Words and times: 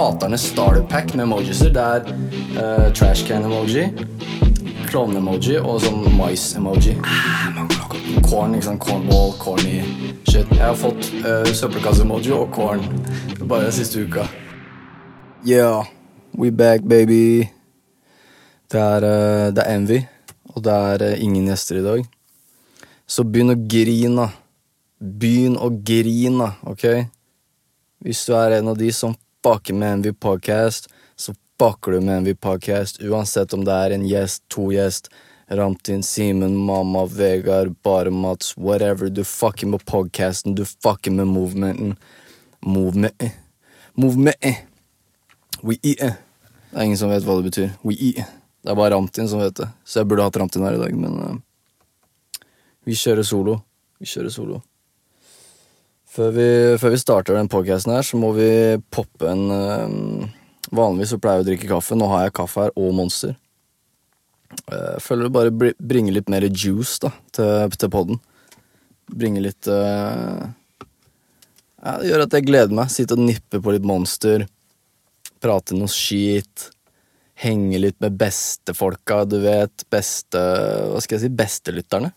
haterne 0.00 0.38
starter 0.38 0.82
pack 0.88 1.14
med 1.14 1.26
emojiser. 1.26 1.70
Det 1.74 1.82
er 1.82 2.06
uh, 2.56 2.92
trash 2.96 3.26
can-emoji, 3.28 3.90
klovne-emoji 4.88 5.58
og 5.60 5.82
sånn 5.84 6.06
mais-emoji. 6.16 6.96
Corn, 8.24 8.56
ikke 8.56 8.66
sant. 8.70 8.80
Cornball, 8.80 9.34
corny 9.42 9.82
shit. 10.24 10.48
Jeg 10.56 10.64
har 10.64 10.78
fått 10.78 11.10
uh, 11.20 11.44
søppelkasse-emoji 11.44 12.32
og 12.36 12.48
corn 12.54 12.84
bare 13.44 13.68
siste 13.74 14.06
uka. 14.06 14.24
Yeah, 15.44 15.84
we 16.32 16.50
back, 16.50 16.86
baby. 16.88 17.50
Det 18.70 18.80
er, 18.80 19.04
uh, 19.04 19.46
det 19.52 19.66
er 19.66 19.76
Envy, 19.76 20.02
og 20.54 20.64
det 20.64 20.82
er 20.94 21.08
uh, 21.10 21.22
ingen 21.22 21.52
gjester 21.52 21.80
i 21.80 21.86
dag. 21.86 22.04
Så 23.10 23.26
begynn 23.26 23.52
å 23.52 23.58
grine, 23.58 24.14
da. 24.16 24.30
Begynn 25.00 25.56
å 25.60 25.68
grine, 25.84 26.54
ok? 26.68 26.86
Hvis 28.00 28.24
du 28.28 28.38
er 28.38 28.62
en 28.62 28.72
av 28.72 28.78
de 28.80 28.88
som 28.96 29.12
fucker 29.42 29.74
med 29.74 29.92
Envy 29.92 30.12
Podcast, 30.12 30.88
så 31.16 31.34
fucker 31.58 31.92
du 31.92 32.00
med 32.00 32.16
Envy 32.16 32.34
Podcast, 32.34 33.02
uansett 33.02 33.52
om 33.52 33.64
det 33.64 33.72
er 33.72 33.90
en 33.90 34.06
gjest, 34.08 34.42
to 34.48 34.70
gjest, 34.72 35.10
Ramtin, 35.50 36.02
Simen, 36.02 36.56
mamma, 36.56 37.06
Vegard, 37.06 37.74
bare 37.82 38.10
Mats, 38.10 38.56
whatever. 38.56 39.08
Du 39.08 39.24
fucker 39.24 39.66
med 39.66 39.84
podcasten, 39.84 40.54
du 40.54 40.64
fucker 40.64 41.10
med 41.10 41.26
movementen. 41.26 41.96
Movement. 42.60 43.22
Movement. 43.94 44.36
We 45.62 45.74
eat. 45.82 45.98
Det 46.70 46.78
er 46.78 46.82
ingen 46.84 46.98
som 46.98 47.10
vet 47.10 47.24
hva 47.26 47.40
det 47.40 47.50
betyr. 47.50 47.72
We 47.82 47.96
eat. 47.98 48.30
Det 48.62 48.70
er 48.70 48.78
bare 48.78 48.94
Ramtin 48.94 49.28
som 49.28 49.40
vet 49.40 49.56
det, 49.56 49.68
så 49.84 50.02
jeg 50.02 50.10
burde 50.10 50.28
hatt 50.28 50.36
Ramtin 50.36 50.62
her 50.62 50.76
i 50.76 50.82
dag, 50.82 50.94
men 50.94 51.16
uh, 51.18 52.42
vi 52.84 52.94
kjører 52.94 53.24
solo. 53.26 53.56
Vi 53.98 54.06
kjører 54.06 54.30
solo. 54.30 54.60
Før 56.10 56.32
vi, 56.34 56.46
før 56.82 56.90
vi 56.90 56.98
starter 56.98 57.36
den 57.38 57.50
podcasten 57.50 57.92
her, 57.94 58.02
så 58.02 58.18
må 58.18 58.32
vi 58.34 58.50
poppe 58.90 59.30
en 59.30 59.44
øh, 59.54 60.28
Vanligvis 60.70 61.10
så 61.14 61.18
pleier 61.18 61.40
jeg 61.40 61.44
å 61.44 61.48
drikke 61.48 61.68
kaffe. 61.70 61.96
Nå 61.98 62.06
har 62.12 62.26
jeg 62.26 62.34
kaffe 62.38 62.66
her 62.66 62.74
og 62.78 62.92
Monster. 62.94 63.32
Jeg 64.70 65.02
føler 65.02 65.26
det 65.26 65.34
bare 65.34 65.72
bringer 65.78 66.14
litt 66.14 66.30
mer 66.30 66.46
juice 66.46 67.00
da, 67.02 67.10
til, 67.34 67.74
til 67.74 67.90
poden. 67.90 68.20
Bringer 69.10 69.46
litt 69.48 69.70
øh, 69.70 70.44
Ja, 71.80 71.96
det 71.98 72.10
gjør 72.10 72.24
at 72.26 72.36
jeg 72.38 72.46
gleder 72.46 72.76
meg. 72.76 72.92
Sitte 72.94 73.18
og 73.18 73.24
nippe 73.24 73.58
på 73.62 73.74
litt 73.74 73.86
Monster. 73.86 74.46
Prate 75.42 75.78
noe 75.78 75.90
skit. 75.90 76.68
Henge 77.40 77.80
litt 77.82 77.98
med 78.04 78.18
bestefolka, 78.20 79.24
du 79.26 79.40
vet. 79.42 79.86
Beste 79.90 80.44
Hva 80.92 81.02
skal 81.02 81.18
jeg 81.18 81.24
si? 81.24 81.34
Bestelytterne. 81.42 82.12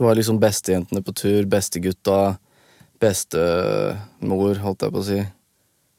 Du 0.00 0.06
har 0.08 0.16
liksom 0.16 0.38
bestejentene 0.40 1.02
på 1.04 1.12
tur, 1.12 1.44
bestegutta, 1.44 2.38
bestemor, 3.02 4.56
holdt 4.62 4.86
jeg 4.86 4.94
på 4.94 5.00
å 5.02 5.04
si. 5.04 5.18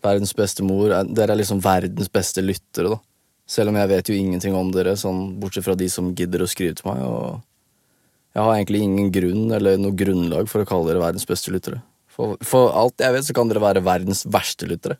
Verdens 0.01 0.33
beste 0.33 0.65
mor. 0.65 0.89
Dere 1.05 1.35
er 1.35 1.37
liksom 1.37 1.59
verdens 1.61 2.09
beste 2.09 2.41
lyttere, 2.41 2.95
da. 2.95 2.97
Selv 3.45 3.69
om 3.69 3.77
jeg 3.77 3.91
vet 3.91 4.09
jo 4.09 4.15
ingenting 4.17 4.57
om 4.57 4.71
dere, 4.73 4.95
sånn 4.97 5.35
bortsett 5.37 5.67
fra 5.67 5.75
de 5.77 5.85
som 5.93 6.09
gidder 6.17 6.41
å 6.41 6.49
skrive 6.49 6.79
til 6.79 6.89
meg. 6.89 7.03
Og 7.05 8.33
jeg 8.33 8.41
har 8.41 8.55
egentlig 8.55 8.81
ingen 8.87 9.13
grunn 9.13 9.53
eller 9.59 9.77
noe 9.77 9.93
grunnlag 10.01 10.49
for 10.49 10.65
å 10.65 10.71
kalle 10.73 10.89
dere 10.89 11.03
verdens 11.05 11.29
beste 11.29 11.53
lyttere. 11.53 11.83
For, 12.09 12.41
for 12.41 12.73
alt 12.73 13.05
jeg 13.05 13.13
vet, 13.13 13.29
så 13.29 13.37
kan 13.37 13.53
dere 13.53 13.61
være 13.61 13.85
verdens 13.85 14.25
verste 14.25 14.65
lyttere. 14.71 14.97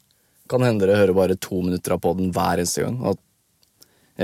Kan 0.51 0.61
hende 0.67 0.85
dere 0.85 1.01
hører 1.01 1.17
bare 1.17 1.41
to 1.41 1.65
minutter 1.65 1.97
av 1.97 2.05
poden 2.05 2.29
hver 2.37 2.61
eneste 2.61 2.85
gang. 2.85 3.01
Og 3.01 3.17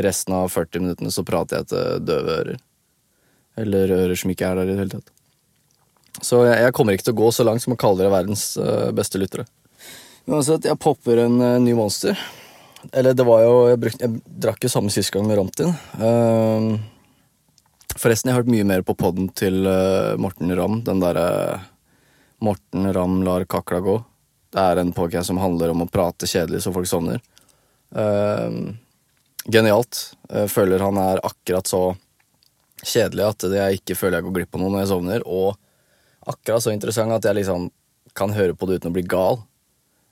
resten 0.06 0.38
av 0.38 0.54
40 0.54 0.86
minuttene 0.86 1.18
så 1.18 1.26
prater 1.26 1.64
jeg 1.64 1.72
til 1.74 2.08
døve 2.14 2.40
ører. 2.44 2.66
Eller 3.58 3.94
ører 3.96 4.20
som 4.20 4.32
ikke 4.32 4.48
er 4.48 4.60
der 4.60 4.70
i 4.70 4.76
det 4.76 4.82
hele 4.84 5.00
tatt. 5.00 5.14
Så 6.22 6.42
jeg, 6.48 6.58
jeg, 6.66 6.74
kommer 6.74 6.96
ikke 6.96 7.08
til 7.08 7.16
å 7.16 7.22
gå 7.22 7.30
så 7.34 7.46
langt 7.46 7.64
som 7.64 7.76
å 7.76 7.80
kalle 7.80 8.02
dere 8.02 8.14
verdens 8.14 8.50
uh, 8.58 8.90
beste 8.96 9.22
lyttere. 9.22 9.46
Uansett, 10.28 10.66
jeg 10.68 10.82
popper 10.82 11.24
en 11.28 11.38
uh, 11.44 11.56
ny 11.62 11.76
monster. 11.78 12.18
Eller 12.94 13.16
det 13.18 13.26
var 13.26 13.42
jo 13.42 13.54
Jeg, 13.72 13.80
brukte, 13.82 14.06
jeg 14.06 14.38
drakk 14.46 14.64
jo 14.64 14.70
samme 14.72 14.94
sist 14.94 15.12
gang 15.14 15.28
med 15.28 15.40
Ramtin. 15.40 15.74
Uh, 15.98 16.78
forresten, 17.96 18.30
jeg 18.30 18.38
har 18.38 18.44
hørt 18.44 18.54
mye 18.54 18.68
mer 18.68 18.86
på 18.86 18.98
poden 18.98 19.30
til 19.38 19.66
Morten 20.22 20.54
Ramm. 20.58 20.82
Den 20.86 21.02
derre 21.04 21.28
Morten 22.44 22.90
Ramm 22.94 23.22
lar 23.26 23.46
kakla 23.50 23.82
gå. 23.86 24.00
Det 24.54 24.64
er 24.64 24.82
en 24.82 24.94
podcast 24.96 25.30
som 25.30 25.42
handler 25.42 25.74
om 25.74 25.84
å 25.84 25.90
prate 25.92 26.30
kjedelig 26.30 26.64
så 26.64 26.72
folk 26.74 26.88
sovner. 26.88 27.18
genialt. 29.50 30.00
Føler 30.54 30.86
han 30.86 31.00
er 31.02 31.20
akkurat 31.26 31.68
så 31.68 31.82
kjedelig 32.88 33.26
at 33.28 33.46
jeg 33.52 33.82
ikke 33.82 33.98
føler 34.00 34.20
jeg 34.20 34.28
går 34.28 34.36
glipp 34.40 34.56
av 34.56 34.64
noe 34.64 34.74
når 34.74 34.84
jeg 34.84 34.92
sovner, 34.94 35.26
og 35.28 35.58
akkurat 36.28 36.64
så 36.64 36.74
interessant 36.74 37.16
at 37.16 37.28
jeg 37.28 37.40
liksom 37.40 37.70
kan 38.18 38.34
høre 38.36 38.56
på 38.58 38.68
det 38.68 38.80
uten 38.80 38.92
å 38.92 38.96
bli 38.96 39.06
gal. 39.08 39.42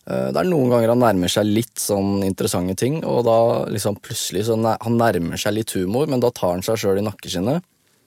Eh, 0.05 0.29
det 0.33 0.41
er 0.41 0.49
noen 0.49 0.73
ganger 0.73 0.93
han 0.93 1.01
nærmer 1.01 1.31
seg 1.31 1.47
litt 1.49 1.81
sånn 1.81 2.23
interessante 2.25 2.77
ting, 2.79 2.99
og 3.07 3.23
da 3.27 3.37
liksom 3.71 3.97
plutselig 4.03 4.45
så 4.49 4.57
Han 4.57 4.99
nærmer 4.99 5.39
seg 5.41 5.57
litt 5.57 5.73
humor, 5.77 6.07
men 6.07 6.21
da 6.21 6.31
tar 6.31 6.55
han 6.55 6.65
seg 6.65 6.77
sjøl 6.81 7.01
i 7.01 7.05
nakkeskinnet 7.05 7.65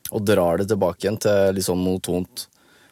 og 0.09 0.25
drar 0.25 0.56
det 0.56 0.71
tilbake 0.71 1.05
igjen 1.05 1.19
til 1.21 1.53
litt 1.53 1.67
sånn 1.67 1.83
monotont, 1.83 2.47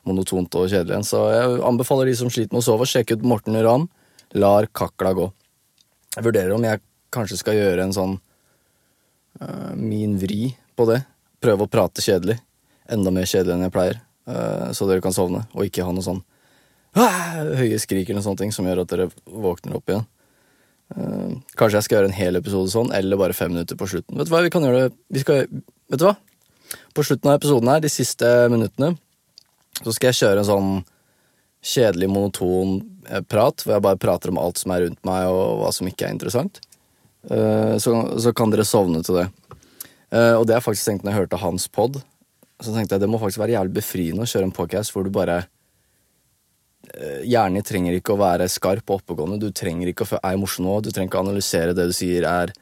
monotont 0.05 0.59
og 0.59 0.69
kjedelig 0.69 0.93
igjen. 0.93 1.07
Så 1.07 1.23
jeg 1.33 1.63
anbefaler 1.65 2.11
de 2.11 2.17
som 2.19 2.29
sliter 2.29 2.53
med 2.53 2.61
å 2.61 2.67
sove, 2.67 2.89
sjekke 2.89 3.17
ut 3.17 3.25
Morten 3.25 3.57
Ramm. 3.65 3.89
Lar 4.37 4.69
kakla 4.69 5.15
gå. 5.17 5.31
Jeg 6.17 6.27
vurderer 6.27 6.53
om 6.53 6.67
jeg 6.67 6.83
kanskje 7.15 7.39
skal 7.41 7.57
gjøre 7.57 7.87
en 7.87 7.95
sånn 7.97 8.15
uh, 9.41 9.73
min 9.79 10.19
vri 10.21 10.51
på 10.77 10.85
det 10.91 11.01
prøve 11.47 11.67
å 11.67 11.71
prate 11.71 12.05
kjedelig. 12.05 12.41
Enda 12.91 13.13
mer 13.15 13.29
kjedelig 13.29 13.57
enn 13.57 13.67
jeg 13.67 13.75
pleier. 13.75 14.03
Uh, 14.27 14.73
så 14.75 14.89
dere 14.89 15.03
kan 15.05 15.15
sovne, 15.15 15.45
og 15.55 15.69
ikke 15.69 15.87
ha 15.87 15.95
noe 15.95 16.05
sånn 16.05 16.25
høye 16.97 17.77
skrik 17.79 18.09
eller 18.09 18.25
sånne 18.25 18.41
ting 18.41 18.53
som 18.55 18.67
gjør 18.67 18.81
at 18.83 18.93
dere 18.95 19.11
våkner 19.29 19.77
opp 19.79 19.93
igjen. 19.93 20.07
Uh, 20.97 21.37
kanskje 21.59 21.79
jeg 21.79 21.87
skal 21.87 21.99
gjøre 21.99 22.11
en 22.11 22.17
hel 22.17 22.41
episode 22.41 22.73
sånn, 22.73 22.93
eller 22.97 23.21
bare 23.21 23.37
fem 23.37 23.53
minutter 23.53 23.79
på 23.79 23.89
slutten. 23.91 24.19
Vet 24.19 24.29
du 24.29 24.35
hva, 24.35 24.43
vi 24.47 24.53
kan 24.55 24.67
gjøre 24.67 24.87
det 24.87 24.95
vi 25.15 25.23
skal, 25.23 25.47
Vet 25.93 26.03
du 26.03 26.07
hva? 26.09 26.17
På 26.97 27.05
slutten 27.07 27.31
av 27.31 27.39
episoden 27.39 27.71
her, 27.71 27.83
de 27.85 27.93
siste 27.93 28.31
minuttene, 28.51 28.97
så 29.79 29.93
skal 29.95 30.11
jeg 30.11 30.21
kjøre 30.23 30.43
en 30.43 30.49
sånn 30.49 30.71
kjedelig, 31.67 32.09
monoton 32.11 32.81
eh, 33.07 33.23
prat, 33.23 33.63
hvor 33.63 33.77
jeg 33.77 33.85
bare 33.85 34.01
prater 34.03 34.33
om 34.33 34.41
alt 34.43 34.59
som 34.59 34.73
er 34.75 34.87
rundt 34.87 34.99
meg, 35.07 35.29
og 35.31 35.61
hva 35.61 35.71
som 35.75 35.87
ikke 35.87 36.09
er 36.09 36.17
interessant. 36.17 36.59
Så, 37.27 37.93
så 38.23 38.31
kan 38.39 38.53
dere 38.53 38.63
sovne 38.67 39.01
til 39.03 39.17
det. 39.19 39.25
Uh, 40.13 40.39
og 40.39 40.47
det 40.47 40.55
har 40.55 40.61
jeg 40.61 40.69
faktisk 40.69 40.89
tenkt 40.89 41.05
når 41.05 41.13
jeg 41.13 41.21
hørte 41.25 41.43
hans 41.43 41.67
pod. 41.73 42.01
Så 42.63 42.73
tenkte 42.73 42.97
jeg 42.97 43.05
det 43.05 43.11
må 43.11 43.21
faktisk 43.21 43.43
være 43.43 43.57
jævlig 43.57 43.77
befriende 43.77 44.25
å 44.25 44.31
kjøre 44.31 44.49
en 44.49 44.57
podcast 44.57 44.95
hvor 44.95 45.07
du 45.07 45.13
bare 45.15 45.41
uh, 45.43 47.23
Hjernen 47.27 47.67
trenger 47.67 47.99
ikke 47.99 48.15
å 48.15 48.21
være 48.21 48.49
skarp 48.53 48.87
og 48.89 49.01
oppegående. 49.01 49.41
Du 49.43 49.51
trenger 49.51 49.91
ikke 49.91 50.07
å 50.07 50.21
er 50.23 50.39
morsom 50.41 50.69
nå. 50.69 50.79
Du 50.85 50.93
trenger 50.93 51.11
ikke 51.11 51.21
å 51.21 51.27
analysere 51.27 51.77
det 51.77 51.89
du 51.91 51.97
sier 51.97 52.29
er 52.31 52.55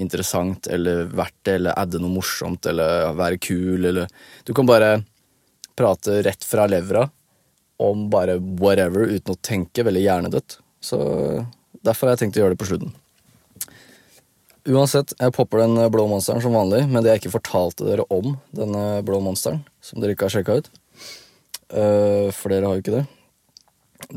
interessant 0.00 0.68
eller 0.70 1.08
verdt 1.10 1.38
det, 1.42 1.56
eller 1.58 1.78
adde 1.78 1.98
noe 1.98 2.14
morsomt 2.14 2.66
eller 2.70 3.10
være 3.18 3.40
kul, 3.42 3.84
eller 3.84 4.06
Du 4.46 4.54
kan 4.54 4.68
bare 4.68 5.00
prate 5.76 6.20
rett 6.22 6.44
fra 6.44 6.66
levra 6.70 7.08
om 7.80 8.08
bare 8.12 8.36
whatever 8.38 9.08
uten 9.08 9.34
å 9.34 9.40
tenke. 9.40 9.84
Veldig 9.86 10.02
hjernedødt. 10.04 10.58
Så 10.84 10.98
derfor 11.80 12.08
har 12.08 12.16
jeg 12.16 12.26
tenkt 12.26 12.36
å 12.36 12.44
gjøre 12.44 12.54
det 12.54 12.60
på 12.60 12.68
slutten. 12.68 12.92
Uansett, 14.68 15.14
jeg 15.16 15.32
popper 15.32 15.62
den 15.62 15.78
blå 15.92 16.04
monsteren 16.10 16.42
som 16.44 16.52
vanlig, 16.56 16.82
men 16.90 17.00
det 17.00 17.14
jeg 17.14 17.22
ikke 17.22 17.38
fortalte 17.38 17.86
dere 17.86 18.04
om 18.12 18.34
denne 18.56 19.00
blå 19.06 19.20
monsteren, 19.24 19.62
som 19.80 20.02
dere 20.02 20.12
ikke 20.12 20.28
har 20.28 20.34
sjekka 20.34 20.58
ut, 20.60 20.68
uh, 21.72 22.28
for 22.36 22.52
dere 22.52 22.68
har 22.68 22.76
jo 22.76 22.84
ikke 22.84 22.98
det, 22.98 23.06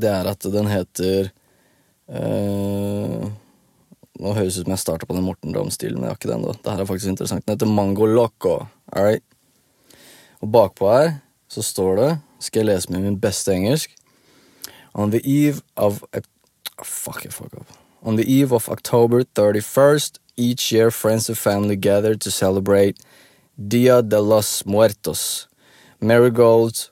det 0.03 0.11
er 0.11 0.29
at 0.31 0.47
den 0.51 0.67
heter 0.71 1.31
uh, 2.11 3.31
Nå 4.23 4.31
høres 4.37 4.59
ut 4.59 4.67
som 4.67 4.71
jeg 4.75 4.79
starta 4.79 5.07
på 5.09 5.15
den 5.17 5.25
Morten 5.25 5.55
Ramm-stilen, 5.55 5.97
men 5.97 6.05
jeg 6.05 6.13
har 6.13 6.19
ikke 6.19 6.29
den. 6.29 6.43
da. 6.45 6.53
Det 6.53 6.69
her 6.69 6.81
er 6.83 6.87
faktisk 6.87 7.09
interessant. 7.09 7.43
Den 7.47 7.55
heter 7.55 7.67
Mango 7.67 8.05
Loco. 8.05 8.53
All 8.93 9.07
right? 9.07 9.23
Og 10.39 10.51
bakpå 10.53 10.91
her 10.93 11.09
så 11.51 11.63
står 11.65 11.97
det, 11.97 12.09
skal 12.39 12.61
jeg 12.61 12.69
lese 12.69 12.93
med 12.93 13.03
min 13.07 13.17
beste 13.19 13.51
engelsk 13.51 13.95
On 14.93 15.11
the 15.11 15.19
eve 15.25 15.65
of 15.75 16.03
Fuck, 16.83 17.25
fuck 17.31 17.53
up. 17.53 17.67
On 18.03 18.15
the 18.15 18.25
eve 18.41 18.53
of 18.53 18.69
October 18.69 19.23
31st, 19.23 20.19
Each 20.35 20.71
year, 20.71 20.89
friends 20.89 21.29
and 21.29 21.37
family 21.37 21.75
gather 21.75 22.15
to 22.15 22.31
celebrate 22.31 22.97
Dia 23.55 24.01
de 24.01 24.19
los 24.19 24.65
Muertos. 24.65 25.47
Marigolds, 26.01 26.89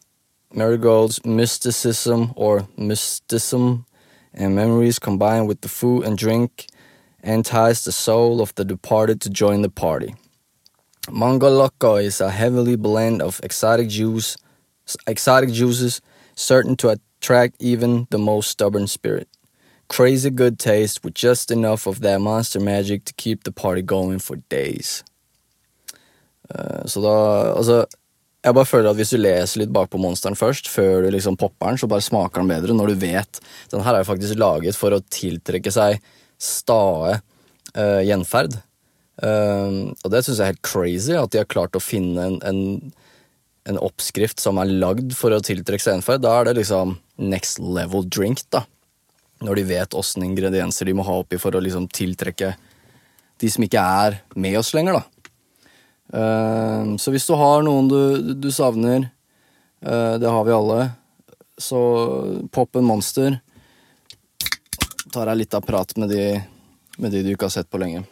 marigolds, 0.54 1.26
mysticism 1.26 2.34
or 2.36 2.68
mysticism, 2.78 3.88
and 4.32 4.56
memories 4.56 5.00
combined 5.00 5.48
with 5.48 5.62
the 5.62 5.70
food 5.70 6.04
and 6.04 6.20
drink 6.20 6.68
entice 7.24 7.84
the 7.84 7.92
soul 7.92 8.42
of 8.42 8.54
the 8.54 8.64
departed 8.64 9.20
to 9.22 9.30
join 9.32 9.64
the 9.64 9.70
party. 9.70 10.14
Mango 11.12 11.50
Loco 11.50 11.96
is 11.96 12.22
a 12.22 12.30
heavily 12.30 12.76
blend 12.76 13.24
of 13.24 13.40
exotic 13.44 13.90
juice, 13.90 14.38
exotic 15.08 15.52
juices, 15.52 16.00
certain 16.36 16.76
to 16.76 16.90
attract 16.90 17.56
even 17.60 18.06
the 18.12 18.20
most 18.20 18.52
stubborn 18.52 18.86
spirit. 18.86 19.28
Crazy 19.92 20.30
good 20.32 20.58
taste 20.58 21.04
with 21.04 21.16
just 21.16 21.52
enough 21.52 21.86
of 21.86 22.00
that 22.00 22.22
monster 22.22 22.62
magic 22.62 23.04
to 23.06 23.14
keep 23.14 23.44
the 23.44 23.52
party 23.52 23.82
going 23.82 24.20
for 24.20 24.38
days. 24.50 25.04
Uh, 26.48 26.86
så 26.86 27.02
da 27.02 27.16
Altså, 27.58 27.86
Jeg 28.44 28.54
bare 28.54 28.66
føler 28.66 28.90
at 28.90 28.96
Hvis 28.96 29.14
du 29.14 29.20
leser 29.22 29.62
litt 29.62 29.74
bakpå 29.74 30.00
monsteren 30.02 30.36
først, 30.36 30.70
før 30.72 31.06
du 31.06 31.12
liksom 31.14 31.38
popper 31.38 31.74
den, 31.74 31.78
så 31.78 31.88
bare 31.92 32.02
smaker 32.02 32.42
den 32.42 32.50
bedre 32.50 32.74
når 32.74 32.94
du 32.94 33.04
vet 33.04 33.40
Den 33.72 33.84
her 33.86 33.94
er 33.94 34.04
jo 34.04 34.10
faktisk 34.10 34.40
laget 34.40 34.80
for 34.80 34.96
å 34.96 35.04
tiltrekke 35.14 35.72
seg 35.72 36.00
stae 36.42 37.20
uh, 37.78 38.02
gjenferd. 38.02 38.56
Uh, 39.22 39.94
og 40.02 40.08
det 40.10 40.24
syns 40.26 40.40
jeg 40.40 40.42
er 40.42 40.56
helt 40.56 40.66
crazy, 40.66 41.14
at 41.14 41.30
de 41.30 41.38
har 41.38 41.46
klart 41.46 41.78
å 41.78 41.84
finne 41.84 42.18
en, 42.18 42.40
en, 42.42 42.94
en 43.70 43.78
oppskrift 43.78 44.42
som 44.42 44.58
er 44.58 44.72
lagd 44.82 45.14
for 45.14 45.36
å 45.36 45.44
tiltrekke 45.46 45.86
seg 45.86 46.00
gjenferd. 46.00 46.24
Da 46.26 46.32
er 46.40 46.50
det 46.50 46.56
liksom 46.64 46.96
next 47.22 47.62
level 47.62 48.08
drink, 48.10 48.42
da. 48.50 48.64
Når 49.42 49.58
de 49.58 49.64
vet 49.72 49.98
åssen 49.98 50.26
ingredienser 50.26 50.88
de 50.88 50.96
må 50.98 51.06
ha 51.08 51.18
oppi 51.22 51.40
for 51.42 51.56
å 51.56 51.64
liksom 51.64 51.88
tiltrekke 51.92 52.54
de 53.42 53.50
som 53.50 53.66
ikke 53.66 53.82
er 53.82 54.20
med 54.38 54.60
oss 54.60 54.70
lenger, 54.78 55.00
da. 55.00 55.22
Uh, 56.12 56.98
så 57.00 57.14
hvis 57.14 57.26
du 57.26 57.34
har 57.40 57.64
noen 57.66 57.88
du, 57.90 58.34
du 58.38 58.50
savner, 58.54 59.08
uh, 59.86 60.20
det 60.22 60.30
har 60.30 60.44
vi 60.46 60.54
alle, 60.54 60.80
så 61.58 61.80
popp 62.54 62.78
en 62.78 62.86
monster. 62.86 63.40
Tar 65.12 65.32
deg 65.32 65.42
litt 65.42 65.58
av 65.58 65.66
prat 65.66 65.96
med 65.98 66.12
de, 66.12 66.26
med 67.02 67.16
de 67.16 67.24
du 67.26 67.34
ikke 67.34 67.48
har 67.50 67.56
sett 67.56 67.72
på 67.72 67.82
lenge. 67.82 68.04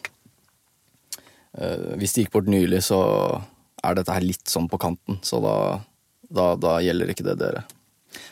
Uh, 1.53 1.97
hvis 1.99 2.15
de 2.15 2.25
gikk 2.25 2.33
bort 2.37 2.49
nylig, 2.49 2.81
så 2.87 3.01
er 3.83 3.99
dette 3.99 4.15
her 4.15 4.25
litt 4.25 4.47
sånn 4.49 4.69
på 4.71 4.79
kanten, 4.81 5.19
så 5.23 5.39
da, 5.43 5.57
da, 6.27 6.53
da, 6.59 6.79
gjelder 6.83 7.13
ikke 7.13 7.27
det 7.27 7.37
dere. 7.41 7.65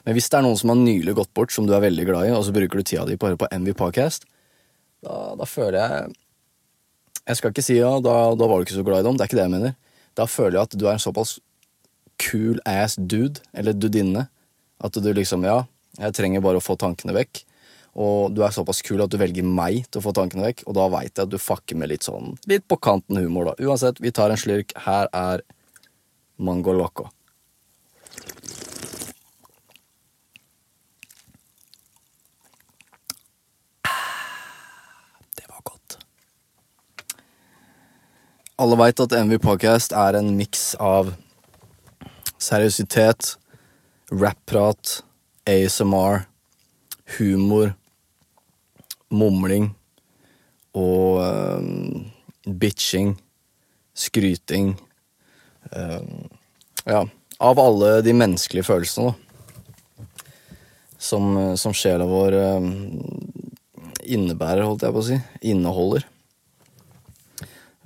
Men 0.05 0.17
hvis 0.17 0.29
det 0.31 0.39
er 0.39 0.45
noen 0.45 0.57
som 0.59 0.71
har 0.73 0.79
nylig 0.79 1.15
gått 1.17 1.33
bort, 1.37 1.53
som 1.53 1.67
du 1.67 1.73
er 1.75 1.83
veldig 1.83 2.05
glad 2.07 2.29
i, 2.29 2.35
og 2.35 2.45
så 2.47 2.53
bruker 2.55 2.79
du 2.79 2.87
tida 2.87 3.05
di 3.07 3.17
høre 3.21 3.39
på 3.39 3.49
MV 3.51 3.75
Podcast, 3.77 4.25
da, 5.05 5.35
da 5.37 5.45
føler 5.45 5.77
jeg 5.81 6.15
jeg 7.27 7.39
skal 7.41 7.51
ikke 7.51 7.65
si 7.65 7.75
ja, 7.75 7.91
da, 7.99 8.15
da 8.39 8.47
var 8.47 8.59
du 8.59 8.63
ikke 8.63 8.77
så 8.77 8.85
glad 8.87 9.03
i 9.03 9.07
dem. 9.07 9.17
Det 9.19 9.25
er 9.25 9.29
ikke 9.29 9.39
det 9.41 9.45
jeg 9.45 9.51
mener. 9.51 9.73
Da 10.15 10.25
føler 10.31 10.55
jeg 10.57 10.69
at 10.69 10.77
du 10.79 10.85
er 10.87 10.93
en 10.95 11.03
såpass 11.03 11.33
cool 12.23 12.61
ass 12.65 12.95
dude, 12.95 13.43
eller 13.53 13.75
dudinne, 13.75 14.29
at 14.79 14.95
du 14.95 15.09
liksom, 15.11 15.43
ja, 15.45 15.65
jeg 15.99 16.15
trenger 16.15 16.43
bare 16.45 16.61
å 16.61 16.63
få 16.63 16.77
tankene 16.79 17.15
vekk. 17.17 17.43
Og 17.97 18.31
du 18.37 18.43
er 18.45 18.53
såpass 18.53 18.83
kul 18.85 19.01
at 19.03 19.11
du 19.11 19.17
velger 19.19 19.45
meg 19.45 19.87
til 19.89 19.99
å 19.99 20.05
få 20.05 20.13
tankene 20.15 20.45
vekk, 20.45 20.63
og 20.69 20.77
da 20.77 20.87
veit 20.93 21.11
jeg 21.11 21.25
at 21.25 21.33
du 21.33 21.39
fucker 21.41 21.79
med 21.81 21.91
litt 21.91 22.05
sånn 22.05 22.35
litt 22.49 22.67
på 22.69 22.77
kanten 22.77 23.17
humor, 23.19 23.51
da. 23.51 23.67
Uansett, 23.67 23.99
vi 24.03 24.13
tar 24.13 24.31
en 24.31 24.39
slurk. 24.39 24.75
Her 24.85 25.09
er 25.11 25.43
Mango 26.37 26.75
Loco. 26.77 27.09
Alle 38.57 38.73
veit 38.73 38.97
at 38.97 39.13
MV 39.13 39.35
Podcast 39.37 39.91
er 39.93 40.15
en 40.17 40.31
miks 40.33 40.71
av 40.81 41.11
seriøsitet, 42.41 43.35
rap-prat, 44.09 44.93
ASMR, 45.45 46.23
humor, 47.19 47.75
mumling 49.13 49.69
og 50.73 51.21
um, 51.21 52.09
bitching, 52.49 53.13
skryting 53.93 54.73
um, 55.69 56.25
Ja, 56.89 57.05
av 57.37 57.61
alle 57.61 57.93
de 58.01 58.17
menneskelige 58.17 58.65
følelsene, 58.71 59.13
da. 59.13 60.09
Som, 60.97 61.29
som 61.61 61.77
sjela 61.77 62.09
vår 62.09 62.41
um, 62.57 62.71
innebærer, 64.01 64.65
holdt 64.65 64.89
jeg 64.89 64.97
på 64.97 65.05
å 65.05 65.09
si. 65.13 65.23
Inneholder. 65.53 66.09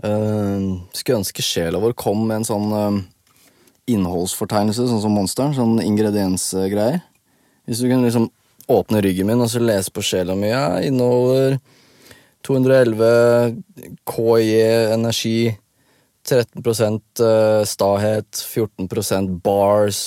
Uh, 0.01 0.81
skulle 0.97 1.19
ønske 1.19 1.43
sjela 1.45 1.77
vår 1.81 1.93
kom 1.93 2.23
med 2.25 2.39
en 2.39 2.47
sånn 2.47 2.71
uh, 2.73 3.01
innholdsfortegnelse, 3.91 4.87
sånn 4.89 5.03
som 5.03 5.13
Monsteren. 5.13 5.53
Sånn 5.57 5.81
ingrediensgreier. 5.83 7.03
Hvis 7.69 7.83
du 7.83 7.89
kunne 7.89 8.07
liksom 8.07 8.31
åpne 8.71 9.01
ryggen 9.03 9.29
min 9.29 9.43
og 9.43 9.51
så 9.51 9.61
lese 9.61 9.91
på 9.93 10.03
sjela 10.05 10.33
mi 10.37 10.49
ja, 10.49 10.79
inneholder 10.85 11.57
211 12.47 13.59
KI 14.07 14.55
energi, 14.95 15.51
13 16.25 16.63
uh, 16.65 17.61
stahet, 17.67 18.41
14% 18.41 19.37
bars, 19.45 20.01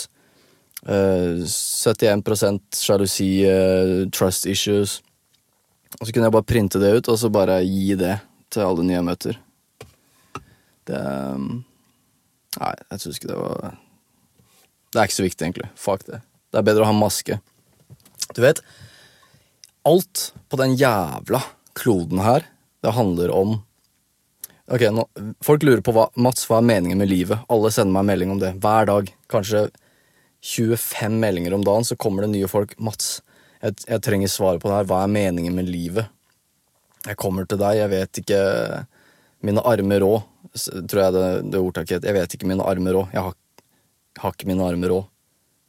uh, 0.88 1.38
71 1.46 2.82
sjalusi, 2.82 3.30
trust 4.10 4.50
issues. 4.50 4.98
Og 6.00 6.08
så 6.08 6.12
kunne 6.12 6.26
jeg 6.26 6.34
bare 6.34 6.50
printe 6.50 6.82
det 6.82 6.96
ut 6.98 7.10
og 7.12 7.18
så 7.20 7.30
bare 7.30 7.62
gi 7.62 7.94
det 7.98 8.18
til 8.50 8.66
alle 8.66 8.86
nye 8.86 9.02
møter. 9.06 9.38
Det 10.88 11.00
um, 11.34 11.64
Nei, 12.54 12.70
jeg 12.92 13.02
syns 13.02 13.18
ikke 13.18 13.32
det 13.32 13.40
var 13.40 13.74
Det 14.92 15.00
er 15.00 15.08
ikke 15.08 15.16
så 15.16 15.26
viktig, 15.26 15.46
egentlig. 15.46 15.68
Fuck 15.80 16.06
det. 16.06 16.20
Det 16.54 16.60
er 16.60 16.66
bedre 16.68 16.84
å 16.84 16.90
ha 16.92 16.94
maske. 16.94 17.40
Du 18.34 18.40
vet, 18.44 18.60
alt 19.84 20.28
på 20.48 20.58
den 20.60 20.76
jævla 20.78 21.40
kloden 21.74 22.22
her, 22.22 22.46
det 22.84 22.94
handler 22.94 23.32
om 23.34 23.56
Ok, 24.72 24.80
nå, 24.96 25.02
Folk 25.44 25.64
lurer 25.66 25.82
på 25.84 25.92
hva 25.92 26.06
Mats, 26.16 26.46
hva 26.48 26.62
er 26.62 26.64
meningen 26.64 26.96
med 26.96 27.10
livet? 27.10 27.42
Alle 27.52 27.68
sender 27.74 27.92
meg 27.98 28.06
melding 28.08 28.30
om 28.32 28.38
det 28.40 28.54
hver 28.64 28.86
dag. 28.88 29.10
Kanskje 29.28 29.66
25 30.40 31.18
meldinger 31.20 31.52
om 31.56 31.66
dagen, 31.66 31.84
så 31.84 31.98
kommer 32.00 32.24
det 32.24 32.30
nye 32.32 32.48
folk. 32.48 32.72
Mats, 32.80 33.18
jeg, 33.60 33.76
jeg 33.84 34.00
trenger 34.06 34.32
svaret 34.32 34.62
på 34.62 34.70
det 34.70 34.78
her. 34.78 34.88
Hva 34.88 35.02
er 35.04 35.12
meningen 35.12 35.52
med 35.58 35.68
livet? 35.68 36.08
Jeg 37.04 37.20
kommer 37.20 37.44
til 37.44 37.60
deg, 37.60 37.82
jeg 37.82 37.92
vet 37.92 38.22
ikke 38.22 38.40
Mine 39.44 39.60
armer 39.68 40.00
rå 40.00 40.14
tror 40.54 41.00
jeg 41.02 41.14
det, 41.14 41.26
det 41.50 41.60
ordtaket 41.60 42.06
Jeg 42.06 42.14
vet 42.16 42.36
ikke 42.36 42.48
mine 42.48 42.64
armer 42.66 43.00
òg. 43.02 43.14
Jeg 43.14 43.26
har, 43.26 43.34
har, 44.22 44.36
ikke 44.36 44.48
mine 44.50 44.66
armer 44.66 44.94
òg. 45.00 45.08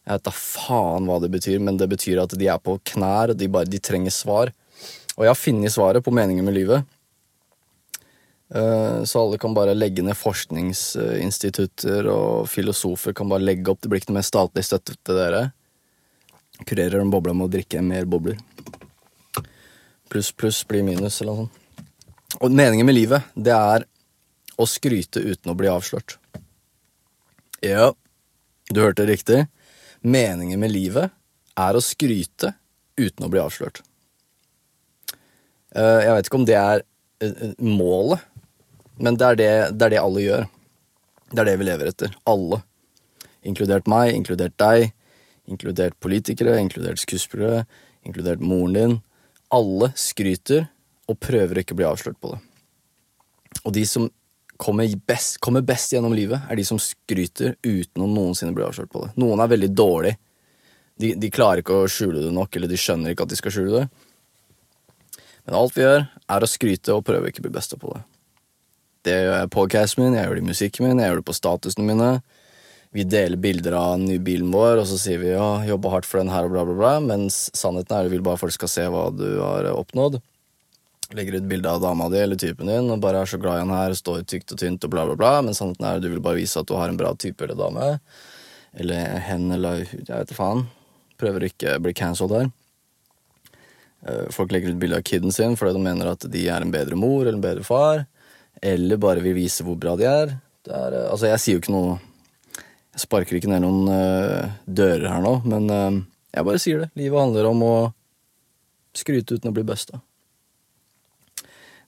Jeg 0.06 0.20
vet 0.20 0.28
da 0.28 0.34
faen 0.38 1.08
hva 1.10 1.18
det 1.24 1.32
betyr, 1.34 1.58
men 1.66 1.80
det 1.82 1.90
betyr 1.90 2.22
at 2.22 2.36
de 2.38 2.50
er 2.52 2.62
på 2.62 2.78
knær, 2.94 3.34
de, 3.34 3.50
bare, 3.50 3.70
de 3.70 3.82
trenger 3.82 4.14
svar. 4.14 4.54
Og 5.16 5.26
jeg 5.26 5.32
har 5.32 5.40
funnet 5.40 5.74
svaret 5.74 6.06
på 6.06 6.14
meningen 6.14 6.46
med 6.46 6.58
livet. 6.58 6.86
Uh, 8.54 9.02
så 9.10 9.24
alle 9.24 9.40
kan 9.42 9.56
bare 9.58 9.74
legge 9.74 10.04
ned 10.06 10.18
forskningsinstitutter, 10.20 12.06
og 12.12 12.46
filosofer 12.52 13.16
kan 13.18 13.30
bare 13.31 13.48
legge 13.48 13.72
opp. 13.72 13.81
Det 13.81 13.90
blir 13.90 14.04
ikke 14.04 14.14
noe 14.14 14.20
mer 14.22 14.28
statlig 14.30 14.68
støtte 14.68 14.94
til 15.02 15.18
dere. 15.18 15.48
Kurerer 16.62 17.00
den 17.02 17.12
bobla 17.12 17.34
med 17.34 17.50
å 17.50 17.54
drikke 17.58 17.81
mer 17.84 18.06
bobler. 18.06 18.38
Pluss 20.14 20.30
pluss 20.31 20.62
blir 20.70 20.86
minus, 20.86 21.18
eller 21.24 21.34
noe 21.34 21.48
sånt. 21.48 21.62
Og 22.44 22.52
meningen 22.52 22.86
med 22.86 22.98
livet, 22.98 23.26
det 23.34 23.56
er 23.56 23.86
å 24.57 24.68
skryte 24.69 25.22
uten 25.24 25.52
å 25.52 25.57
bli 25.57 25.69
avslørt. 25.72 26.18
Ja, 27.63 27.94
du 28.69 28.81
hørte 28.81 29.07
riktig. 29.07 29.46
Meningen 30.06 30.62
med 30.62 30.74
livet 30.74 31.13
er 31.57 31.75
å 31.75 31.84
skryte 31.84 32.54
uten 33.00 33.25
å 33.25 33.31
bli 33.31 33.42
avslørt. 33.42 33.81
Eh, 35.75 36.02
jeg 36.06 36.13
vet 36.16 36.30
ikke 36.30 36.40
om 36.40 36.48
det 36.48 36.57
er 36.60 36.84
eh, 37.24 37.56
målet, 37.59 38.21
men 39.02 39.18
det 39.19 39.28
er 39.28 39.40
det, 39.40 39.54
det 39.76 39.88
er 39.88 39.95
det, 39.95 40.04
alle 40.04 40.24
gjør. 40.24 40.45
Det 41.31 41.42
er 41.42 41.50
det 41.50 41.57
vi 41.59 41.68
lever 41.68 41.92
etter. 41.92 42.14
Alle. 42.30 42.62
Inkludert 43.45 43.90
meg, 43.92 44.14
inkludert 44.16 44.56
deg, 44.62 44.92
inkludert 45.52 45.97
politikere, 46.02 46.56
inkludert 46.62 47.02
skuespillere, 47.02 47.66
inkludert 48.07 48.44
moren 48.44 48.78
din. 48.78 48.95
Alle 49.54 49.92
skryter 50.00 50.69
og 51.12 51.19
prøver 51.21 51.62
ikke 51.62 51.76
å 51.76 51.81
bli 51.81 51.88
avslørt 51.90 52.21
på 52.24 52.33
det. 52.33 52.40
Og 53.66 53.76
de 53.76 53.83
som 53.90 54.07
kommer 54.57 54.88
best, 55.07 55.40
kommer 55.44 55.62
best 55.62 55.94
gjennom 55.94 56.14
livet, 56.16 56.47
er 56.50 56.56
de 56.56 56.66
som 56.68 56.80
skryter 56.81 57.56
uten 57.64 58.04
å 58.04 58.09
noensinne 58.09 58.56
bli 58.56 58.66
avslørt 58.66 58.92
på 58.92 59.06
det. 59.06 59.12
Noen 59.19 59.44
er 59.44 59.52
veldig 59.52 59.71
dårlige. 59.76 60.19
De, 60.95 61.12
de, 61.19 61.31
klarer 61.33 61.59
ikke 61.59 61.81
å 61.83 61.90
skjule 61.92 62.21
det 62.24 62.31
nok, 62.31 62.56
eller 62.56 62.71
de 62.71 62.80
skjønner 62.80 63.12
ikke 63.12 63.26
at 63.26 63.33
de 63.33 63.40
skal 63.40 63.52
skjule 63.52 63.81
det. 63.81 63.88
Men 65.45 65.57
alt 65.59 65.76
vi 65.76 65.83
gjør, 65.83 66.06
er 66.07 66.45
å 66.45 66.50
skryte 66.50 66.95
og 66.95 67.04
prøve 67.06 67.30
ikke 67.30 67.44
å 67.44 67.47
bli 67.50 67.56
beste 67.57 67.80
på 67.81 67.92
det. 67.92 68.06
Det 69.06 69.18
gjør 69.19 69.35
jeg 69.35 69.50
på 69.52 69.59
podcasten 69.59 70.02
min, 70.02 70.16
jeg 70.16 70.26
gjør 70.26 70.40
det 70.40 70.45
i 70.45 70.47
musikken 70.47 70.88
min, 70.88 71.02
jeg 71.04 71.12
gjør 71.12 71.19
det 71.19 71.28
på 71.28 71.35
statusene 71.38 71.90
mine. 71.90 72.09
Vi 72.95 73.04
deler 73.12 73.42
bilder 73.44 73.76
av 73.76 73.97
den 73.97 74.07
nye 74.07 74.24
bilen 74.24 74.54
vår, 74.56 74.80
og 74.81 74.88
så 74.88 74.97
sier 75.02 75.19
vi 75.19 75.33
ja, 75.33 75.50
jobba 75.68 75.92
hardt 75.97 76.07
for 76.07 76.24
den 76.24 76.31
her, 76.31 76.47
og 76.47 76.56
bla, 76.56 76.64
bla, 76.64 76.78
bla, 76.80 76.94
mens 77.04 77.50
sannheten 77.54 77.92
er 77.92 78.07
at 78.07 78.09
vi 78.09 78.16
vil 78.16 78.24
bare 78.26 78.40
at 78.40 78.45
folk 78.45 78.56
skal 78.56 78.71
se 78.71 78.88
hva 78.88 79.09
du 79.14 79.28
har 79.44 79.68
oppnådd 79.76 80.21
legger 81.14 81.38
ut 81.38 81.50
bilde 81.50 81.69
av 81.69 81.81
dama 81.83 82.07
di 82.09 82.18
eller 82.24 82.40
typen 82.40 82.69
din 82.71 82.90
og 82.90 83.02
bare 83.04 83.21
er 83.21 83.30
så 83.30 83.38
glad 83.42 83.59
i 83.59 83.64
han 83.66 83.74
her, 83.76 83.94
står 83.94 84.24
tykt 84.26 84.56
og 84.56 84.62
tynt 84.62 84.88
og 84.88 84.94
bla, 84.94 85.06
bla, 85.06 85.18
bla, 85.19 85.33
men 85.45 85.57
sannheten 85.57 85.85
er 85.85 86.00
at 86.00 86.06
du 86.06 86.09
vil 86.09 86.24
bare 86.24 86.40
vise 86.40 86.59
at 86.59 86.68
du 86.69 86.74
har 86.80 86.90
en 86.90 86.97
bra 87.00 87.14
type 87.19 87.44
eller 87.45 87.59
dame. 87.59 87.92
Eller 88.76 89.19
hen 89.28 89.50
eller 89.56 89.85
jeg 89.85 90.09
vet 90.09 90.31
da 90.31 90.38
faen. 90.38 90.66
Prøver 91.21 91.47
ikke 91.47 91.78
å 91.78 91.83
bli 91.83 91.94
cancelled 91.95 92.35
her. 92.35 92.50
Eh, 94.06 94.26
folk 94.35 94.52
legger 94.52 94.74
ut 94.74 94.81
bilde 94.81 95.00
av 95.00 95.06
kiden 95.07 95.33
sin 95.33 95.56
fordi 95.57 95.78
de 95.78 95.85
mener 95.85 96.12
at 96.12 96.26
de 96.31 96.47
er 96.52 96.62
en 96.62 96.74
bedre 96.74 96.97
mor 97.00 97.24
eller 97.24 97.38
en 97.38 97.45
bedre 97.45 97.66
far. 97.66 98.06
Eller 98.62 99.00
bare 99.02 99.24
vil 99.24 99.38
vise 99.38 99.66
hvor 99.66 99.78
bra 99.80 99.95
de 100.00 100.07
er. 100.09 100.35
er 100.69 100.97
eh, 100.97 101.07
altså, 101.12 101.30
jeg 101.31 101.42
sier 101.42 101.57
jo 101.57 101.64
ikke 101.64 101.76
noe 101.76 101.95
Jeg 102.95 103.04
sparker 103.04 103.35
ikke 103.35 103.50
ned 103.52 103.59
noen 103.59 103.90
uh, 103.92 104.52
dører 104.64 105.09
her 105.12 105.19
nå, 105.19 105.33
men 105.44 105.66
uh, 105.68 105.97
jeg 106.31 106.47
bare 106.47 106.59
sier 106.64 106.78
det. 106.80 106.85
Livet 106.95 107.19
handler 107.19 107.50
om 107.50 107.64
å 107.68 107.74
skryte 108.95 109.35
uten 109.35 109.52
å 109.52 109.56
bli 109.57 109.66
busta. 109.68 110.00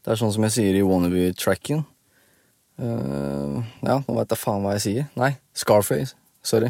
Det 0.08 0.14
er 0.14 0.20
sånn 0.22 0.32
som 0.32 0.46
jeg 0.46 0.54
sier 0.56 0.76
i 0.80 0.82
wannabe-tracken. 0.88 1.82
Uh, 2.80 3.58
ja, 3.84 3.98
nå 4.06 4.14
veit 4.16 4.32
jeg 4.32 4.40
faen 4.40 4.64
hva 4.64 4.78
jeg 4.78 4.84
sier. 4.86 5.08
Nei, 5.20 5.34
Scarface. 5.52 6.16
Sorry. 6.40 6.70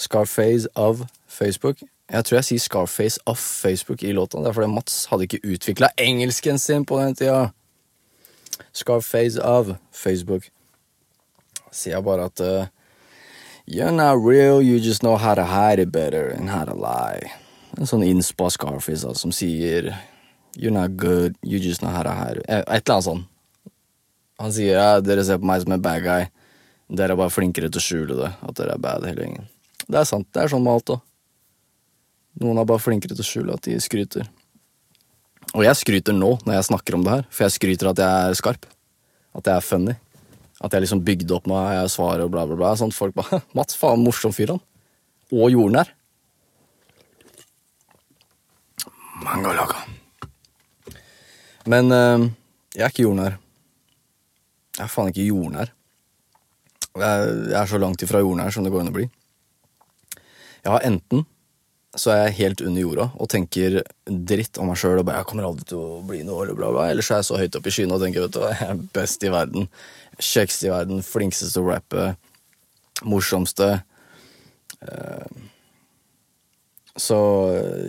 Scarface 0.00 0.64
of 0.80 1.02
Facebook. 1.28 1.82
Jeg 2.08 2.24
tror 2.24 2.38
jeg 2.38 2.46
sier 2.48 2.62
Scarface 2.64 3.20
of 3.28 3.36
Facebook 3.36 4.00
i 4.00 4.14
låta. 4.16 4.40
Det 4.40 4.48
er 4.48 4.56
fordi 4.56 4.72
Mats 4.72 4.94
hadde 5.10 5.28
ikke 5.28 5.42
utvikla 5.44 5.90
engelsken 6.00 6.56
sin 6.56 6.88
på 6.88 6.96
den 7.02 7.20
tida. 7.20 7.50
Scarface 8.72 9.36
of 9.44 9.74
Facebook. 9.92 10.48
Sier 11.68 11.98
jeg 11.98 12.04
bare 12.08 12.30
at 12.32 12.40
uh, 12.40 12.66
You're 13.68 13.92
not 13.92 14.24
real, 14.24 14.62
you 14.62 14.80
just 14.80 15.04
know 15.04 15.18
how 15.18 15.34
to 15.34 15.44
hide 15.44 15.82
it 15.82 15.92
better 15.92 16.30
and 16.32 16.48
how 16.48 16.64
to 16.64 16.72
lie. 16.72 17.28
En 17.76 17.84
sånn 17.84 18.08
innspa 18.08 18.48
Scarface 18.48 19.04
altså, 19.04 19.28
som 19.28 19.36
sier 19.36 19.92
You're 20.56 20.74
not 20.74 20.96
good, 20.96 21.36
you 21.42 21.60
just 21.60 21.80
know 21.80 21.90
how 21.90 22.02
to 22.02 22.10
hide 22.10 22.38
it. 22.38 22.44
Et 22.48 22.66
eller 22.66 22.94
annet 22.94 23.04
sånt. 23.04 23.26
Han 24.40 24.52
sier 24.56 24.78
ja, 24.78 25.00
dere 25.04 25.22
ser 25.24 25.38
på 25.38 25.46
meg 25.46 25.62
som 25.62 25.74
en 25.76 25.82
bad 25.84 26.02
guy. 26.02 26.26
Dere 26.90 27.14
er 27.14 27.20
bare 27.20 27.32
flinkere 27.32 27.68
til 27.70 27.78
å 27.78 27.84
skjule 27.84 28.16
det, 28.18 28.30
at 28.40 28.56
dere 28.58 28.74
er 28.74 28.82
bad 28.82 29.04
hele 29.06 29.26
gjengen. 29.26 29.48
Det 29.84 30.00
er 30.00 30.08
sant. 30.08 30.26
Det 30.32 30.42
er 30.42 30.50
sånn 30.50 30.64
med 30.64 30.78
alt 30.78 30.94
òg. 30.96 31.02
Noen 32.40 32.60
er 32.62 32.68
bare 32.68 32.82
flinkere 32.82 33.14
til 33.14 33.24
å 33.24 33.28
skjule 33.28 33.56
at 33.56 33.66
de 33.66 33.76
skryter. 33.82 34.28
Og 35.52 35.64
jeg 35.66 35.76
skryter 35.78 36.16
nå 36.16 36.32
når 36.46 36.56
jeg 36.56 36.68
snakker 36.70 36.96
om 36.96 37.04
det 37.04 37.14
her, 37.16 37.28
for 37.28 37.46
jeg 37.46 37.56
skryter 37.58 37.90
at 37.90 38.00
jeg 38.00 38.30
er 38.30 38.38
skarp. 38.38 38.66
At 39.36 39.46
jeg 39.46 39.54
er 39.56 39.66
funny. 39.66 39.96
At 40.60 40.74
jeg 40.74 40.84
liksom 40.84 41.04
bygde 41.04 41.36
opp 41.36 41.46
meg, 41.50 41.76
jeg 41.78 41.94
svarer 41.94 42.26
og 42.26 42.34
bla, 42.34 42.46
bla, 42.48 42.58
bla. 42.58 42.74
Sånn 42.78 42.94
folk 42.94 43.16
bare 43.18 43.42
Mats, 43.56 43.78
faen, 43.78 44.02
morsom 44.04 44.34
fyr, 44.34 44.56
han. 44.56 44.64
Og 45.30 45.52
jordnær. 45.52 45.92
Mangalaga. 49.20 49.84
Men 51.70 51.92
øh, 51.94 52.28
jeg 52.74 52.84
er 52.84 52.92
ikke 52.92 53.06
jordnær. 53.06 53.36
Jeg 54.76 54.84
er 54.86 54.92
faen 54.92 55.10
ikke 55.12 55.28
jordnær. 55.28 55.74
Jeg, 56.98 57.34
jeg 57.50 57.58
er 57.60 57.70
så 57.70 57.78
langt 57.78 58.02
ifra 58.02 58.22
jordnær 58.22 58.50
som 58.54 58.66
det 58.66 58.72
går 58.74 58.82
an 58.84 58.92
å 58.92 58.96
bli. 58.96 59.06
Jeg 60.64 60.72
har 60.74 60.86
enten 60.86 61.24
så 61.98 62.12
er 62.12 62.20
jeg 62.22 62.36
helt 62.38 62.60
under 62.62 62.84
jorda 62.84 63.06
og 63.18 63.28
tenker 63.32 63.80
dritt 64.06 64.58
om 64.62 64.68
meg 64.70 64.78
sjøl 64.78 65.00
og 65.00 65.06
bare 65.08 65.18
'jeg 65.18 65.26
kommer 65.26 65.46
aldri 65.48 65.64
til 65.66 65.78
å 65.78 66.02
bli 66.06 66.22
noe', 66.22 66.44
eller 66.44 66.54
bla, 66.54 66.70
bla. 66.70 66.88
Eller 66.90 67.02
så 67.02 67.14
er 67.14 67.18
jeg 67.18 67.24
så 67.24 67.38
høyt 67.38 67.56
oppe 67.56 67.66
i 67.66 67.74
skyene 67.74 67.94
og 67.94 68.00
tenker 68.00 68.22
vet 68.22 68.32
du 68.32 68.40
jeg 68.40 68.62
er 68.62 68.74
best 68.94 69.24
i 69.24 69.28
verden. 69.28 69.68
kjekkest 70.20 70.64
i 70.64 70.68
verden, 70.68 71.02
flinkeste 71.02 71.50
til 71.50 71.62
å 71.62 71.70
rappe, 71.72 72.16
morsomste. 73.02 73.82
Eh, 74.82 75.28
så 76.96 77.16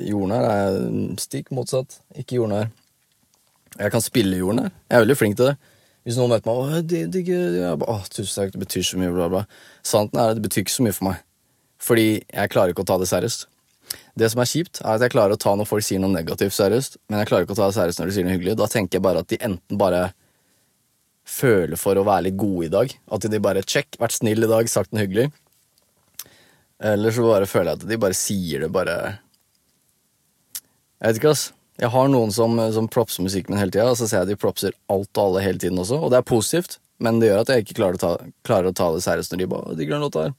jordnær 0.07 0.45
er 0.47 1.17
stikk 1.19 1.51
motsatt. 1.51 1.99
Ikke 2.15 2.39
jordnær. 2.39 2.71
Jeg 3.79 3.91
kan 3.93 4.03
spille 4.03 4.39
jordnær. 4.39 4.71
Jeg 4.89 4.97
er 4.97 5.05
veldig 5.05 5.17
flink 5.17 5.37
til 5.39 5.51
det. 5.51 5.55
Hvis 6.01 6.17
noen 6.17 6.33
møter 6.33 6.49
meg 6.49 6.59
og 6.59 6.89
det, 6.89 7.01
det, 7.13 7.21
jeg 7.29 7.77
'Tusen 8.09 8.33
takk, 8.35 8.51
det 8.53 8.61
betyr 8.63 8.83
så 8.83 8.97
mye', 8.97 9.13
bla, 9.13 9.29
bla. 9.29 9.43
Sannheten 9.85 10.19
er 10.19 10.31
at 10.31 10.39
det 10.39 10.43
betyr 10.47 10.65
ikke 10.65 10.79
så 10.79 10.83
mye 10.83 10.97
for 10.97 11.11
meg. 11.11 11.21
Fordi 11.81 12.07
jeg 12.25 12.49
klarer 12.49 12.73
ikke 12.73 12.81
å 12.81 12.89
ta 12.89 12.97
det 12.97 13.09
seriøst. 13.09 13.45
Det 14.17 14.31
som 14.31 14.41
er 14.41 14.49
kjipt, 14.49 14.81
er 14.81 14.95
at 14.95 15.01
jeg 15.05 15.13
klarer 15.13 15.35
å 15.35 15.39
ta 15.39 15.53
når 15.55 15.69
folk 15.69 15.85
sier 15.85 16.01
noe 16.01 16.11
negativt 16.11 16.55
seriøst, 16.55 16.97
men 17.09 17.21
jeg 17.21 17.29
klarer 17.29 17.45
ikke 17.45 17.55
å 17.55 17.59
ta 17.59 17.69
det 17.69 17.77
seriøst 17.77 18.01
når 18.01 18.09
de 18.09 18.15
sier 18.15 18.27
noe 18.27 18.35
hyggelig. 18.35 18.57
Da 18.57 18.67
tenker 18.71 18.97
jeg 18.97 19.05
bare 19.05 19.23
at 19.23 19.29
de 19.31 19.39
enten 19.39 19.77
bare 19.77 20.01
føler 21.27 21.79
for 21.79 21.97
å 21.97 22.05
være 22.07 22.27
litt 22.29 22.37
gode 22.39 22.67
i 22.67 22.73
dag. 22.73 22.93
At 23.11 23.29
de 23.31 23.39
bare 23.39 23.63
check, 23.63 23.95
vært 24.01 24.17
snill 24.17 24.43
i 24.43 24.51
dag, 24.51 24.69
sagt 24.71 24.91
noe 24.91 25.05
hyggelig. 25.05 25.29
Eller 26.81 27.13
så 27.13 27.25
bare 27.27 27.49
føler 27.49 27.71
jeg 27.71 27.81
at 27.81 27.89
de 27.91 28.01
bare 28.01 28.17
sier 28.17 28.63
det 28.65 28.71
bare 28.73 28.95
Jeg 31.01 31.13
vet 31.13 31.19
ikke, 31.21 31.33
ass. 31.35 31.51
Jeg 31.79 31.89
har 31.93 32.09
noen 32.11 32.33
som, 32.35 32.57
som 32.75 32.87
propser 32.91 33.23
musikken 33.25 33.55
min 33.55 33.61
hele 33.61 33.73
tida, 33.73 33.89
og 33.89 33.97
så 33.97 34.07
ser 34.09 34.23
jeg 34.23 34.33
de 34.33 34.41
propser 34.41 34.75
alt 34.91 35.11
og 35.15 35.23
alle 35.23 35.45
hele 35.45 35.61
tiden 35.61 35.79
også, 35.81 36.01
og 36.01 36.11
det 36.11 36.19
er 36.19 36.27
positivt, 36.27 36.79
men 37.01 37.21
det 37.21 37.31
gjør 37.31 37.45
at 37.45 37.53
jeg 37.53 37.63
ikke 37.65 37.77
klarer 37.79 37.97
å 37.97 38.01
ta, 38.01 38.11
klarer 38.45 38.69
å 38.69 38.75
ta 38.77 38.89
det 38.93 39.05
seriøst 39.05 39.33
når 39.33 39.41
de 39.41 39.47
bare 39.53 39.77
digger 39.79 39.95
den 39.95 40.05
låta 40.05 40.25
her. 40.27 40.35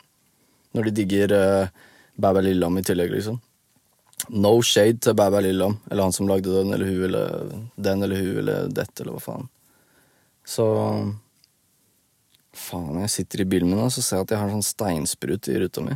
Når 0.77 0.87
de 0.89 0.93
digger 1.01 1.35
uh, 1.35 1.89
Bæ 2.23 2.31
Lillam 2.45 2.79
i 2.79 2.85
tillegg, 2.87 3.11
liksom. 3.17 3.41
No 4.29 4.62
shade 4.62 5.01
til 5.03 5.17
Bæbæ 5.19 5.41
Lillam, 5.43 5.79
eller 5.91 6.03
han 6.03 6.12
som 6.12 6.29
lagde 6.29 6.53
den, 6.53 6.73
eller 6.73 6.87
hun, 6.87 7.05
eller 7.05 7.51
den, 7.75 8.03
eller 8.03 8.17
hun, 8.17 8.39
eller 8.39 8.69
dette, 8.69 9.03
eller 9.03 9.17
hva 9.17 9.25
faen. 9.25 9.51
Så 10.45 10.67
Faen, 12.53 12.99
jeg 13.01 13.09
sitter 13.11 13.41
i 13.41 13.49
bilen 13.49 13.71
min 13.71 13.81
og 13.81 13.89
så 13.95 14.03
ser 14.05 14.19
jeg 14.19 14.27
at 14.27 14.33
jeg 14.35 14.41
har 14.43 14.51
sånn 14.53 14.67
steinsprut 14.67 15.49
i 15.49 15.55
ruta 15.62 15.85
mi. 15.87 15.95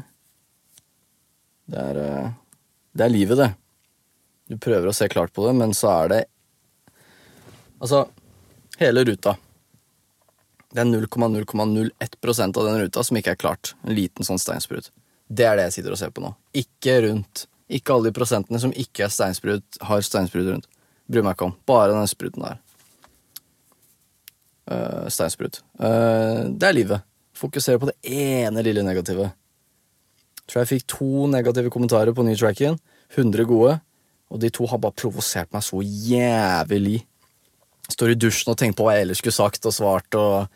Det 1.68 1.82
er 1.82 1.98
uh, 2.00 2.30
Det 2.96 3.04
er 3.04 3.12
livet, 3.12 3.36
det. 3.36 3.50
Du 4.46 4.58
prøver 4.62 4.88
å 4.88 4.94
se 4.94 5.08
klart 5.10 5.34
på 5.34 5.46
det, 5.46 5.56
men 5.58 5.74
så 5.74 5.92
er 6.04 6.12
det 6.12 6.22
Altså, 7.76 8.06
hele 8.80 9.02
ruta. 9.04 9.34
Det 10.72 10.80
er 10.80 10.86
0,0,01% 10.88 12.56
av 12.56 12.64
den 12.64 12.78
ruta 12.80 13.02
som 13.04 13.18
ikke 13.18 13.34
er 13.34 13.40
klart. 13.40 13.74
En 13.84 13.92
liten 13.92 14.24
sånn 14.24 14.40
steinsprut. 14.40 14.88
Det 15.28 15.44
er 15.44 15.58
det 15.58 15.66
jeg 15.66 15.74
sitter 15.78 15.92
og 15.92 16.00
ser 16.00 16.14
på 16.14 16.22
nå. 16.24 16.30
Ikke 16.56 16.94
rundt. 17.04 17.44
Ikke 17.68 17.92
alle 17.92 18.08
de 18.08 18.16
prosentene 18.16 18.60
som 18.62 18.72
ikke 18.72 19.06
er 19.06 19.12
steinsprut, 19.12 19.80
har 19.88 20.04
steinsprut 20.06 20.48
rundt. 20.48 20.68
Bryr 21.10 21.26
meg 21.26 21.36
ikke 21.36 21.50
om. 21.50 21.56
Bare 21.68 21.94
den 21.94 22.10
spruten 22.10 22.46
der. 22.46 22.60
Uh, 24.66 25.06
steinsprut. 25.12 25.60
Uh, 25.78 26.48
det 26.56 26.70
er 26.70 26.78
livet. 26.78 27.06
Fokusere 27.36 27.82
på 27.82 27.90
det 27.90 27.98
ene 28.08 28.64
lille 28.64 28.84
negative. 28.86 29.28
Tror 30.46 30.62
jeg 30.62 30.72
fikk 30.72 30.86
to 30.96 31.26
negative 31.30 31.72
kommentarer 31.74 32.14
på 32.14 32.24
ny 32.26 32.36
tracken. 32.38 32.78
100 33.14 33.46
gode. 33.48 33.76
Og 34.32 34.40
de 34.42 34.50
to 34.50 34.66
har 34.66 34.80
bare 34.82 34.96
provosert 34.96 35.52
meg 35.54 35.62
så 35.62 35.80
jævlig. 35.82 37.00
Står 37.86 38.12
i 38.12 38.18
dusjen 38.18 38.50
og 38.52 38.58
tenker 38.58 38.80
på 38.80 38.86
hva 38.86 38.96
jeg 38.96 39.06
ellers 39.06 39.20
skulle 39.22 39.36
sagt 39.36 39.68
og 39.68 39.74
svart, 39.74 40.18
og 40.18 40.48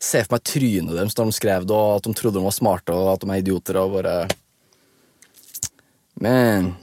ser 0.00 0.24
for 0.24 0.38
meg 0.38 0.46
trynet 0.48 0.96
deres 0.96 1.16
da 1.16 1.26
de 1.28 1.36
skrev 1.36 1.66
det, 1.68 1.76
og 1.76 1.98
at 1.98 2.06
de 2.06 2.14
trodde 2.16 2.38
de 2.38 2.46
var 2.46 2.56
smarte, 2.56 2.96
og 2.96 3.12
at 3.12 3.24
de 3.24 3.32
er 3.34 3.42
idioter, 3.42 3.80
og 3.80 3.98
bare 3.98 4.14
Men 6.20 6.76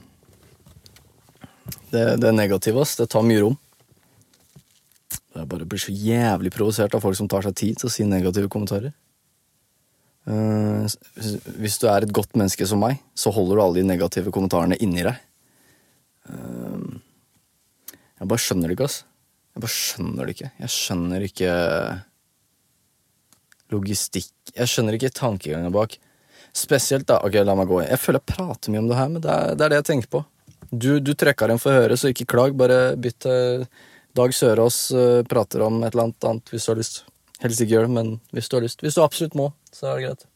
Det, 1.90 2.20
det 2.20 2.32
negativt, 2.34 2.76
ass. 2.76 2.96
Det 2.96 3.08
tar 3.08 3.24
mye 3.24 3.40
rom. 3.40 3.56
Jeg 5.38 5.48
bare 5.48 5.64
blir 5.64 5.80
så 5.80 5.92
jævlig 5.94 6.50
provosert 6.52 6.94
av 6.94 7.00
folk 7.00 7.16
som 7.16 7.28
tar 7.30 7.46
seg 7.46 7.54
tid 7.56 7.78
til 7.78 7.88
å 7.88 7.92
si 7.92 8.04
negative 8.04 8.50
kommentarer. 8.52 8.92
Uh, 10.28 10.84
hvis 11.56 11.78
du 11.80 11.86
er 11.88 12.04
et 12.04 12.12
godt 12.12 12.34
menneske 12.36 12.66
som 12.68 12.82
meg, 12.82 12.98
så 13.16 13.32
holder 13.32 13.56
du 13.56 13.62
alle 13.62 13.80
de 13.80 13.88
negative 13.88 14.34
kommentarene 14.34 14.76
inni 14.84 15.06
deg. 15.06 15.16
Uh, 16.28 16.98
jeg 18.18 18.30
bare 18.30 18.42
skjønner 18.42 18.70
det 18.70 18.76
ikke, 18.76 18.88
ass. 18.90 19.02
Jeg 19.54 19.64
bare 19.64 19.74
skjønner 19.74 20.28
det 20.28 20.34
ikke. 20.36 20.50
Jeg 20.62 20.74
skjønner 20.74 21.24
ikke 21.26 21.52
logistikk 23.68 24.52
Jeg 24.56 24.70
skjønner 24.70 24.96
ikke 24.96 25.12
tankegangen 25.12 25.74
bak. 25.74 25.98
Spesielt, 26.56 27.06
da 27.10 27.20
Ok, 27.26 27.36
la 27.44 27.56
meg 27.58 27.68
gå. 27.70 27.82
Jeg 27.84 28.00
føler 28.00 28.22
jeg 28.22 28.34
prater 28.34 28.72
mye 28.72 28.82
om 28.84 28.88
det 28.90 28.98
her, 28.98 29.12
men 29.12 29.24
det 29.24 29.34
er 29.34 29.52
det, 29.52 29.64
er 29.64 29.72
det 29.74 29.80
jeg 29.82 29.88
tenker 29.90 30.12
på. 30.14 30.24
Du, 30.70 30.90
du 31.00 31.12
trekker 31.16 31.52
inn 31.52 31.60
for 31.60 31.72
å 31.72 31.82
høre, 31.82 31.96
så 31.96 32.12
ikke 32.12 32.28
klag. 32.32 32.56
Bare 32.58 32.96
bytt 33.00 33.20
til 33.24 33.66
Dag 34.18 34.34
Sørås 34.34 34.80
uh, 34.96 35.22
prater 35.28 35.62
om 35.66 35.82
et 35.82 35.92
eller 35.92 36.08
annet 36.08 36.28
annet 36.30 36.50
hvis 36.52 36.66
du 36.66 36.72
har 36.72 36.80
lyst. 36.80 37.02
Helst 37.42 37.62
ikke 37.62 37.76
gjør 37.76 37.86
det, 37.86 37.94
men 37.94 38.14
hvis 38.34 38.50
du 38.50 38.58
har 38.58 38.64
lyst. 38.66 38.82
Hvis 38.82 38.98
du 38.98 39.04
absolutt 39.04 39.36
må, 39.38 39.52
så 39.70 39.92
er 39.92 39.98
det 39.98 40.08
greit. 40.08 40.26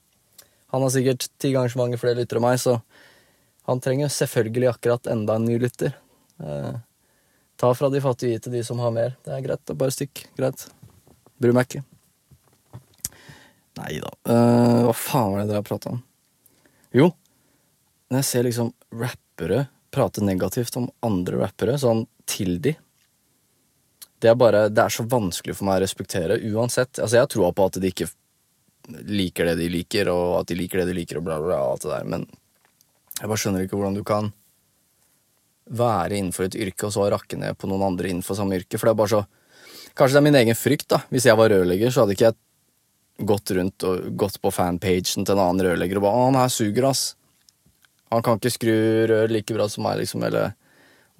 Han 0.72 0.84
har 0.84 0.92
sikkert 0.94 1.26
ti 1.42 1.50
ganger 1.52 1.72
så 1.72 1.80
mange 1.82 1.98
flere 2.00 2.20
lyttere 2.20 2.40
enn 2.40 2.46
meg, 2.46 2.60
så 2.62 2.78
han 3.68 3.80
trenger 3.80 4.10
selvfølgelig 4.12 4.70
akkurat 4.72 5.06
enda 5.06 5.36
en 5.38 5.46
ny 5.46 5.58
lytter. 5.62 5.94
Eh, 6.42 6.74
ta 7.56 7.74
fra 7.74 7.90
de 7.92 8.00
fattige 8.02 8.40
til 8.42 8.56
de 8.56 8.62
som 8.66 8.80
har 8.82 8.94
mer. 8.94 9.16
Det 9.24 9.34
er 9.36 9.44
greit. 9.44 9.74
Bare 9.78 9.94
stikk. 9.94 10.24
Greit. 10.38 10.66
Bryr 11.38 11.54
meg 11.54 11.68
ikke. 11.68 11.84
Nei 13.78 14.00
da. 14.02 14.10
Eh, 14.28 14.80
hva 14.86 14.96
faen 14.96 15.32
var 15.32 15.44
det 15.44 15.52
dere 15.52 15.66
prata 15.66 15.94
om? 15.94 16.02
Jo, 16.92 17.08
når 18.10 18.20
jeg 18.20 18.28
ser 18.28 18.44
liksom 18.44 18.72
rappere 19.00 19.66
prate 19.92 20.24
negativt 20.24 20.76
om 20.76 20.90
andre 21.04 21.38
rappere, 21.44 21.76
sånn 21.78 22.06
til 22.28 22.58
de 22.64 22.74
Det 24.22 24.30
er 24.30 24.36
bare 24.38 24.68
Det 24.70 24.78
er 24.78 24.92
så 24.94 25.02
vanskelig 25.02 25.56
for 25.58 25.66
meg 25.66 25.80
å 25.80 25.82
respektere 25.82 26.38
uansett. 26.52 26.98
Altså, 26.98 27.16
jeg 27.16 27.24
har 27.24 27.32
troa 27.32 27.52
på 27.52 27.64
at 27.66 27.80
de 27.82 27.88
ikke 27.90 28.06
liker 29.08 29.50
det 29.50 29.56
de 29.58 29.68
liker, 29.70 30.08
og 30.12 30.40
at 30.40 30.46
de 30.50 30.58
liker 30.58 30.82
det 30.82 30.90
de 30.90 30.94
liker, 31.00 31.18
og 31.18 31.26
bla, 31.26 31.40
bla, 31.40 31.48
bla, 31.48 31.58
alt 31.72 31.82
det 31.82 31.90
der, 31.90 32.04
men 32.04 32.26
jeg 33.22 33.30
bare 33.30 33.38
skjønner 33.38 33.64
ikke 33.64 33.78
hvordan 33.78 33.94
du 33.96 34.02
kan 34.06 34.32
være 35.70 36.18
innenfor 36.18 36.48
et 36.48 36.58
yrke 36.58 36.88
og 36.88 36.94
så 36.96 37.06
rakke 37.12 37.38
ned 37.38 37.54
på 37.54 37.70
noen 37.70 37.86
andre 37.86 38.10
innenfor 38.10 38.36
samme 38.36 38.58
yrke, 38.58 38.76
for 38.76 38.90
det 38.90 38.96
er 38.96 39.00
bare 39.04 39.14
så 39.16 39.24
Kanskje 39.92 40.16
det 40.16 40.20
er 40.22 40.24
min 40.24 40.36
egen 40.38 40.56
frykt, 40.56 40.86
da. 40.88 41.02
Hvis 41.12 41.26
jeg 41.28 41.36
var 41.36 41.50
rørlegger, 41.52 41.90
så 41.92 42.00
hadde 42.00 42.14
ikke 42.14 42.30
jeg 42.30 43.26
gått 43.28 43.50
rundt 43.52 43.84
og 43.84 44.06
gått 44.16 44.38
på 44.40 44.48
fanpagen 44.48 45.26
til 45.26 45.34
en 45.34 45.42
annen 45.42 45.66
rørlegger 45.66 46.00
og 46.00 46.06
bare 46.06 46.16
'Å, 46.16 46.24
han 46.30 46.38
her 46.40 46.48
suger, 46.48 46.86
ass'. 46.88 47.14
Han 48.10 48.22
kan 48.24 48.40
ikke 48.40 48.54
skru 48.56 48.72
rør 49.10 49.28
like 49.28 49.52
bra 49.52 49.68
som 49.68 49.84
meg, 49.84 49.98
liksom, 50.00 50.24
eller 50.24 50.54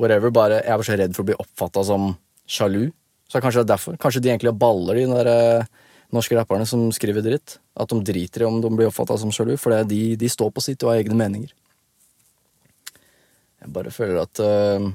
whatever. 0.00 0.30
Bare, 0.30 0.62
jeg 0.64 0.76
var 0.76 0.84
så 0.88 0.96
redd 0.96 1.14
for 1.14 1.22
å 1.22 1.28
bli 1.30 1.38
oppfatta 1.38 1.84
som 1.84 2.16
sjalu. 2.48 2.90
Så 3.28 3.40
kanskje 3.40 3.62
det 3.62 3.68
er 3.68 3.74
derfor. 3.76 3.96
Kanskje 4.00 4.22
de 4.22 4.32
egentlig 4.32 4.58
baller, 4.58 4.94
de 4.94 5.06
der 5.06 5.30
eh, 5.32 5.64
norske 6.12 6.36
rapperne 6.36 6.66
som 6.68 6.90
skriver 6.92 7.24
dritt. 7.24 7.58
At 7.76 7.88
de 7.88 8.00
driter 8.04 8.44
i 8.44 8.48
om 8.48 8.60
de 8.60 8.68
blir 8.72 8.90
oppfatta 8.90 9.16
som 9.20 9.32
sjalu, 9.32 9.56
for 9.56 9.72
de, 9.88 10.16
de, 10.16 10.28
står 10.28 10.50
på 10.52 10.64
sitt 10.64 10.82
og 10.84 10.92
har 10.92 11.00
egne 11.00 11.16
meninger. 11.16 11.52
Jeg 13.62 13.72
bare 13.74 13.94
føler 13.94 14.18
at 14.22 14.42
uh, 14.42 14.90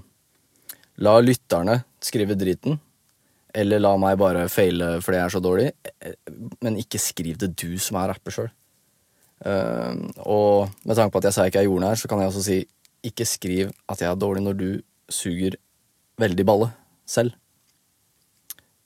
La 1.03 1.15
lytterne 1.21 1.79
skrive 2.03 2.37
driten. 2.37 2.79
Eller 3.57 3.81
la 3.81 3.93
meg 4.01 4.17
bare 4.19 4.47
feile 4.51 4.97
fordi 5.01 5.17
jeg 5.17 5.25
er 5.25 5.33
så 5.33 5.41
dårlig. 5.41 5.67
Men 6.65 6.79
ikke 6.81 7.01
skriv 7.01 7.39
det 7.41 7.53
du 7.57 7.77
som 7.81 7.99
er 8.01 8.11
rapper 8.11 8.35
sjøl. 8.35 8.49
Uh, 9.45 9.93
og 10.25 10.73
med 10.83 10.97
tanke 10.97 11.13
på 11.13 11.21
at 11.21 11.29
jeg 11.29 11.35
sa 11.35 11.45
jeg 11.45 11.53
ikke 11.53 11.63
er 11.63 11.69
jordnær, 11.69 11.99
så 11.99 12.09
kan 12.09 12.21
jeg 12.21 12.31
også 12.31 12.45
si 12.45 12.59
ikke 13.05 13.27
skriv 13.29 13.71
at 13.87 14.01
jeg 14.01 14.09
er 14.09 14.19
dårlig 14.19 14.43
når 14.43 14.57
du 14.57 14.69
suger 15.13 15.57
veldig 16.19 16.45
balle 16.45 16.71
selv. 17.07 17.35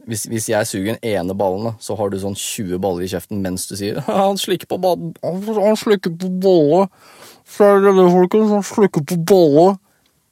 Hvis, 0.09 0.25
hvis 0.25 0.47
jeg 0.49 0.67
suger 0.67 0.95
den 0.95 1.03
ene 1.05 1.35
ballen, 1.37 1.75
så 1.79 1.95
har 1.99 2.09
du 2.09 2.17
sånn 2.21 2.37
20 2.37 2.79
baller 2.81 3.05
i 3.05 3.09
kjeften 3.11 3.41
mens 3.43 3.67
du 3.69 3.75
sier 3.77 3.99
Han 4.07 4.39
slikker 4.41 4.69
på 4.71 4.79
ballen. 4.81 5.13
Han 5.21 5.77
slikker 5.77 6.15
på 6.17 6.29
balle. 6.41 6.87
folkens. 8.15 8.53
Han 8.55 8.65
slikker 8.65 9.05
på 9.05 9.19
balle. 9.29 9.67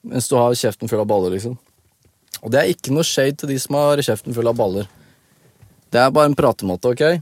Mens 0.10 0.30
du 0.32 0.38
har 0.40 0.56
kjeften 0.56 0.90
full 0.90 1.04
av 1.04 1.10
baller, 1.10 1.36
liksom. 1.36 1.58
Og 2.40 2.54
det 2.54 2.62
er 2.62 2.72
ikke 2.72 2.94
noe 2.96 3.06
shade 3.06 3.42
til 3.42 3.52
de 3.52 3.58
som 3.60 3.76
har 3.76 4.02
kjeften 4.06 4.36
full 4.36 4.48
av 4.48 4.58
baller. 4.58 4.88
Det 5.92 6.00
er 6.00 6.14
bare 6.14 6.32
en 6.32 6.38
pratemåte, 6.38 6.94
ok? 6.94 7.22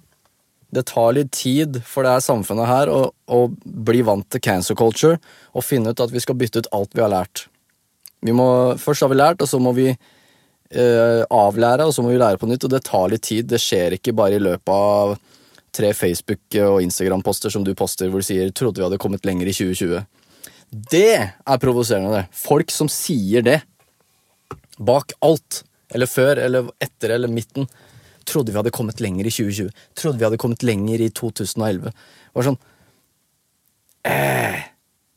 Det 0.76 0.84
tar 0.90 1.16
litt 1.16 1.32
tid 1.32 1.80
for 1.88 2.04
det 2.04 2.18
her 2.18 2.24
samfunnet 2.24 2.68
her 2.68 2.92
å, 2.92 3.02
å 3.32 3.40
bli 3.64 4.04
vant 4.06 4.28
til 4.30 4.44
cancer 4.44 4.76
culture 4.78 5.16
og 5.56 5.64
finne 5.64 5.94
ut 5.94 6.04
at 6.04 6.12
vi 6.12 6.22
skal 6.22 6.36
bytte 6.38 6.64
ut 6.64 6.72
alt 6.76 6.92
vi 6.94 7.04
har 7.04 7.14
lært. 7.14 7.48
Vi 8.22 8.36
må, 8.36 8.48
først 8.82 9.06
har 9.06 9.12
vi 9.12 9.20
lært, 9.20 9.42
og 9.42 9.50
så 9.50 9.60
må 9.64 9.72
vi 9.78 9.94
eh, 10.72 11.24
avlære, 11.30 11.88
og 11.88 11.94
så 11.96 12.04
må 12.04 12.12
vi 12.12 12.20
lære 12.20 12.40
på 12.42 12.50
nytt, 12.50 12.66
og 12.68 12.74
det 12.74 12.84
tar 12.88 13.10
litt 13.12 13.26
tid. 13.28 13.48
Det 13.52 13.60
skjer 13.62 13.98
ikke 13.98 14.16
bare 14.18 14.38
i 14.38 14.44
løpet 14.44 14.74
av 14.74 15.18
tre 15.78 15.94
Facebook- 15.94 16.58
og 16.64 16.82
Instagram-poster 16.82 17.54
som 17.54 17.64
du 17.64 17.74
poster 17.78 18.10
hvor 18.10 18.24
du 18.24 18.28
sier 18.28 18.52
'trodde 18.52 18.82
vi 18.82 18.88
hadde 18.88 19.02
kommet 19.02 19.26
lenger 19.26 19.48
i 19.48 19.54
2020'. 19.54 20.06
Det 20.72 21.32
er 21.48 21.58
provoserende, 21.58 22.12
det. 22.12 22.26
Folk 22.32 22.72
som 22.72 22.90
sier 22.90 23.42
det. 23.42 23.62
Bak 24.80 25.14
alt. 25.22 25.64
Eller 25.94 26.06
før, 26.06 26.38
eller 26.44 26.70
etter, 26.82 27.14
eller 27.16 27.28
midten. 27.28 27.68
Trodde 28.26 28.52
vi 28.52 28.60
hadde 28.60 28.72
kommet 28.76 29.00
lenger 29.00 29.26
i 29.26 29.32
2020. 29.32 29.72
Trodde 29.96 30.20
vi 30.20 30.26
hadde 30.26 30.38
kommet 30.38 30.64
lenger 30.64 31.00
i 31.00 31.10
2011. 31.10 31.94
Det 31.94 32.36
var 32.36 32.44
sånn 32.50 32.60
eh, 34.04 34.68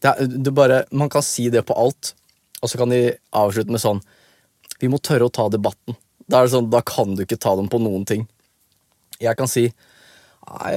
det 0.01 0.13
er, 0.13 0.31
det 0.31 0.55
bare, 0.55 0.85
Man 0.93 1.11
kan 1.11 1.23
si 1.23 1.49
det 1.51 1.67
på 1.67 1.75
alt, 1.75 2.15
og 2.63 2.71
så 2.71 2.79
kan 2.79 2.93
de 2.93 3.17
avslutte 3.33 3.73
med 3.73 3.83
sånn 3.83 4.01
Vi 4.81 4.89
må 4.91 5.01
tørre 5.03 5.29
å 5.29 5.33
ta 5.33 5.49
debatten. 5.53 5.97
Da, 6.25 6.41
er 6.41 6.49
det 6.49 6.55
sånn, 6.55 6.71
da 6.73 6.81
kan 6.87 7.17
du 7.17 7.25
ikke 7.25 7.41
ta 7.41 7.55
dem 7.59 7.69
på 7.71 7.81
noen 7.83 8.07
ting. 8.09 8.27
Jeg 9.21 9.37
kan 9.37 9.51
si 9.51 9.69
Nei, 10.51 10.71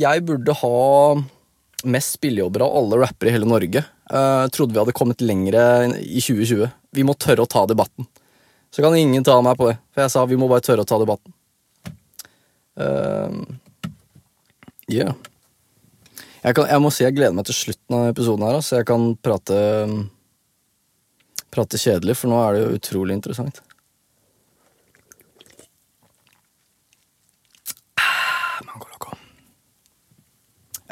jeg 0.00 0.22
burde 0.26 0.54
ha 0.56 0.78
mest 1.84 2.16
spillejobber 2.16 2.64
av 2.64 2.76
alle 2.80 2.98
rappere 3.04 3.30
i 3.30 3.34
hele 3.36 3.46
Norge. 3.46 3.82
Jeg 3.84 4.52
trodde 4.56 4.74
vi 4.74 4.80
hadde 4.80 4.94
kommet 4.96 5.22
lengre 5.22 5.62
i 6.00 6.18
2020. 6.18 6.72
Vi 6.96 7.04
må 7.06 7.14
tørre 7.14 7.44
å 7.44 7.50
ta 7.50 7.62
debatten. 7.70 8.08
Så 8.72 8.82
kan 8.82 8.96
ingen 8.96 9.24
ta 9.24 9.36
meg 9.44 9.58
på 9.60 9.68
det, 9.68 9.76
for 9.92 10.04
jeg 10.04 10.14
sa 10.14 10.24
vi 10.26 10.38
må 10.40 10.48
bare 10.50 10.64
tørre 10.64 10.82
å 10.82 10.88
ta 10.88 10.98
debatten. 10.98 11.34
Uh, 12.80 13.44
yeah. 14.88 15.12
Jeg, 16.42 16.56
kan, 16.56 16.66
jeg, 16.66 16.80
må 16.82 16.90
si 16.90 17.04
jeg 17.04 17.14
gleder 17.14 17.36
meg 17.36 17.46
til 17.46 17.58
slutten 17.58 17.98
av 17.98 18.08
episoden 18.10 18.46
her, 18.48 18.58
så 18.64 18.80
jeg 18.80 18.88
kan 18.88 19.12
prate 19.22 19.58
Prate 21.52 21.80
kjedelig, 21.80 22.16
for 22.16 22.32
nå 22.32 22.40
er 22.40 22.56
det 22.56 22.64
jo 22.64 22.80
utrolig 22.80 23.18
interessant. 23.18 23.60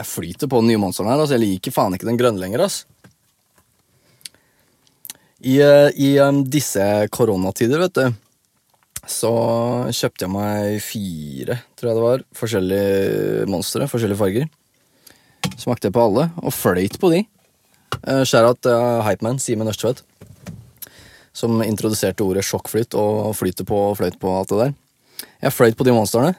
Jeg 0.00 0.09
flyter 0.09 0.49
på 0.49 0.62
den 0.62 0.71
nye 0.71 0.81
monsteren 0.81 1.11
her. 1.12 1.21
Altså, 1.21 1.37
jeg 1.37 1.45
liker 1.45 1.75
faen 1.75 1.93
ikke 1.93 2.09
den 2.09 2.19
grønne 2.21 2.40
lenger. 2.40 2.64
Altså. 2.64 2.87
I, 5.40 5.59
eh, 5.64 5.88
i 6.00 6.09
um, 6.25 6.43
disse 6.49 6.85
koronatider, 7.12 7.81
vet 7.81 7.99
du, 7.99 8.17
så 9.09 9.33
kjøpte 9.88 10.26
jeg 10.26 10.33
meg 10.33 10.79
fire, 10.85 11.59
tror 11.76 11.90
jeg 11.90 11.99
det 11.99 12.05
var, 12.05 12.25
forskjellige 12.37 13.45
monstre. 13.52 13.88
Forskjellige 13.93 14.21
farger. 14.21 14.49
Smakte 15.61 15.93
på 15.93 16.05
alle, 16.07 16.29
og 16.40 16.57
fløyt 16.57 16.97
på 17.00 17.12
de. 17.12 17.25
Uh, 18.00 18.25
at 18.25 18.71
uh, 18.71 19.05
Hypeman, 19.05 19.40
Simen 19.43 19.69
Ørstvedt, 19.69 20.05
som 21.32 21.62
introduserte 21.62 22.25
ordet 22.26 22.44
sjokkflyt 22.46 22.96
og 22.99 23.32
flyter 23.38 23.66
på 23.68 23.76
og 23.90 23.99
fløyt 24.00 24.18
på 24.20 24.32
alt 24.34 24.52
det 24.52 24.62
der. 24.64 24.72
Jeg 25.44 25.54
fløyt 25.54 25.76
på 25.78 25.87
de 25.87 25.94
monstrene. 25.94 26.34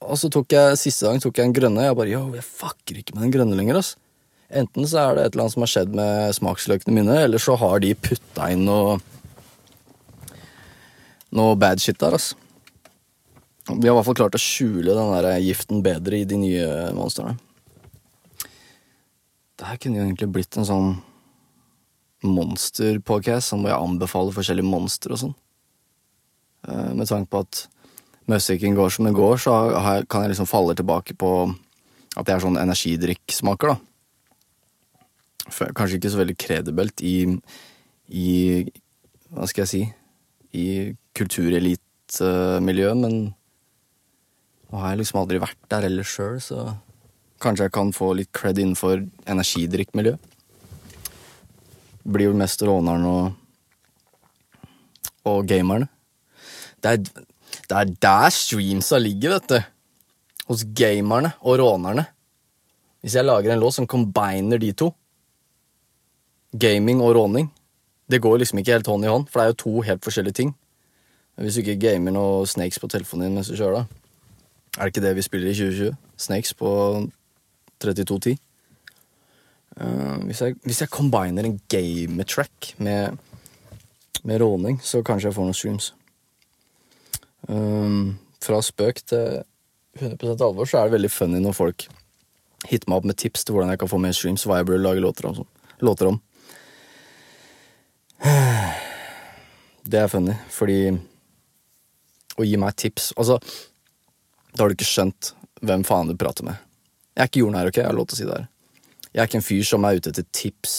Og 0.00 0.16
så 0.16 0.30
tok 0.32 0.52
jeg 0.54 0.78
siste 0.80 1.06
gang 1.06 1.20
tok 1.20 1.36
jeg 1.36 1.50
en 1.50 1.54
grønne. 1.54 1.84
Jeg 1.84 1.96
bare, 1.98 2.12
yo, 2.12 2.22
jeg 2.34 2.46
fucker 2.46 3.00
ikke 3.00 3.16
med 3.16 3.26
den 3.26 3.34
grønne 3.34 3.58
lenger. 3.58 3.80
ass. 3.82 3.96
Enten 4.50 4.86
så 4.88 5.02
er 5.02 5.14
det 5.14 5.24
et 5.24 5.34
eller 5.34 5.44
annet 5.44 5.54
som 5.54 5.64
har 5.64 5.70
skjedd 5.70 5.92
med 5.94 6.34
smaksløkene 6.34 6.94
mine, 6.96 7.16
eller 7.26 7.42
så 7.42 7.54
har 7.60 7.82
de 7.84 7.92
putta 7.94 8.48
inn 8.50 8.64
noe 8.66 8.96
noe 11.30 11.58
bad 11.60 11.82
shit 11.82 12.00
der. 12.00 12.16
ass. 12.16 12.32
De 13.68 13.76
har 13.76 13.92
i 13.92 13.98
hvert 13.98 14.08
fall 14.08 14.18
klart 14.18 14.34
å 14.34 14.42
skjule 14.42 14.96
den 14.96 15.12
der 15.14 15.38
giften 15.44 15.84
bedre 15.84 16.18
i 16.18 16.26
de 16.26 16.40
nye 16.40 16.66
monstrene. 16.96 17.36
Det 19.60 19.68
her 19.68 19.78
kunne 19.78 20.00
jo 20.00 20.08
egentlig 20.08 20.30
blitt 20.32 20.56
en 20.56 20.66
sånn 20.66 20.90
monsterpodcast 22.26 23.50
sånn 23.50 23.64
hvor 23.64 23.72
jeg 23.72 23.84
anbefaler 23.84 24.36
forskjellige 24.36 24.70
monstre 24.70 25.14
og 25.16 25.22
sånn. 25.22 25.36
Eh, 26.68 26.90
med 26.96 27.08
tanke 27.08 27.30
på 27.32 27.42
at 27.44 27.62
musikken 28.30 28.76
går 28.76 28.92
som 28.94 29.08
den 29.08 29.16
går, 29.16 29.40
så 29.42 29.54
kan 30.10 30.24
jeg 30.24 30.34
liksom 30.34 30.48
falle 30.50 30.76
tilbake 30.78 31.16
på 31.18 31.30
at 32.18 32.26
jeg 32.26 32.36
er 32.36 32.44
sånn 32.44 32.60
energidrikksmaker, 32.60 33.74
da. 33.74 33.78
Kanskje 35.74 35.98
ikke 35.98 36.12
så 36.12 36.20
veldig 36.20 36.36
kredibelt 36.38 37.02
i, 37.02 37.14
i 38.14 38.28
Hva 39.34 39.48
skal 39.50 39.64
jeg 39.64 39.70
si 39.70 39.80
I 40.54 40.66
kulturelitemiljøet, 41.18 43.00
men 43.00 43.16
nå 44.70 44.78
har 44.78 44.92
jeg 44.92 45.00
liksom 45.00 45.20
aldri 45.24 45.40
vært 45.42 45.58
der 45.72 45.88
ellers 45.88 46.12
sjøl, 46.14 46.38
så 46.42 46.68
kanskje 47.42 47.66
jeg 47.66 47.74
kan 47.74 47.90
få 47.96 48.12
litt 48.18 48.30
cred 48.36 48.60
innenfor 48.62 49.02
energidrikkmiljø. 49.30 50.14
Blir 52.10 52.30
jo 52.30 52.36
mest 52.36 52.62
råneren 52.66 53.06
og, 53.06 54.68
og 55.30 55.44
gamerne. 55.46 55.86
Det 56.80 56.94
er 56.94 57.26
det 57.70 57.76
er 57.78 57.90
der 58.02 58.30
streamsa 58.34 58.98
ligger, 58.98 59.36
vet 59.36 59.50
du. 59.50 59.60
Hos 60.50 60.64
gamerne 60.74 61.32
og 61.40 61.60
rånerne. 61.60 62.06
Hvis 63.00 63.14
jeg 63.14 63.24
lager 63.24 63.52
en 63.52 63.60
låt 63.60 63.74
som 63.74 63.86
combiner 63.86 64.58
de 64.58 64.72
to, 64.72 64.90
gaming 66.52 67.00
og 67.00 67.14
råning, 67.14 67.52
det 68.10 68.20
går 68.22 68.36
liksom 68.36 68.58
ikke 68.58 68.72
helt 68.72 68.86
hånd 68.86 69.04
i 69.04 69.08
hånd, 69.08 69.28
for 69.30 69.40
det 69.40 69.44
er 69.44 69.52
jo 69.52 69.62
to 69.62 69.80
helt 69.80 70.04
forskjellige 70.04 70.34
ting. 70.34 70.54
Hvis 71.38 71.54
du 71.54 71.60
ikke 71.62 71.78
gamer 71.80 72.12
noe 72.12 72.46
Snakes 72.46 72.78
på 72.78 72.90
telefonen 72.90 73.28
din 73.28 73.38
mens 73.38 73.48
du 73.48 73.56
kjører, 73.56 73.80
da. 73.80 73.84
Er 74.78 74.82
det 74.82 74.92
ikke 74.92 75.06
det 75.06 75.16
vi 75.16 75.22
spiller 75.22 75.50
i 75.50 75.54
2020? 75.54 75.96
Snakes 76.16 76.54
på 76.54 76.70
3210? 77.80 78.36
Eh, 79.76 80.16
hvis, 80.26 80.40
jeg, 80.42 80.56
hvis 80.66 80.82
jeg 80.82 80.92
combiner 80.92 81.46
en 81.46 81.60
gametrack 81.70 82.74
med, 82.78 83.18
med 84.22 84.42
råning, 84.42 84.80
så 84.82 85.04
kanskje 85.06 85.30
jeg 85.30 85.38
får 85.38 85.48
noen 85.48 85.58
streams. 85.60 85.92
Um, 87.48 88.18
fra 88.42 88.60
spøk 88.62 89.00
til 89.08 89.40
100 89.98 90.44
alvor 90.44 90.68
så 90.68 90.78
er 90.78 90.86
det 90.86 90.98
veldig 90.98 91.10
funny 91.10 91.40
når 91.42 91.56
folk 91.56 91.86
hitter 92.68 92.90
meg 92.90 93.00
opp 93.00 93.08
med 93.08 93.16
tips 93.18 93.46
til 93.46 93.56
hvordan 93.56 93.72
jeg 93.72 93.80
kan 93.80 93.90
få 93.90 93.98
mer 94.02 94.14
streams, 94.14 94.44
hva 94.46 94.60
jeg 94.60 94.68
burde 94.68 94.84
lage 94.84 95.02
låter 95.02 95.30
om. 95.30 95.40
Låter 95.80 96.12
om. 96.12 96.20
Det 99.90 99.98
er 99.98 100.10
funny, 100.12 100.34
fordi 100.52 100.92
Å 102.36 102.44
gi 102.44 102.58
meg 102.60 102.76
tips 102.78 103.06
Altså, 103.16 103.38
da 104.52 104.62
har 104.62 104.68
du 104.68 104.76
ikke 104.76 104.86
skjønt 104.86 105.32
hvem 105.64 105.82
faen 105.88 106.08
du 106.08 106.14
prater 106.20 106.44
med. 106.46 106.60
Jeg 107.16 107.22
er 107.22 107.30
ikke 107.30 107.42
jordnær, 107.42 107.68
ok? 107.68 107.78
Jeg 107.80 107.88
har 107.88 107.96
lov 107.96 108.06
til 108.08 108.16
å 108.16 108.20
si 108.20 108.28
det 108.28 108.36
her. 108.36 108.46
Jeg 109.10 109.22
er 109.22 109.28
ikke 109.28 109.40
en 109.40 109.46
fyr 109.46 109.66
som 109.66 109.86
er 109.86 109.98
ute 109.98 110.12
etter 110.12 110.26
tips. 110.36 110.74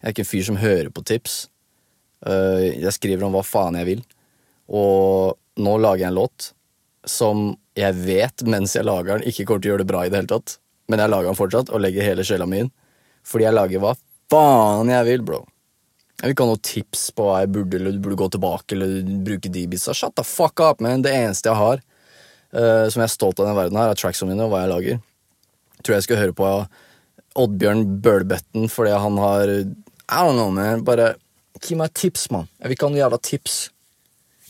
Jeg 0.00 0.08
er 0.08 0.14
ikke 0.14 0.24
en 0.24 0.30
fyr 0.30 0.46
som 0.48 0.58
hører 0.60 0.90
på 0.92 1.04
tips. 1.08 1.36
Uh, 2.26 2.68
jeg 2.76 2.92
skriver 2.96 3.24
om 3.26 3.36
hva 3.36 3.44
faen 3.46 3.78
jeg 3.80 3.88
vil. 3.88 4.02
Og 4.70 5.36
nå 5.60 5.76
lager 5.80 6.04
jeg 6.04 6.12
en 6.12 6.18
låt 6.20 6.50
som 7.08 7.54
jeg 7.78 7.96
vet 7.96 8.44
mens 8.44 8.74
jeg 8.76 8.84
lager 8.84 9.16
den, 9.16 9.28
ikke 9.30 9.46
kommer 9.48 9.62
til 9.62 9.70
å 9.70 9.72
gjøre 9.74 9.84
det 9.84 9.90
bra 9.90 10.02
i 10.04 10.10
det 10.12 10.20
hele 10.20 10.32
tatt. 10.34 10.58
Men 10.90 11.00
jeg 11.00 11.12
lager 11.12 11.30
den 11.30 11.38
fortsatt 11.38 11.72
og 11.72 11.80
legger 11.80 12.04
hele 12.04 12.26
sjela 12.26 12.48
mi 12.50 12.64
inn. 12.64 12.72
Fordi 13.26 13.46
jeg 13.46 13.56
lager 13.56 13.82
hva 13.82 13.94
faen 14.30 14.92
jeg 14.92 15.06
vil, 15.08 15.24
bro. 15.26 15.40
Jeg 16.20 16.28
vil 16.28 16.34
ikke 16.34 16.44
ha 16.44 16.50
noen 16.50 16.66
tips 16.66 17.06
på 17.16 17.24
hva 17.24 17.38
jeg 17.40 17.52
burde 17.54 17.78
eller 17.78 18.00
burde 18.02 18.18
gå 18.20 18.28
tilbake 18.34 18.76
eller 18.76 19.14
bruke 19.24 19.52
de 19.52 19.64
bitsa. 19.72 19.94
Shut 19.96 20.18
the 20.20 20.26
fuck 20.26 20.60
up, 20.60 20.82
man. 20.84 21.06
Det 21.06 21.14
eneste 21.16 21.48
jeg 21.48 21.56
har 21.56 21.80
uh, 21.80 22.86
som 22.90 23.00
jeg 23.00 23.06
er 23.06 23.14
stolt 23.14 23.40
av 23.40 23.46
i 23.46 23.48
denne 23.48 23.58
verden, 23.58 23.80
her 23.80 23.94
er 23.94 23.98
tracksene 23.98 24.34
mine 24.34 24.44
og 24.44 24.52
hva 24.52 24.64
jeg 24.64 24.72
lager. 24.74 25.02
Tror 25.80 25.96
jeg 25.96 26.06
skal 26.06 26.20
høre 26.20 26.36
på 26.36 26.50
Oddbjørn 27.38 27.84
Bølbøtten 28.02 28.70
fordi 28.72 28.94
han 28.98 29.18
har 29.22 29.50
I 30.10 30.22
don't 30.24 30.34
know, 30.34 30.50
man. 30.50 30.82
Bare 30.86 31.14
gi 31.62 31.76
meg 31.78 31.92
tips, 31.94 32.30
mann. 32.34 32.48
Jeg 32.58 32.70
vil 32.70 32.76
ikke 32.76 32.88
ha 32.88 32.94
noe 32.94 33.02
jævla 33.02 33.20
tips. 33.22 33.58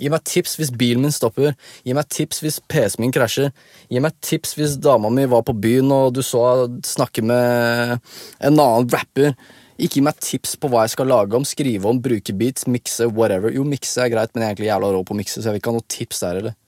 Gi 0.00 0.08
meg 0.08 0.24
tips 0.24 0.56
hvis 0.56 0.70
bilen 0.72 1.04
min 1.04 1.12
stopper. 1.12 1.52
Gi 1.84 1.94
meg 1.96 2.08
tips 2.08 2.40
hvis 2.40 2.60
PC-en 2.72 3.04
min 3.04 3.12
krasjer. 3.12 3.50
Gi 3.92 4.00
meg 4.00 4.16
tips 4.24 4.54
hvis 4.56 4.78
dama 4.80 5.10
mi 5.12 5.26
var 5.28 5.44
på 5.44 5.52
byen 5.52 5.92
og 5.92 6.14
du 6.16 6.22
så 6.24 6.64
snakke 6.86 7.24
med 7.26 7.98
en 8.40 8.54
annen 8.54 8.88
rapper. 8.94 9.34
Ikke 9.80 9.98
gi 9.98 10.04
meg 10.04 10.16
tips 10.24 10.56
på 10.60 10.70
hva 10.72 10.86
jeg 10.86 10.94
skal 10.94 11.08
lage 11.08 11.36
om, 11.36 11.44
skrive 11.44 11.88
om, 11.88 12.00
bruke 12.04 12.32
beats, 12.36 12.66
mikse, 12.68 13.08
whatever. 13.12 13.52
Jo, 13.52 13.64
mikse 13.68 14.04
er 14.04 14.12
greit, 14.12 14.32
men 14.32 14.44
jeg 14.44 14.48
er 14.48 14.54
egentlig 14.54 14.70
jævla 14.70 14.92
rå 14.92 15.04
på 15.08 15.16
å 15.16 15.20
mikse, 15.20 15.38
så 15.38 15.48
jeg 15.48 15.56
vil 15.56 15.62
ikke 15.62 15.72
ha 15.72 15.76
noe 15.78 15.88
tips 15.96 16.20
der, 16.24 16.40
eller. 16.42 16.58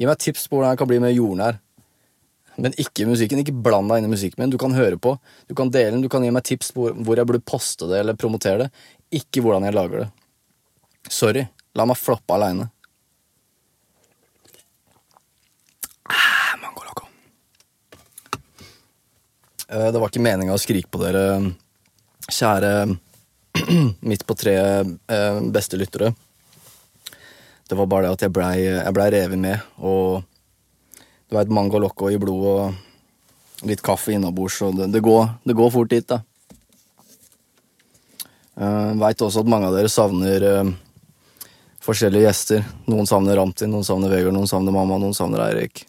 Gi 0.00 0.08
meg 0.08 0.20
tips 0.24 0.46
på 0.48 0.56
hvordan 0.56 0.72
jeg 0.72 0.80
kan 0.80 0.88
bli 0.88 1.00
mer 1.04 1.12
jordnær. 1.12 1.60
Men 2.56 2.76
ikke 2.80 3.06
musikken. 3.08 3.40
Ikke 3.40 3.54
bland 3.54 3.88
deg 3.90 4.02
inn 4.02 4.10
i 4.10 4.12
musikken 4.12 4.42
min. 4.42 4.52
Du 4.52 4.58
kan 4.60 4.74
høre 4.76 4.98
på, 5.00 5.16
du 5.48 5.54
kan 5.58 5.72
dele 5.72 5.96
den, 5.96 6.04
du 6.04 6.10
kan 6.12 6.24
gi 6.24 6.32
meg 6.34 6.44
tips 6.48 6.72
på 6.76 6.90
hvor, 6.92 7.16
jeg 7.16 7.28
burde 7.28 7.44
poste 7.48 7.88
det 7.90 8.02
eller 8.02 8.18
promotere 8.18 8.66
det. 8.66 8.70
Ikke 9.22 9.44
hvordan 9.44 9.68
jeg 9.68 9.76
lager 9.76 10.04
det. 10.04 10.10
Sorry. 11.08 11.46
La 11.78 11.88
meg 11.88 12.00
floppe 12.00 12.36
aleine. 12.36 12.68
Ah. 16.10 16.42
Eh, 19.72 19.92
Det 19.92 19.98
var 19.98 20.10
ikke 20.10 20.22
meninga 20.22 20.54
å 20.54 20.60
skrike 20.60 20.90
på 20.92 21.00
dere, 21.00 21.52
kjære 22.28 22.72
midt 24.10 24.26
på 24.28 24.36
treet 24.38 24.92
eh, 25.08 25.40
beste 25.54 25.80
lyttere. 25.80 26.12
Det 27.68 27.78
var 27.78 27.88
bare 27.88 28.06
det 28.08 28.18
at 28.18 28.26
jeg 28.26 28.34
blei 28.36 28.56
ble 28.92 29.06
revet 29.14 29.40
med, 29.40 29.64
og 29.80 30.26
du 31.32 31.38
veit, 31.38 31.48
mango 31.48 31.80
loco 31.80 32.10
i 32.12 32.18
blodet 32.20 32.52
og 32.60 33.64
litt 33.68 33.80
kaffe 33.84 34.12
innabords, 34.12 34.58
og 34.66 34.76
det, 34.76 34.90
det, 34.92 35.00
går, 35.04 35.30
det 35.48 35.56
går 35.56 35.70
fort 35.72 35.92
dit, 35.92 36.04
da. 36.04 36.20
Uh, 38.52 38.92
Veit 39.00 39.22
også 39.24 39.40
at 39.40 39.48
mange 39.48 39.70
av 39.70 39.76
dere 39.78 39.88
savner 39.88 40.44
uh, 40.44 40.72
forskjellige 41.80 42.26
gjester. 42.26 42.66
Noen 42.90 43.08
savner 43.08 43.38
Ramtin, 43.40 43.72
noen 43.72 43.86
savner 43.86 44.12
Vegard, 44.12 44.34
noen 44.36 44.50
savner 44.50 44.74
mamma, 44.74 44.98
noen 45.00 45.16
savner 45.16 45.40
Eirik. 45.46 45.86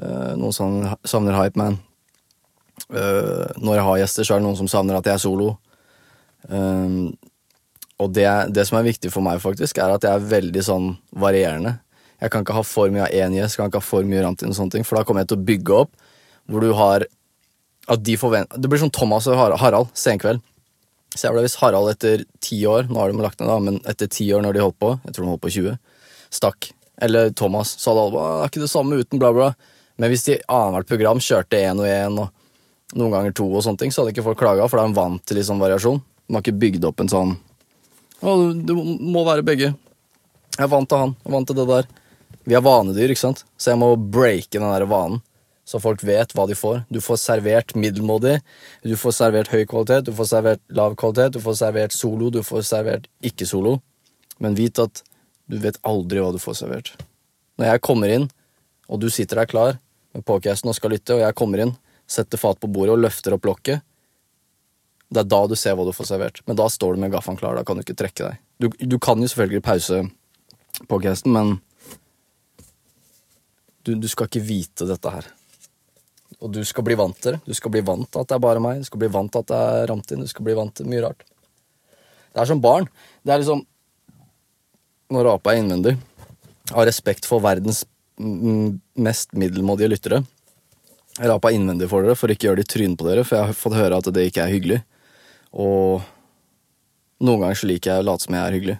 Uh, 0.00 0.32
noen 0.38 0.54
savner, 0.56 0.96
savner 1.04 1.36
Hypeman. 1.36 1.76
Uh, 2.88 3.50
når 3.60 3.74
jeg 3.74 3.86
har 3.90 4.00
gjester, 4.04 4.24
så 4.24 4.36
er 4.36 4.40
det 4.40 4.46
noen 4.48 4.60
som 4.62 4.70
savner 4.70 4.96
at 4.96 5.10
jeg 5.10 5.18
er 5.18 5.24
solo. 5.26 5.50
Uh, 6.48 7.10
og 7.98 8.14
det, 8.16 8.30
det 8.54 8.64
som 8.64 8.78
er 8.78 8.88
viktig 8.88 9.12
for 9.12 9.26
meg, 9.26 9.42
faktisk, 9.44 9.82
er 9.82 9.92
at 9.92 10.08
jeg 10.08 10.14
er 10.14 10.32
veldig 10.32 10.64
sånn 10.64 10.92
varierende. 11.18 11.76
Jeg 12.18 12.32
kan 12.34 12.42
ikke 12.42 12.56
ha 12.56 12.64
for 12.66 12.90
mye 12.90 13.06
av 13.06 13.14
én 13.14 13.36
gjest, 13.36 13.58
kan 13.58 13.70
ikke 13.70 13.80
ha 13.82 13.86
for 13.86 14.06
mye 14.08 14.24
Ramtin, 14.24 14.50
og 14.50 14.58
sånne 14.58 14.74
ting, 14.74 14.86
for 14.86 14.98
da 14.98 15.04
kommer 15.06 15.22
jeg 15.22 15.30
til 15.32 15.38
å 15.38 15.48
bygge 15.52 15.80
opp 15.84 15.92
hvor 16.48 16.64
du 16.64 16.72
har 16.74 17.04
at 17.88 18.02
de 18.04 18.14
forventer 18.20 18.60
Det 18.60 18.68
blir 18.68 18.80
sånn 18.80 18.92
Thomas 18.92 19.26
og 19.30 19.38
Harald 19.60 19.92
senkveld. 19.96 20.42
Så 21.14 21.24
jeg 21.24 21.34
ble 21.34 21.44
hvis 21.46 21.56
Harald 21.62 21.88
etter 21.92 22.24
ti 22.44 22.58
år, 22.68 22.88
nå 22.90 23.00
har 23.00 23.12
de 23.12 23.22
lagt 23.24 23.40
ned, 23.40 23.48
da, 23.48 23.56
men 23.64 23.78
etter 23.88 24.10
ti 24.12 24.26
år 24.36 24.42
når 24.44 24.56
de 24.56 24.64
holdt 24.64 24.76
på, 24.82 24.90
jeg 25.06 25.14
tror 25.14 25.24
de 25.24 25.30
holdt 25.32 25.44
på 25.46 25.52
20, 25.54 25.78
stakk. 26.36 26.68
Eller 27.00 27.30
Thomas, 27.38 27.72
så 27.80 27.92
hadde 27.92 28.04
alle 28.04 28.14
bare 28.16 28.34
Det 28.34 28.44
er 28.44 28.52
ikke 28.52 28.64
det 28.64 28.72
samme 28.74 28.98
uten 28.98 29.22
bla, 29.22 29.30
bla. 29.32 29.48
Men 29.98 30.12
hvis 30.12 30.26
de 30.26 30.36
annethvert 30.52 30.90
program 30.90 31.22
kjørte 31.22 31.62
én 31.62 31.80
og 31.80 31.88
én, 31.88 32.18
og 32.20 32.98
noen 32.98 33.14
ganger 33.14 33.36
to, 33.40 33.48
og 33.48 33.64
sånne 33.64 33.80
ting, 33.80 33.94
så 33.94 34.02
hadde 34.02 34.12
ikke 34.14 34.26
folk 34.26 34.40
klaga, 34.40 34.68
for 34.68 34.80
da 34.80 34.84
er 34.84 34.92
de 34.92 34.98
vant 34.98 35.24
til 35.24 35.40
sånn 35.46 35.62
variasjon. 35.62 36.02
De 36.28 36.36
har 36.36 36.44
ikke 36.44 36.60
bygd 36.60 36.88
opp 36.90 37.00
en 37.00 37.12
sånn 37.12 37.36
Å, 38.18 38.32
det 38.52 38.74
må 38.74 39.22
være 39.24 39.46
begge. 39.46 39.72
Jeg 40.58 40.64
er 40.66 40.70
vant 40.72 40.88
til 40.90 41.00
han, 41.00 41.14
jeg 41.22 41.30
er 41.30 41.36
vant 41.36 41.48
til 41.48 41.56
det 41.56 41.66
der. 41.70 41.88
Vi 42.48 42.56
er 42.56 42.64
vanedyr, 42.64 43.12
ikke 43.12 43.26
sant? 43.26 43.42
Så 43.60 43.74
jeg 43.74 43.80
må 43.80 43.90
breake 43.96 44.56
den 44.56 44.64
der 44.64 44.86
vanen, 44.88 45.20
så 45.68 45.80
folk 45.82 46.00
vet 46.06 46.32
hva 46.32 46.46
de 46.48 46.56
får. 46.56 46.78
Du 46.88 46.96
får 47.04 47.20
servert 47.20 47.74
middelmådig, 47.76 48.38
du 48.88 48.94
får 48.96 49.18
servert 49.18 49.50
høy 49.52 49.66
kvalitet, 49.68 50.06
du 50.08 50.14
får 50.16 50.30
servert 50.30 50.62
lav 50.72 50.96
kvalitet, 50.96 51.34
du 51.36 51.44
får 51.44 51.58
servert 51.60 51.92
solo, 51.92 52.30
du 52.32 52.40
får 52.46 52.64
servert 52.64 53.10
ikke 53.20 53.44
solo. 53.50 53.74
Men 54.40 54.56
vit 54.56 54.80
at 54.80 55.02
du 55.48 55.58
vet 55.60 55.76
aldri 55.88 56.24
hva 56.24 56.32
du 56.32 56.40
får 56.40 56.56
servert. 56.62 56.94
Når 57.60 57.74
jeg 57.74 57.84
kommer 57.84 58.14
inn, 58.16 58.26
og 58.88 59.04
du 59.04 59.10
sitter 59.12 59.42
der 59.42 59.50
klar 59.50 59.76
med 60.16 60.24
podcasten 60.24 60.72
og 60.72 60.78
skal 60.78 60.96
lytte, 60.96 61.18
og 61.18 61.26
jeg 61.26 61.36
kommer 61.36 61.66
inn, 61.66 61.76
setter 62.08 62.40
fat 62.40 62.56
på 62.62 62.72
bordet 62.72 62.96
og 62.96 63.04
løfter 63.04 63.36
opp 63.36 63.44
lokket, 63.44 63.84
det 65.12 65.20
er 65.20 65.28
da 65.28 65.44
du 65.48 65.56
ser 65.56 65.76
hva 65.76 65.84
du 65.84 65.92
får 65.92 66.14
servert. 66.14 66.40
Men 66.48 66.56
da 66.56 66.72
står 66.72 66.96
du 66.96 67.04
med 67.04 67.12
gaffelen 67.12 67.36
klar, 67.40 67.60
da 67.60 67.64
kan 67.64 67.76
du 67.76 67.84
ikke 67.84 67.96
trekke 67.96 68.24
deg. 68.24 68.44
Du, 68.56 68.72
du 68.72 68.96
kan 69.00 69.20
jo 69.20 69.28
selvfølgelig 69.28 69.64
pause 69.68 70.04
podcasten, 70.88 71.36
men 71.36 71.58
du, 73.88 73.94
du 73.96 74.08
skal 74.10 74.28
ikke 74.28 74.44
vite 74.44 74.86
dette 74.88 75.12
her. 75.12 75.26
Og 76.38 76.52
du 76.54 76.60
skal 76.66 76.84
bli 76.86 76.96
vant 76.98 77.16
til 77.18 77.34
det. 77.34 77.40
Du 77.48 77.56
skal 77.56 77.72
bli 77.74 77.82
vant 77.82 78.06
til 78.06 78.22
at 78.22 78.30
det 78.30 78.36
er 78.36 78.44
bare 78.44 78.62
meg. 78.62 78.82
Du 78.82 78.86
skal 78.86 79.00
bli 79.02 79.10
vant 79.10 79.32
til 79.32 79.42
at 79.42 79.50
det 79.50 79.58
er 79.58 79.88
Ramtin. 79.90 80.22
Du 80.22 80.30
skal 80.30 80.46
bli 80.46 80.54
vant 80.58 80.74
til 80.76 80.88
mye 80.90 81.02
rart. 81.06 81.24
Det 82.30 82.42
er 82.42 82.50
som 82.50 82.60
barn. 82.62 82.86
Det 83.24 83.34
er 83.34 83.42
liksom 83.42 83.64
Når 85.08 85.24
apa 85.32 85.54
er 85.54 85.62
innvendig, 85.62 85.94
av 86.68 86.84
respekt 86.84 87.24
for 87.24 87.40
verdens 87.40 87.86
mest 88.18 89.30
middelmådige 89.32 89.88
lyttere 89.88 90.18
Jeg 91.16 91.30
rapa 91.30 91.48
innvendig 91.54 91.88
for 91.88 92.04
dere 92.04 92.16
for 92.18 92.28
ikke 92.28 92.44
å 92.44 92.50
gjøre 92.50 92.60
det 92.60 92.66
i 92.66 92.72
trynet 92.74 92.98
på 93.00 93.06
dere, 93.06 93.24
for 93.24 93.38
jeg 93.38 93.48
har 93.48 93.56
fått 93.56 93.78
høre 93.78 93.96
at 93.96 94.10
det 94.12 94.26
ikke 94.28 94.44
er 94.44 94.52
hyggelig. 94.52 94.78
Og 95.56 96.04
noen 97.24 97.40
ganger 97.42 97.58
så 97.58 97.70
liker 97.70 97.90
jeg 97.90 98.04
å 98.04 98.06
late 98.06 98.26
som 98.26 98.36
jeg 98.36 98.44
er 98.44 98.58
hyggelig. 98.58 98.76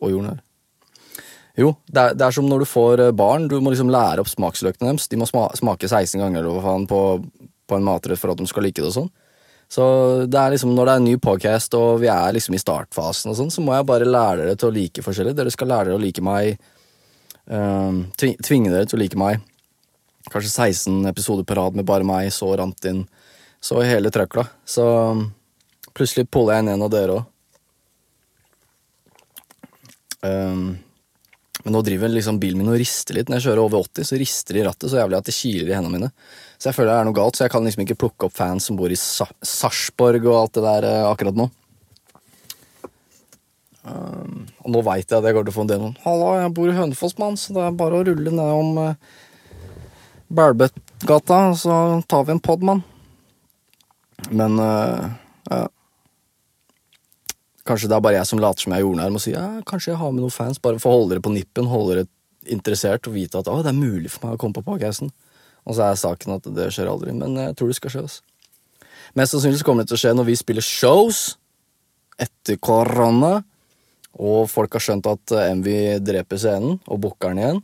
Og 0.00 0.16
her. 0.24 0.40
Jo, 1.58 1.74
det 1.92 2.00
er, 2.00 2.14
det 2.16 2.24
er 2.24 2.32
som 2.32 2.46
når 2.48 2.62
du 2.62 2.68
får 2.70 3.00
eh, 3.08 3.10
barn. 3.16 3.48
Du 3.50 3.58
må 3.60 3.72
liksom 3.74 3.90
lære 3.92 4.22
opp 4.22 4.30
smaksløkene 4.30 4.88
deres. 4.88 5.08
De 5.12 5.18
må 5.20 5.26
smake 5.28 5.88
16 5.90 6.16
ganger 6.22 6.48
faen, 6.64 6.86
på, 6.88 7.00
på 7.68 7.76
en 7.76 7.84
matrett 7.84 8.20
for 8.20 8.32
at 8.32 8.40
de 8.40 8.46
skal 8.48 8.64
like 8.64 8.80
det 8.80 8.88
og 8.88 8.94
sånn. 8.96 9.10
Så 9.72 9.84
det 10.28 10.36
er 10.36 10.52
liksom 10.52 10.74
når 10.76 10.84
det 10.88 10.92
er 10.94 11.00
en 11.00 11.06
ny 11.08 11.14
podcast 11.22 11.72
og 11.78 12.02
vi 12.02 12.08
er 12.12 12.34
liksom 12.36 12.52
i 12.56 12.60
startfasen, 12.60 13.30
og 13.32 13.38
sånn, 13.38 13.52
så 13.52 13.62
må 13.64 13.72
jeg 13.72 13.86
bare 13.88 14.04
lære 14.08 14.42
dere 14.44 14.56
til 14.60 14.68
å 14.68 14.74
like 14.74 15.04
forskjellig. 15.04 15.32
Dere 15.38 15.52
skal 15.54 15.70
lære 15.72 15.88
dere 15.88 15.96
å 15.96 16.02
like 16.02 16.24
meg. 16.24 16.58
tvi- 18.20 18.36
tvinge 18.44 18.72
dere 18.72 18.84
til 18.88 18.98
å 18.98 19.02
like 19.02 19.16
meg. 19.20 19.40
Kanskje 20.32 20.52
16 20.52 21.08
episoder 21.08 21.44
på 21.48 21.56
rad 21.56 21.74
med 21.76 21.88
bare 21.88 22.04
meg, 22.04 22.28
så 22.32 22.50
rant 22.60 22.84
inn. 22.88 23.04
Så 23.64 23.80
hele 23.86 24.10
trøkla. 24.12 24.44
Så 24.68 24.84
plutselig 25.96 26.28
puller 26.30 26.56
jeg 26.58 26.64
inn 26.66 26.72
en 26.74 26.84
av 26.88 26.92
dere 26.92 27.16
òg. 27.20 27.28
Men 31.62 31.76
nå 31.76 31.82
driver 31.86 32.10
liksom 32.10 32.40
bilen 32.42 32.58
min 32.58 32.72
og 32.72 32.78
rister 32.80 33.16
litt. 33.16 33.28
Når 33.30 33.38
jeg 33.38 33.46
kjører 33.46 33.62
over 33.62 33.84
80, 33.86 34.08
så 34.08 34.18
rister 34.18 34.56
det 34.56 34.62
i 34.62 34.66
rattet 34.66 34.90
så 34.90 34.98
jævlig 34.98 35.18
at 35.18 35.28
det 35.28 35.34
kiler 35.36 35.70
i 35.70 35.74
hendene 35.76 35.94
mine. 35.94 36.12
Så 36.58 36.70
jeg 36.70 36.78
føler 36.78 36.92
det 36.92 37.00
er 37.00 37.08
noe 37.08 37.16
galt, 37.16 37.38
så 37.38 37.46
jeg 37.46 37.54
kan 37.54 37.66
liksom 37.66 37.84
ikke 37.84 37.98
plukke 38.02 38.28
opp 38.28 38.36
fans 38.36 38.68
som 38.68 38.78
bor 38.78 38.92
i 38.92 38.98
Sa 38.98 39.28
Sarpsborg 39.46 40.26
og 40.26 40.38
alt 40.40 40.56
det 40.58 40.64
der 40.66 40.88
eh, 40.88 41.08
akkurat 41.08 41.38
nå. 41.38 41.48
Um, 43.82 44.44
og 44.62 44.70
nå 44.70 44.80
veit 44.86 45.10
jeg 45.10 45.18
at 45.18 45.26
jeg 45.26 45.34
går 45.34 45.46
til 45.46 45.50
å 45.50 45.54
få 45.56 45.62
en 45.64 45.70
del 45.72 45.80
noen 45.82 45.96
Halla, 46.04 46.26
jeg 46.38 46.52
bor 46.54 46.68
i 46.70 46.74
Hønefoss, 46.76 47.16
mann, 47.18 47.34
så 47.34 47.50
det 47.56 47.64
er 47.66 47.72
bare 47.80 47.98
å 47.98 48.04
rulle 48.06 48.30
nedom 48.30 48.76
eh, 48.78 49.16
Bælbøttgata, 50.38 51.40
så 51.58 51.78
tar 52.06 52.28
vi 52.28 52.36
en 52.36 52.40
pod, 52.40 52.62
mann. 52.64 52.84
Men 54.30 54.54
eh, 54.62 55.08
ja. 55.50 55.66
Kanskje 57.68 57.88
det 57.90 57.96
er 57.96 58.02
bare 58.02 58.18
jeg 58.18 58.26
som 58.26 58.40
later 58.42 58.64
som 58.64 58.74
jeg 58.74 58.82
er 58.82 58.86
jordnær 58.86 59.14
og 59.14 59.22
sier 59.22 59.36
ja, 59.38 59.62
kanskje 59.68 59.92
jeg 59.92 60.00
har 60.00 60.10
med 60.10 60.24
noen 60.24 60.34
fans, 60.34 60.58
bare 60.62 60.80
for 60.82 60.90
å 60.90 60.96
holde 60.96 61.14
dere 61.14 61.22
på 61.22 61.34
nippen, 61.34 61.68
holde 61.70 61.94
dere 61.94 62.08
interessert 62.50 63.06
og 63.06 63.14
vite 63.14 63.38
at 63.38 63.50
å, 63.50 63.60
det 63.62 63.70
er 63.70 63.78
mulig 63.78 64.10
for 64.10 64.26
meg 64.26 64.34
å 64.34 64.40
komme 64.42 64.56
på 64.56 64.64
podcasten. 64.66 65.12
Og 65.62 65.76
så 65.78 65.86
er 65.86 66.00
saken 66.00 66.36
at 66.40 66.48
det 66.56 66.72
skjer 66.74 66.90
aldri, 66.90 67.14
men 67.14 67.38
jeg 67.38 67.54
tror 67.58 67.70
det 67.70 67.78
skal 67.78 67.94
skje. 67.94 68.02
Altså. 68.08 68.88
Mest 69.18 69.36
sannsynlig 69.36 69.62
kommer 69.66 69.84
det 69.84 69.92
til 69.92 70.00
å 70.00 70.02
skje 70.02 70.14
når 70.16 70.26
vi 70.26 70.38
spiller 70.40 70.66
shows 70.66 71.20
etter 72.22 72.58
korona, 72.58 73.36
og 74.12 74.50
folk 74.50 74.74
har 74.76 74.82
skjønt 74.84 75.06
at 75.08 75.34
MV 75.60 75.68
dreper 76.04 76.40
scenen 76.40 76.80
og 76.82 76.98
booker 77.06 77.30
den 77.30 77.44
igjen. 77.44 77.62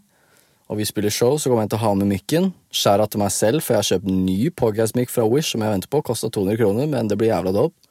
Og 0.69 0.81
vi 0.81 0.85
spiller 0.85 1.13
show, 1.13 1.37
så 1.41 1.49
kommer 1.49 1.65
jeg 1.65 1.73
til 1.73 1.81
å 1.81 1.85
ha 1.87 1.93
med 1.97 2.11
mikken. 2.11 2.51
Skjæra 2.77 3.07
til 3.09 3.23
meg 3.23 3.33
selv, 3.33 3.65
for 3.65 3.75
jeg 3.75 3.81
har 3.81 3.89
kjøpt 3.89 4.11
ny 4.13 4.51
podcast-mikk 4.53 5.13
fra 5.13 5.25
Wish 5.29 5.55
som 5.55 5.65
jeg 5.65 5.73
venter 5.73 5.91
på. 5.93 6.03
Kosta 6.05 6.29
200 6.33 6.61
kroner, 6.61 6.91
men 6.93 7.09
det 7.09 7.17
blir 7.21 7.33
jævla 7.33 7.55
dope. 7.57 7.89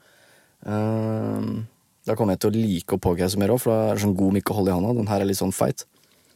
Ehm, 0.70 1.66
da 2.08 2.16
kommer 2.16 2.38
jeg 2.38 2.46
til 2.46 2.54
å 2.54 2.56
like 2.56 2.96
å 2.96 3.02
podcaste 3.04 3.40
mer 3.40 3.52
òg, 3.52 3.60
for 3.62 3.74
da 3.74 3.92
er 3.92 3.98
det 3.98 4.04
sånn 4.06 4.16
god 4.18 4.38
mic 4.38 4.50
å 4.52 4.56
holde 4.56 4.72
i 4.72 4.76
handa. 4.78 4.94
Den 4.96 5.10
her 5.12 5.24
er 5.24 5.28
litt 5.28 5.40
sånn 5.42 5.56
feit. 5.56 5.84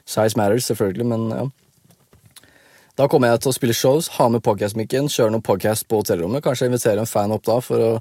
Size 0.03 0.35
matters, 0.35 0.67
selvfølgelig, 0.67 1.07
men 1.07 1.29
ja. 1.31 1.45
Da 2.99 3.07
kommer 3.07 3.31
jeg 3.31 3.39
til 3.45 3.53
å 3.53 3.55
spille 3.55 3.75
shows, 3.77 4.09
ha 4.17 4.27
med 4.29 4.43
podcast-mikken, 4.43 5.07
kjøre 5.09 5.31
noen 5.31 5.45
podcast 5.45 5.87
på 5.87 6.01
hotellrommet. 6.01 6.43
Kanskje 6.43 6.67
invitere 6.67 6.99
en 7.01 7.09
fan 7.09 7.31
opp 7.31 7.45
da 7.47 7.55
for 7.63 7.85
å 7.85 7.91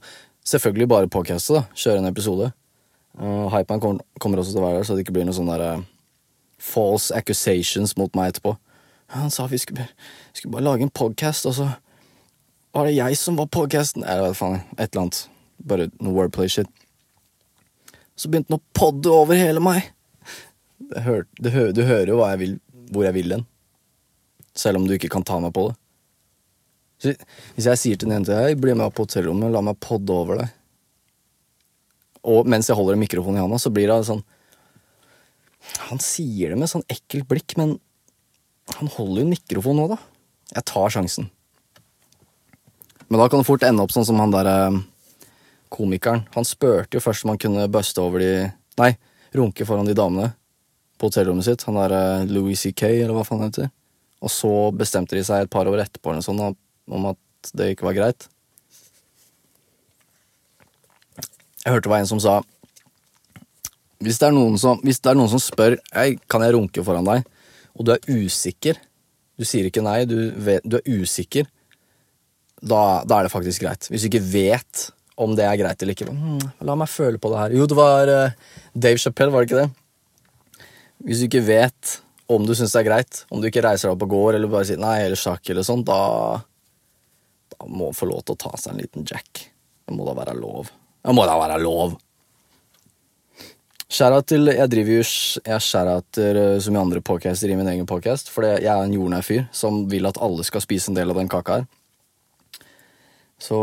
selvfølgelig 0.51 0.89
bare 0.91 1.13
podcaste, 1.13 1.61
da. 1.61 1.63
Kjøre 1.79 2.03
en 2.03 2.11
episode. 2.11 2.51
Uh, 3.21 3.47
Hypeman 3.55 3.83
kommer, 3.83 4.03
kommer 4.23 4.43
også 4.43 4.57
til 4.57 4.63
å 4.63 4.67
være 4.67 4.81
der, 4.81 4.89
så 4.89 4.97
det 4.99 5.05
ikke 5.05 5.15
blir 5.15 5.29
noen 5.29 5.39
sånne 5.39 5.61
der 5.61 5.79
uh, 5.79 5.87
false 6.59 7.15
accusations 7.15 7.95
mot 8.01 8.19
meg 8.19 8.35
etterpå. 8.35 8.57
Han 9.15 9.31
sa 9.31 9.47
vi 9.51 9.63
skulle, 9.63 9.87
skulle 10.35 10.57
bare 10.59 10.67
lage 10.67 10.87
en 10.87 10.93
podcast, 10.95 11.47
og 11.47 11.55
så 11.55 11.71
var 12.75 12.87
det 12.87 12.99
jeg 12.99 13.19
som 13.19 13.39
var 13.39 13.51
podcasten. 13.51 14.03
Eller 14.03 14.27
hva 14.27 14.37
faen, 14.39 14.61
et 14.77 14.91
eller 14.91 15.07
annet. 15.07 15.25
Bare 15.71 15.91
noe 15.99 16.19
wordplay-shit. 16.19 16.71
Så 18.21 18.29
begynte 18.29 18.53
han 18.53 18.61
å 18.61 18.77
podde 18.77 19.13
over 19.15 19.39
hele 19.39 19.63
meg. 19.65 19.87
Hør, 21.01 21.25
det 21.41 21.53
hø, 21.55 21.71
du 21.73 21.85
hører 21.87 22.11
jo 22.13 22.21
jeg 22.21 22.41
vil, 22.43 22.57
hvor 22.93 23.07
jeg 23.07 23.17
vil 23.17 23.37
hen. 23.37 23.47
Selv 24.57 24.81
om 24.81 24.89
du 24.89 24.97
ikke 24.97 25.13
kan 25.13 25.25
ta 25.25 25.39
meg 25.41 25.55
på 25.57 25.71
det. 25.71 25.77
Så, 27.01 27.15
hvis 27.57 27.69
jeg 27.71 27.81
sier 27.81 28.01
til 28.01 28.11
en 28.11 28.19
jente 28.19 28.37
Hei, 28.37 28.53
bli 28.61 28.75
med 28.75 28.91
opp 28.91 28.99
på 28.99 29.07
hotellrommet, 29.07 29.53
la 29.55 29.63
meg 29.65 29.79
podde 29.81 30.13
over 30.13 30.43
deg. 30.43 30.53
Og 32.29 32.49
mens 32.51 32.69
jeg 32.69 32.77
holder 32.77 32.99
en 32.99 33.01
mikrofon 33.01 33.39
i 33.39 33.41
handa, 33.41 33.57
så 33.57 33.73
blir 33.73 33.89
det 33.89 34.03
sånn 34.05 34.21
Han 35.87 36.03
sier 36.05 36.53
det 36.53 36.59
med 36.61 36.69
sånn 36.69 36.85
ekkelt 36.93 37.25
blikk, 37.31 37.57
men 37.57 37.79
han 38.77 38.93
holder 38.99 39.23
jo 39.23 39.27
en 39.27 39.33
mikrofon 39.33 39.81
nå, 39.81 39.87
da. 39.95 39.97
Jeg 40.53 40.67
tar 40.69 40.93
sjansen. 40.93 41.31
Men 43.09 43.23
da 43.23 43.27
kan 43.31 43.41
det 43.41 43.49
fort 43.49 43.65
ende 43.67 43.83
opp 43.83 43.95
sånn 43.95 44.07
som 44.07 44.21
han 44.21 44.35
der 44.35 44.51
eh, 44.51 44.79
komikeren. 45.73 46.25
Han 46.35 46.47
spurte 46.47 46.99
jo 46.99 47.05
først 47.05 47.25
om 47.25 47.35
han 47.35 47.41
kunne 47.41 47.69
buste 47.73 48.03
over 48.03 48.23
de 48.23 48.33
Nei, 48.81 48.95
runke 49.37 49.67
foran 49.69 49.85
de 49.85 49.93
damene 49.93 50.31
på 50.97 51.11
hotellrommet 51.11 51.45
sitt. 51.45 51.65
Han 51.67 51.77
der 51.77 51.93
eh, 51.93 52.31
Louis 52.33 52.57
C.K., 52.57 52.87
eller 53.03 53.13
hva 53.13 53.25
faen 53.27 53.43
han 53.43 53.51
heter. 53.51 53.73
Og 54.25 54.33
så 54.33 54.53
bestemte 54.73 55.19
de 55.19 55.25
seg 55.27 55.45
et 55.45 55.53
par 55.53 55.69
år 55.69 55.83
etterpå 55.83 56.13
eller 56.13 56.25
sånn, 56.25 56.41
om 56.89 57.09
at 57.11 57.51
det 57.57 57.73
ikke 57.75 57.89
var 57.89 57.99
greit. 57.99 58.29
Jeg 61.61 61.75
hørte 61.75 61.89
det 61.91 61.93
var 61.93 62.01
en 62.05 62.09
som 62.09 62.23
sa 62.23 62.39
hvis 64.01 64.17
det, 64.17 64.31
er 64.31 64.33
noen 64.33 64.55
som, 64.57 64.79
er 64.81 65.17
noen 65.19 65.29
som 65.29 65.41
spør 65.43 65.75
hey, 65.93 66.15
kan 66.31 66.41
jeg 66.41 66.55
runke 66.57 66.85
foran 66.85 67.05
deg, 67.05 67.27
og 67.77 67.85
du 67.85 67.93
er 67.93 68.07
usikker 68.09 68.79
Du 69.37 69.45
sier 69.49 69.67
ikke 69.69 69.85
nei, 69.85 70.07
du, 70.09 70.17
vet, 70.37 70.65
du 70.65 70.79
er 70.79 70.89
usikker. 71.01 71.47
Da, 72.61 73.01
da, 73.09 73.19
er 73.19 73.25
det 73.25 73.33
faktisk 73.33 73.63
greit. 73.65 73.87
Hvis 73.89 74.05
du 74.05 74.11
ikke 74.11 74.25
vet 74.25 74.83
om 75.21 75.35
det 75.37 75.47
er 75.47 75.59
greit 75.61 75.83
eller 75.83 75.97
ikke. 75.97 76.11
Hmm, 76.11 76.41
la 76.65 76.77
meg 76.79 76.91
føle 76.91 77.21
på 77.21 77.33
det 77.33 77.41
her. 77.43 77.57
Jo, 77.59 77.67
det 77.69 77.77
var 77.79 78.13
uh, 78.13 78.55
Dave 78.73 79.01
Chappelle, 79.01 79.33
var 79.35 79.45
det 79.45 79.51
ikke 79.51 79.65
det? 79.65 80.67
Hvis 81.05 81.21
du 81.21 81.29
ikke 81.29 81.47
vet 81.47 81.97
om 82.31 82.45
du 82.47 82.55
syns 82.55 82.75
det 82.77 82.83
er 82.85 82.87
greit, 82.87 83.25
om 83.33 83.41
du 83.43 83.49
ikke 83.49 83.65
reiser 83.65 83.89
deg 83.89 83.97
opp 83.97 84.05
og 84.07 84.13
går 84.15 84.39
eller 84.39 84.53
bare 84.53 84.69
sier 84.69 84.81
nei 84.81 85.01
eller 85.03 85.19
sjakk 85.19 85.51
eller 85.51 85.67
sånn, 85.67 85.83
da, 85.87 85.97
da 87.57 87.67
må 87.67 87.89
man 87.89 87.97
få 87.97 88.07
lov 88.11 88.23
til 88.23 88.37
å 88.37 88.43
ta 88.45 88.53
seg 88.61 88.75
en 88.75 88.85
liten 88.85 89.09
jack. 89.09 89.49
Det 89.83 89.97
må 89.97 90.07
da 90.07 90.15
være 90.15 90.37
lov. 90.39 90.71
Det 91.03 91.17
må 91.17 91.25
da 91.27 91.35
være 91.41 91.59
lov. 91.63 91.97
Skjæra 93.91 94.21
til 94.23 94.47
Jeg 94.53 94.71
driver 94.71 95.01
jo 95.01 95.03
Jeg 95.03 95.63
skjærater 95.67 96.37
eh, 96.39 96.59
som 96.63 96.77
i 96.77 96.79
andre 96.79 97.01
podcaster 97.03 97.51
i 97.51 97.57
min 97.59 97.67
egen 97.73 97.89
podcast, 97.91 98.31
for 98.31 98.47
jeg 98.47 98.63
er 98.71 98.85
en 98.85 98.95
jordnær 98.95 99.27
fyr 99.27 99.49
som 99.51 99.83
vil 99.91 100.07
at 100.07 100.21
alle 100.23 100.47
skal 100.47 100.63
spise 100.63 100.93
en 100.93 100.99
del 101.01 101.11
av 101.11 101.19
den 101.19 101.31
kaka 101.33 101.59
her. 101.59 101.67
Så 103.41 103.59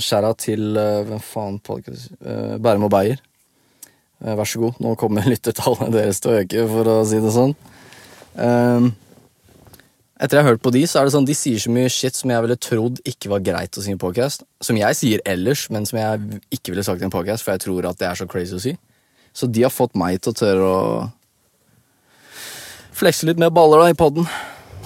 skjæra 0.00 0.32
til 0.40 0.72
uh, 0.78 1.02
Hvem 1.04 1.20
faen 1.20 1.58
podcast 1.60 2.08
uh, 2.24 2.56
Bærum 2.62 2.86
og 2.88 2.92
Beyer. 2.94 3.20
Uh, 4.20 4.32
vær 4.38 4.48
så 4.48 4.62
god. 4.62 4.80
Nå 4.80 4.94
kommer 5.00 5.28
lyttertallene 5.32 5.92
deres 5.92 6.22
til 6.24 6.32
å 6.32 6.40
øke, 6.40 6.64
for 6.70 6.88
å 6.88 6.96
si 7.08 7.20
det 7.20 7.32
sånn. 7.34 7.52
Uh, 8.32 8.88
etter 10.20 10.36
jeg 10.36 10.44
har 10.44 10.52
hørt 10.52 10.64
på 10.64 10.72
de, 10.72 10.84
så 10.88 11.00
er 11.00 11.08
det 11.08 11.14
sånn 11.14 11.28
de 11.28 11.36
sier 11.36 11.60
så 11.60 11.72
mye 11.72 11.90
shit 11.92 12.16
som 12.16 12.32
jeg 12.32 12.44
ville 12.44 12.56
trodd 12.60 13.00
ikke 13.08 13.30
var 13.32 13.44
greit 13.44 13.76
å 13.76 13.84
si 13.84 13.92
i 13.92 13.96
en 13.96 14.00
podcast. 14.00 14.44
Som 14.64 14.80
jeg 14.80 14.96
sier 14.96 15.24
ellers, 15.28 15.66
men 15.72 15.88
som 15.88 16.00
jeg 16.00 16.40
ikke 16.56 16.72
ville 16.72 16.84
sagt 16.84 17.04
i 17.04 17.08
en 17.08 17.12
podcast, 17.12 17.44
for 17.44 17.56
jeg 17.56 17.64
tror 17.64 17.88
at 17.88 18.00
det 18.00 18.08
er 18.08 18.20
så 18.20 18.28
crazy 18.28 18.56
å 18.56 18.62
si. 18.64 18.74
Så 19.36 19.48
de 19.48 19.64
har 19.64 19.72
fått 19.72 19.96
meg 20.00 20.20
til 20.20 20.32
å 20.32 20.40
tørre 20.40 20.64
å 20.68 20.80
flekse 23.00 23.28
litt 23.28 23.40
mer 23.40 23.52
baller 23.52 23.84
da 23.84 23.92
i 23.92 23.96
poden. 23.96 24.28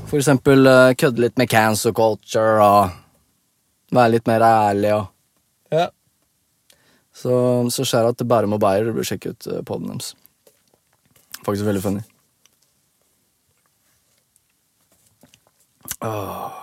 For 0.05 0.21
eksempel 0.21 0.69
kødde 1.01 1.23
litt 1.23 1.39
med 1.41 1.51
cancer 1.51 1.95
culture 1.97 2.63
og 2.63 3.04
være 3.95 4.17
litt 4.17 4.31
mer 4.31 4.45
ærlig 4.47 4.95
og 4.97 5.11
Ja. 5.73 5.89
Så, 7.15 7.31
så 7.71 7.85
at 8.03 8.19
det 8.19 8.27
Bærum 8.29 8.57
og 8.57 8.61
Beyer. 8.61 8.93
Bør 8.93 9.07
sjekke 9.07 9.33
ut 9.35 9.47
uh, 9.47 9.63
poden 9.67 9.89
deres. 9.91 10.15
Faktisk 11.47 11.67
veldig 11.67 11.83
funny. 11.83 12.03
Åh. 16.03 16.61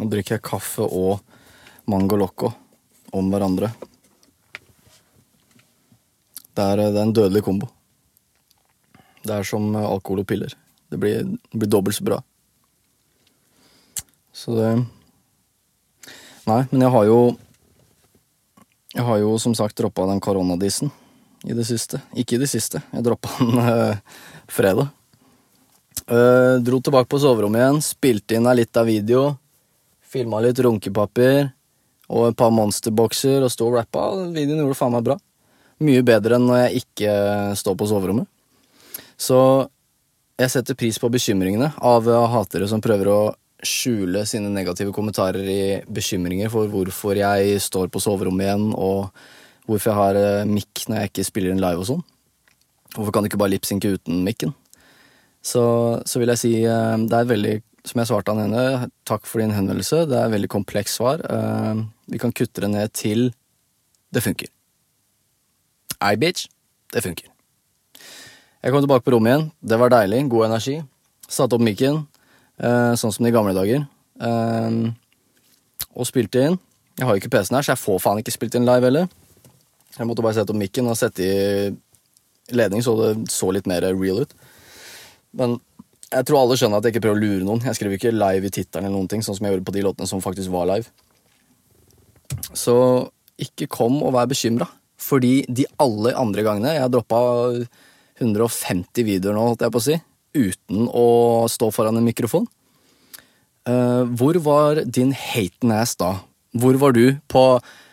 Nå 0.00 0.08
drikker 0.08 0.38
jeg 0.38 0.44
kaffe 0.46 0.86
og 0.86 1.20
Mango 1.90 2.16
Loco 2.16 2.52
om 3.12 3.28
hverandre. 3.32 3.68
Det 6.56 6.64
er, 6.64 6.80
det 6.80 6.96
er 6.96 7.04
en 7.04 7.14
dødelig 7.16 7.44
kombo. 7.44 7.68
Det 9.20 9.34
er 9.36 9.44
som 9.44 9.68
alkohol 9.76 10.24
og 10.24 10.28
piller. 10.30 10.56
Det 10.90 10.98
blir, 11.00 11.28
det 11.28 11.60
blir 11.60 11.70
dobbelt 11.70 11.96
så 11.96 12.06
bra. 12.06 12.22
Så 14.32 14.56
det 14.56 14.70
Nei, 16.50 16.64
men 16.72 16.82
jeg 16.82 16.94
har 16.94 17.06
jo 17.06 17.20
Jeg 18.96 19.06
har 19.06 19.20
jo 19.22 19.36
som 19.38 19.54
sagt 19.54 19.78
droppa 19.78 20.08
den 20.10 20.18
koronadisen 20.22 20.90
i 21.46 21.54
det 21.54 21.62
siste. 21.68 22.00
Ikke 22.18 22.34
i 22.36 22.40
det 22.42 22.48
siste. 22.50 22.80
Jeg 22.90 23.04
droppa 23.06 23.30
den 23.38 23.60
øh, 23.62 24.00
fredag. 24.50 24.90
Uh, 26.10 26.58
dro 26.58 26.80
tilbake 26.82 27.06
på 27.06 27.20
soverommet 27.22 27.62
igjen, 27.62 27.78
spilte 27.86 28.34
inn 28.34 28.48
ei 28.50 28.56
lita 28.58 28.82
video. 28.82 29.36
Filma 30.02 30.40
litt 30.42 30.58
runkepapir 30.58 31.52
og 32.10 32.32
et 32.32 32.38
par 32.40 32.50
monsterbokser 32.50 33.46
og 33.46 33.52
sto 33.54 33.68
og 33.70 33.78
rappa. 33.78 34.08
Videoen 34.34 34.64
gjorde 34.64 34.78
faen 34.80 34.96
meg 34.96 35.06
bra. 35.06 35.16
Mye 35.86 36.02
bedre 36.04 36.36
enn 36.36 36.48
når 36.50 36.64
jeg 36.64 36.82
ikke 36.82 37.14
står 37.62 37.78
på 37.78 37.88
soverommet. 37.92 38.26
Så 39.14 39.38
jeg 40.40 40.50
setter 40.50 40.74
pris 40.82 40.98
på 40.98 41.12
bekymringene 41.14 41.70
av 41.78 42.10
hatere 42.34 42.66
som 42.66 42.82
prøver 42.82 43.12
å 43.14 43.20
skjule 43.66 44.22
sine 44.28 44.50
negative 44.52 44.92
kommentarer 44.96 45.44
i 45.44 45.60
bekymringer 45.90 46.50
for 46.52 46.70
hvorfor 46.72 47.18
jeg 47.18 47.60
står 47.62 47.90
på 47.92 48.02
soverommet 48.02 48.46
igjen, 48.46 48.70
og 48.74 49.10
hvorfor 49.68 49.90
jeg 49.90 49.98
har 49.98 50.18
eh, 50.20 50.48
mikk 50.48 50.86
når 50.88 51.00
jeg 51.00 51.10
ikke 51.10 51.26
spiller 51.28 51.54
inn 51.54 51.62
live 51.62 51.82
og 51.82 51.88
sånn. 51.88 52.04
Hvorfor 52.96 53.14
kan 53.14 53.22
du 53.22 53.30
ikke 53.30 53.40
bare 53.40 53.54
lipsynke 53.54 53.94
uten 53.96 54.22
mikken? 54.26 54.54
Så, 55.40 55.62
så, 56.04 56.20
vil 56.20 56.32
jeg 56.32 56.40
si 56.40 56.54
eh, 56.68 56.96
det 57.08 57.16
er 57.16 57.28
veldig 57.28 57.54
Som 57.88 58.02
jeg 58.02 58.10
svarte 58.10 58.32
han 58.36 58.42
ene, 58.44 58.90
takk 59.08 59.24
for 59.24 59.40
din 59.40 59.54
henvendelse. 59.56 60.02
Det 60.04 60.16
er 60.18 60.26
et 60.26 60.34
veldig 60.34 60.50
komplekst 60.52 60.98
svar. 60.98 61.22
Eh, 61.24 61.80
vi 62.12 62.20
kan 62.20 62.34
kutte 62.36 62.60
det 62.60 62.68
ned 62.68 62.92
til 62.92 63.30
det 64.12 64.20
funker. 64.20 64.50
Ei, 66.04 66.16
bitch. 66.20 66.50
Det 66.92 67.00
funker. 67.00 67.30
Jeg 68.60 68.74
kom 68.74 68.82
tilbake 68.84 69.06
på 69.06 69.14
rommet 69.14 69.32
igjen. 69.32 69.46
Det 69.64 69.78
var 69.80 69.94
deilig. 69.94 70.26
God 70.28 70.50
energi. 70.50 70.76
Satte 71.30 71.56
opp 71.56 71.64
mikken, 71.64 72.02
sånn 72.60 73.14
som 73.14 73.24
de 73.24 73.32
gamle 73.34 73.54
dager. 73.56 73.86
Eh, 74.20 74.80
og 75.96 76.08
spilte 76.08 76.44
inn. 76.46 76.58
Jeg 76.98 77.06
har 77.08 77.16
jo 77.16 77.22
ikke 77.22 77.32
PC-en 77.32 77.56
her, 77.58 77.64
så 77.64 77.72
jeg 77.72 77.80
får 77.80 78.02
faen 78.04 78.20
ikke 78.20 78.34
spilt 78.34 78.56
inn 78.58 78.68
live 78.68 78.86
heller. 78.86 79.08
Jeg 79.96 80.06
måtte 80.06 80.22
bare 80.24 80.36
sette 80.36 80.52
opp 80.52 80.60
mikken 80.60 80.88
og 80.90 80.98
sette 80.98 81.24
i 81.24 82.54
ledning, 82.54 82.82
så 82.84 82.94
det 82.98 83.10
så 83.32 83.50
litt 83.54 83.68
mer 83.70 83.86
real 83.86 84.22
ut. 84.24 84.34
Men 85.36 85.56
jeg 86.10 86.26
tror 86.26 86.40
alle 86.40 86.58
skjønner 86.58 86.80
at 86.80 86.86
jeg 86.86 86.96
ikke 86.96 87.04
prøver 87.06 87.20
å 87.20 87.22
lure 87.22 87.46
noen. 87.46 87.62
Jeg 87.64 87.78
skriver 87.78 87.96
ikke 87.96 88.12
live 88.14 88.48
i 88.48 88.52
tittelen, 88.54 88.88
eller 88.88 88.98
noen 88.98 89.10
ting, 89.10 89.22
sånn 89.24 89.38
som 89.38 89.46
jeg 89.46 89.54
gjorde 89.54 89.68
på 89.68 89.76
de 89.76 89.86
låtene 89.86 90.10
som 90.10 90.22
faktisk 90.24 90.52
var 90.52 90.68
live. 90.70 90.90
Så 92.58 92.76
ikke 93.40 93.70
kom 93.70 94.00
og 94.02 94.14
vær 94.16 94.28
bekymra. 94.30 94.68
Fordi 95.00 95.46
de 95.48 95.64
alle 95.80 96.10
andre 96.18 96.42
gangene 96.44 96.74
Jeg 96.74 96.92
droppa 96.92 97.20
150 98.20 99.06
videoer 99.06 99.32
nå, 99.32 99.46
holdt 99.48 99.62
jeg 99.64 99.72
på 99.72 99.80
å 99.80 99.84
si, 99.86 99.94
uten 100.36 100.88
å 100.88 101.46
stå 101.50 101.70
foran 101.74 101.98
en 101.98 102.06
mikrofon. 102.06 102.46
Uh, 103.68 104.06
hvor 104.16 104.38
var 104.42 104.82
din 104.86 105.12
haten 105.12 105.72
ass 105.74 105.96
da? 106.00 106.16
Hvor 106.56 106.78
var 106.80 106.94
du 106.96 107.18
på 107.30 107.44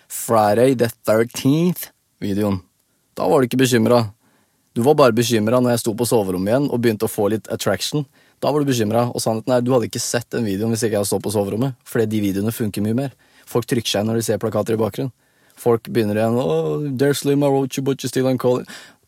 Friday 0.08 0.76
the 0.80 0.89
13th-videoen? 1.06 2.62
Da 3.17 3.28
var 3.30 3.41
du 3.41 3.50
ikke 3.50 3.60
bekymra. 3.62 4.08
Du 4.78 4.84
var 4.86 4.95
bare 4.97 5.15
bekymra 5.15 5.60
når 5.62 5.76
jeg 5.76 5.84
sto 5.84 5.93
på 5.97 6.06
soverommet 6.06 6.54
igjen 6.54 6.69
og 6.69 6.82
begynte 6.82 7.08
å 7.08 7.12
få 7.12 7.28
litt 7.34 7.50
attraction. 7.54 8.06
Da 8.41 8.52
var 8.54 8.62
du 8.62 8.69
bekymra, 8.69 9.08
og 9.10 9.21
sannheten 9.23 9.56
er 9.56 9.63
du 9.65 9.71
hadde 9.73 9.88
ikke 9.89 10.02
sett 10.02 10.30
den 10.34 10.45
videoen 10.45 10.73
hvis 10.73 10.84
ikke 10.86 10.93
jeg 10.93 11.02
hadde 11.02 11.10
stått 11.10 11.26
på 11.26 11.34
soverommet. 11.34 11.78
Fordi 11.89 12.06
de 12.12 12.21
videoene 12.21 12.54
funker 12.54 12.86
mye 12.86 12.97
mer. 12.97 13.15
Folk 13.50 13.65
trykker 13.69 13.89
seg 13.89 14.06
når 14.06 14.19
de 14.19 14.28
ser 14.28 14.41
plakater 14.41 14.78
i 14.78 14.82
bakgrunnen. 14.82 15.13
Folk 15.58 15.89
begynner 15.89 16.19
igjen 16.19 16.38
oh, 16.38 16.86
There's 16.93 17.23
Lima 17.26 17.50
you, 17.50 17.82
but 17.82 18.04
you 18.04 18.10
still 18.10 18.30
calling. 18.38 18.67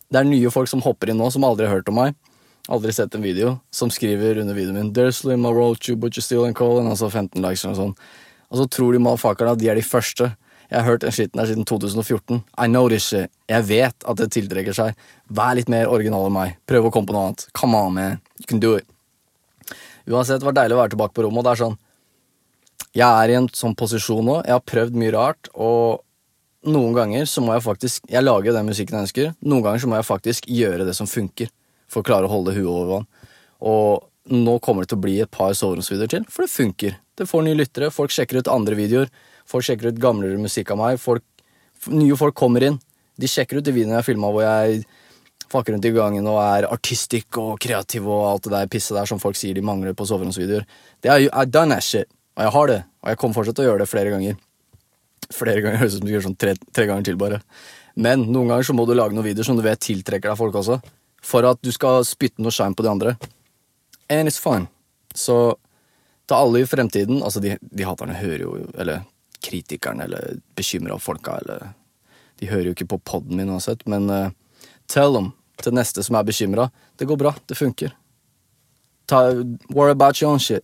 Det 0.09 0.17
er 0.17 0.25
nye 0.25 0.49
folk 0.49 0.69
som 0.71 0.81
hopper 0.81 1.11
inn 1.11 1.19
nå, 1.21 1.29
som 1.29 1.45
aldri 1.45 1.67
har 1.67 1.77
hørt 1.77 1.89
om 1.91 1.99
meg. 2.01 2.17
Aldri 2.69 2.93
sett 2.93 3.15
en 3.15 3.25
video. 3.25 3.55
Som 3.73 3.89
skriver 3.89 4.37
under 4.37 4.53
videoen 4.53 4.91
min 4.93 5.13
Slim, 5.13 5.45
I 5.45 5.49
wrote 5.49 5.89
you, 5.89 5.97
but 5.97 6.17
you 6.17 6.21
still 6.21 6.53
calling. 6.53 6.87
Altså 6.87 7.09
15 7.09 7.41
likes 7.41 7.65
eller 7.65 7.75
sånn. 7.75 7.95
Og 8.49 8.61
så 8.61 8.67
tror 8.69 8.93
de 8.93 9.01
malfakerne 9.01 9.55
at 9.55 9.59
de 9.61 9.69
er 9.69 9.75
de 9.75 9.85
første. 9.85 10.35
Jeg 10.69 10.77
har 10.77 10.85
hørt 10.85 11.01
den 11.01 11.13
skitten 11.13 11.41
her 11.41 11.49
siden 11.49 11.65
2014. 11.65 12.43
I 12.57 12.67
know 12.67 12.87
this 12.89 13.07
shit. 13.09 13.31
Jeg 13.49 13.65
vet 13.65 14.05
at 14.05 14.17
det 14.21 14.29
tiltrekker 14.35 14.75
seg. 14.77 14.97
Vær 15.33 15.55
litt 15.57 15.69
mer 15.69 15.89
original 15.89 16.27
enn 16.27 16.35
meg. 16.35 16.57
Prøv 16.69 16.89
å 16.89 16.91
komme 16.93 17.09
på 17.09 17.15
noe 17.15 17.29
annet. 17.29 17.47
Come 17.57 17.77
on, 17.77 17.95
man. 17.97 18.19
You 18.37 18.45
can 18.49 18.61
do 18.61 18.75
it. 18.77 18.85
Uansett, 20.09 20.41
det 20.41 20.45
var 20.45 20.57
deilig 20.57 20.77
å 20.77 20.81
være 20.83 20.93
tilbake 20.93 21.17
på 21.17 21.25
rommet, 21.25 21.41
og 21.41 21.45
det 21.45 21.51
er 21.51 21.63
sånn 21.63 21.75
Jeg 22.97 23.05
er 23.05 23.31
i 23.31 23.37
en 23.37 23.49
sånn 23.53 23.75
posisjon 23.77 24.25
nå. 24.25 24.39
Jeg 24.45 24.55
har 24.55 24.65
prøvd 24.65 24.97
mye 24.97 25.13
rart, 25.13 25.49
og 25.53 26.05
noen 26.69 26.95
ganger 26.97 27.25
så 27.29 27.41
må 27.45 27.53
jeg 27.55 27.65
faktisk 27.65 28.09
Jeg 28.09 28.25
lager 28.25 28.53
den 28.53 28.69
musikken 28.69 28.97
jeg 28.97 29.07
ønsker. 29.07 29.33
Noen 29.41 29.65
ganger 29.65 29.83
så 29.83 29.89
må 29.89 29.97
jeg 29.97 30.09
faktisk 30.09 30.49
gjøre 30.49 30.85
det 30.85 30.95
som 30.97 31.09
funker, 31.09 31.49
for 31.91 32.01
å 32.01 32.07
klare 32.07 32.29
å 32.29 32.31
holde 32.31 32.55
huet 32.57 32.69
over 32.69 32.91
vann. 32.93 33.07
Og 33.69 34.35
nå 34.35 34.55
kommer 34.63 34.85
det 34.85 34.91
til 34.91 34.99
å 34.99 35.03
bli 35.05 35.17
et 35.23 35.31
par 35.33 35.55
soveromsvideoer 35.57 36.13
til, 36.13 36.27
for 36.29 36.45
det 36.45 36.53
funker. 36.53 36.97
Det 37.17 37.27
får 37.27 37.45
nye 37.45 37.57
lyttere, 37.57 37.91
folk 37.93 38.13
sjekker 38.13 38.39
ut 38.39 38.51
andre 38.51 38.77
videoer, 38.77 39.11
folk 39.49 39.65
sjekker 39.65 39.91
ut 39.91 40.01
gamlere 40.01 40.39
musikk 40.39 40.71
av 40.75 40.79
meg, 40.81 40.99
folk, 41.01 41.25
nye 41.91 42.17
folk 42.19 42.37
kommer 42.37 42.65
inn. 42.67 42.79
De 43.19 43.27
sjekker 43.27 43.59
ut 43.59 43.65
de 43.65 43.73
videoene 43.75 43.99
jeg 43.99 44.11
filma 44.11 44.29
hvor 44.31 44.45
jeg 44.45 44.83
fakker 45.49 45.73
rundt 45.73 45.87
i 45.89 45.93
gangen 45.95 46.27
og 46.29 46.37
er 46.43 46.67
artistisk 46.69 47.39
og 47.41 47.55
kreativ 47.61 48.05
og 48.05 48.27
alt 48.27 48.45
det 48.45 48.53
der 48.53 48.69
pisset 48.69 48.93
der 48.99 49.09
som 49.09 49.19
folk 49.19 49.39
sier 49.39 49.57
de 49.57 49.65
mangler 49.65 49.97
på 49.97 50.05
soveromsvideoer. 50.07 50.67
Det 51.01 51.09
er 51.09 51.25
I've 51.31 51.49
done 51.49 51.73
that 51.73 51.83
shit, 51.83 52.07
og 52.37 52.45
jeg 52.45 52.55
har 52.55 52.69
det, 52.69 52.83
og 53.01 53.11
jeg 53.11 53.21
kommer 53.23 53.39
fortsatt 53.39 53.57
til 53.57 53.65
å 53.65 53.71
gjøre 53.71 53.83
det 53.83 53.91
flere 53.91 54.13
ganger 54.13 54.37
flere 55.33 55.61
ganger. 55.63 55.79
Høres 55.81 55.97
ut 55.97 56.01
som 56.01 56.09
du 56.09 56.13
gjør 56.13 56.27
sånn 56.29 56.39
tre, 56.39 56.55
tre, 56.73 56.87
ganger 56.89 57.09
til, 57.09 57.19
bare. 57.19 57.41
Men 57.99 58.25
noen 58.29 58.51
ganger 58.51 58.69
så 58.69 58.75
må 58.77 58.85
du 58.87 58.95
lage 58.95 59.15
noen 59.15 59.27
videoer 59.27 59.47
som 59.47 59.57
du 59.57 59.65
vet 59.65 59.81
tiltrekker 59.83 60.31
deg 60.31 60.39
folk 60.39 60.57
også. 60.61 60.79
For 61.21 61.45
at 61.47 61.61
du 61.65 61.71
skal 61.75 62.05
spytte 62.07 62.41
noe 62.43 62.53
shine 62.53 62.77
på 62.77 62.85
de 62.85 62.91
andre. 62.91 63.15
And 64.09 64.29
it's 64.29 64.39
fine. 64.41 64.67
Så 65.15 65.55
til 66.29 66.37
alle 66.37 66.61
i 66.61 66.67
fremtiden 66.69 67.23
Altså, 67.23 67.41
de, 67.41 67.55
de 67.61 67.85
haterne 67.85 68.13
hører 68.13 68.43
jo 68.43 68.51
Eller 68.77 69.01
kritikerne 69.41 70.05
eller 70.05 70.35
bekymra 70.55 70.99
folka 71.01 71.39
eller 71.41 71.71
De 72.39 72.49
hører 72.49 72.69
jo 72.69 72.75
ikke 72.75 72.91
på 72.93 72.99
poden 73.03 73.35
min 73.35 73.49
uansett, 73.49 73.81
men 73.89 74.05
uh, 74.07 74.29
tell 74.87 75.11
them 75.15 75.33
til 75.59 75.73
neste 75.75 75.99
som 76.05 76.15
er 76.15 76.23
bekymra. 76.23 76.69
Det 76.95 77.03
går 77.07 77.17
bra. 77.19 77.33
Det 77.51 77.57
funker. 77.59 77.91
Ta, 79.11 79.33
worry 79.75 79.91
about 79.91 80.21
your 80.21 80.31
own 80.31 80.39
shit. 80.39 80.63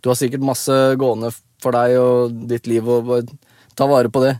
Du 0.00 0.10
har 0.10 0.18
sikkert 0.18 0.42
masse 0.42 0.74
gående 0.98 1.30
for 1.62 1.76
deg 1.78 1.94
og 2.00 2.34
ditt 2.50 2.66
liv, 2.66 2.88
og 2.90 3.06
bare 3.06 3.38
ta 3.78 3.86
vare 3.86 4.10
på 4.10 4.24
det. 4.24 4.34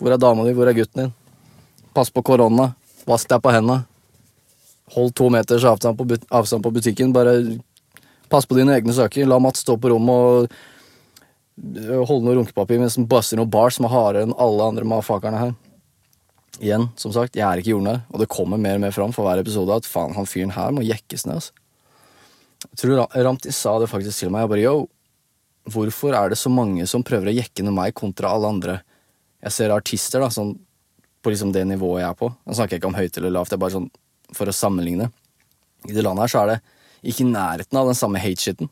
Hvor 0.00 0.16
er 0.16 0.22
dama 0.22 0.48
di? 0.48 0.56
Hvor 0.56 0.70
er 0.70 0.78
gutten 0.80 1.02
din? 1.02 1.12
Pass 1.92 2.08
på 2.08 2.24
korona. 2.24 2.70
Vask 3.04 3.28
deg 3.28 3.44
på 3.44 3.52
henda. 3.52 3.82
Hold 4.96 5.14
to 5.18 5.28
meters 5.30 5.64
avstand 5.64 5.98
på, 5.98 6.04
but 6.10 6.24
avstand 6.34 6.64
på 6.64 6.72
butikken. 6.74 7.12
Bare 7.14 7.36
pass 8.30 8.46
på 8.46 8.56
dine 8.58 8.74
egne 8.74 8.94
saker. 8.96 9.26
La 9.30 9.38
Mats 9.42 9.62
stå 9.64 9.76
på 9.78 9.90
rommet 9.92 10.14
og 10.14 10.48
øh, 11.60 12.02
holde 12.08 12.24
noe 12.26 12.36
runkepapir 12.40 12.80
mens 12.80 12.96
han 12.98 13.06
buster 13.10 13.38
noen 13.38 13.50
bars 13.52 13.76
som 13.78 13.86
er 13.86 13.94
hardere 13.94 14.26
enn 14.28 14.34
alle 14.40 14.66
andre 14.72 14.86
mafakerne 14.88 15.40
her. 15.44 15.52
Igjen, 16.60 16.88
som 17.00 17.12
sagt, 17.14 17.38
jeg 17.38 17.46
er 17.46 17.60
ikke 17.62 17.72
jordnær, 17.72 18.02
og 18.10 18.20
det 18.20 18.28
kommer 18.28 18.58
mer 18.60 18.76
og 18.76 18.82
mer 18.82 18.92
fram 18.92 19.12
for 19.16 19.24
hver 19.24 19.40
episode 19.40 19.72
at 19.80 19.86
faen, 19.88 20.12
han 20.16 20.26
fyren 20.28 20.50
her 20.52 20.74
må 20.76 20.82
jekkes 20.84 21.24
ned. 21.28 21.38
altså. 21.38 21.52
Jeg 22.66 22.80
tror 22.82 22.98
Ra- 22.98 23.22
Ramti 23.24 23.52
sa 23.56 23.78
det 23.80 23.88
faktisk 23.88 24.18
til 24.20 24.32
meg. 24.34 24.42
Jeg 24.44 24.50
bare 24.52 24.64
yo, 24.66 24.74
hvorfor 25.70 26.12
er 26.18 26.28
det 26.34 26.36
så 26.40 26.50
mange 26.52 26.84
som 26.90 27.04
prøver 27.06 27.30
å 27.30 27.36
jekke 27.38 27.64
ned 27.64 27.72
meg 27.78 27.94
kontra 27.96 28.34
alle 28.34 28.50
andre? 28.52 28.74
Jeg 29.40 29.54
ser 29.56 29.72
artister 29.72 30.20
da, 30.20 30.28
sånn 30.34 30.52
på 31.24 31.32
liksom 31.32 31.54
det 31.54 31.62
nivået 31.70 32.02
jeg 32.02 32.10
er 32.10 32.18
på. 32.20 32.28
Nå 32.44 32.56
snakker 32.58 32.76
jeg 32.76 32.82
ikke 32.82 32.90
om 32.92 32.98
høyt 32.98 33.16
eller 33.20 33.32
lavt, 33.38 33.52
det 33.52 33.56
er 33.56 33.64
bare 33.64 33.76
sånn 33.78 33.88
for 34.36 34.50
å 34.50 34.54
sammenligne. 34.54 35.10
I 35.88 35.96
det 35.96 36.04
landet 36.04 36.26
her 36.26 36.32
så 36.32 36.42
er 36.42 36.52
det 36.52 36.60
ikke 37.10 37.24
i 37.24 37.32
nærheten 37.32 37.80
av 37.80 37.88
den 37.88 37.98
samme 37.98 38.20
hate-shiten. 38.20 38.70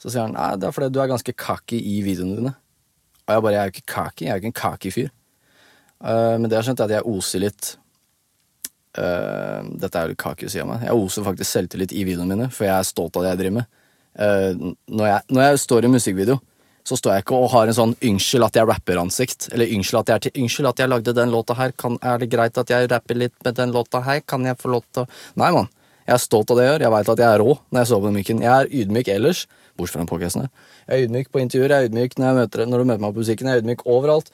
Så 0.00 0.08
sier 0.08 0.24
han 0.24 0.34
nei, 0.36 0.54
det 0.56 0.68
er 0.68 0.74
fordi 0.74 0.92
du 0.94 1.00
er 1.02 1.10
ganske 1.10 1.34
cocky 1.36 1.76
i 1.76 2.00
videoene 2.04 2.38
dine. 2.38 2.54
Og 3.26 3.34
jeg 3.34 3.44
bare, 3.44 3.52
jeg 3.54 3.60
er 3.60 3.68
jo 3.68 3.74
ikke 3.74 3.92
cocky, 3.94 4.24
jeg 4.24 4.32
er 4.32 4.38
jo 4.38 4.42
ikke 4.42 4.52
en 4.52 4.60
cocky 4.60 4.92
fyr. 4.94 5.10
Uh, 6.00 6.36
men 6.40 6.48
det 6.48 6.56
jeg 6.56 6.62
har 6.62 6.68
skjønt, 6.70 6.80
er 6.80 6.88
at 6.88 6.94
jeg 6.96 7.08
oser 7.10 7.42
litt 7.42 7.66
uh, 8.96 9.60
Dette 9.82 9.98
er 10.00 10.06
jo 10.06 10.12
litt 10.14 10.22
cocky 10.22 10.48
å 10.48 10.52
si 10.52 10.62
av 10.62 10.70
meg. 10.70 10.86
Jeg 10.88 11.02
oser 11.04 11.26
faktisk 11.26 11.50
selvtillit 11.50 11.92
i 11.92 12.06
videoene 12.08 12.32
mine, 12.32 12.48
for 12.54 12.66
jeg 12.66 12.76
er 12.78 12.88
stolt 12.88 13.18
av 13.20 13.26
det 13.26 13.34
jeg 13.34 13.42
driver 13.42 13.58
med. 13.60 13.76
Uh, 14.16 14.72
når, 14.88 15.04
jeg, 15.10 15.26
når 15.36 15.44
jeg 15.44 15.60
står 15.66 15.86
i 15.86 15.92
musikkvideo, 15.92 16.38
så 16.84 16.96
står 16.98 17.14
jeg 17.14 17.24
ikke 17.24 17.38
og 17.38 17.50
har 17.52 17.68
en 17.68 17.76
sånn 17.76 17.94
'unnskyld 18.00 18.46
at 18.46 18.56
jeg 18.56 18.68
rapper'-ansikt. 18.68 19.48
Eller 19.52 19.66
'unnskyld 19.66 20.00
at 20.00 20.24
jeg, 20.24 20.32
unnskyld 20.42 20.68
at 20.68 20.78
jeg 20.78 20.88
lagde 20.88 21.14
den 21.14 21.30
låta 21.30 21.54
her, 21.54 21.72
kan, 21.72 21.98
er 22.02 22.18
det 22.18 22.30
greit 22.30 22.58
at 22.58 22.70
jeg 22.70 22.90
rapper 22.90 23.14
litt 23.14 23.34
med 23.44 23.54
den 23.54 23.72
låta 23.72 24.00
her, 24.02 24.20
kan 24.20 24.44
jeg 24.44 24.58
få 24.58 24.70
lov 24.70 24.82
til 24.92 25.02
å 25.04 25.08
Nei, 25.36 25.50
mann. 25.52 25.68
Jeg 26.06 26.14
er 26.14 26.18
stolt 26.18 26.50
av 26.50 26.56
det 26.56 26.64
jeg 26.64 26.72
gjør. 26.72 26.82
Jeg 26.82 26.90
veit 26.90 27.08
at 27.08 27.18
jeg 27.18 27.34
er 27.34 27.38
rå 27.38 27.58
når 27.70 27.78
jeg 27.80 27.86
står 27.86 28.00
på 28.00 28.06
den 28.08 28.16
mikken. 28.18 28.40
Jeg 28.42 28.50
er 28.50 28.66
ydmyk 28.80 29.08
ellers, 29.08 29.46
bortsett 29.76 29.94
fra 29.94 30.00
den 30.00 30.10
podcasten 30.10 30.40
her. 30.42 30.50
Jeg 30.88 30.94
er 30.96 31.04
ydmyk 31.06 31.28
på 31.30 31.42
intervjuer, 31.42 31.70
jeg 31.70 31.84
er 31.84 31.90
ydmyk 31.90 32.16
når, 32.18 32.34
møter, 32.34 32.66
når 32.66 32.78
du 32.78 32.84
møter 32.84 33.04
meg 33.04 33.14
på 33.14 33.22
musikken, 33.22 33.46
jeg 33.46 33.54
er 33.54 33.62
ydmyk 33.62 33.84
overalt. 33.86 34.32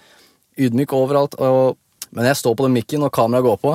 Ydmyk 0.57 0.93
overalt. 0.97 1.35
Og, 1.37 1.77
men 2.17 2.31
jeg 2.31 2.37
står 2.41 2.55
på 2.57 2.65
den 2.65 2.77
mikken 2.79 3.05
og 3.05 3.13
kameraet 3.13 3.45
går 3.45 3.59
på, 3.61 3.75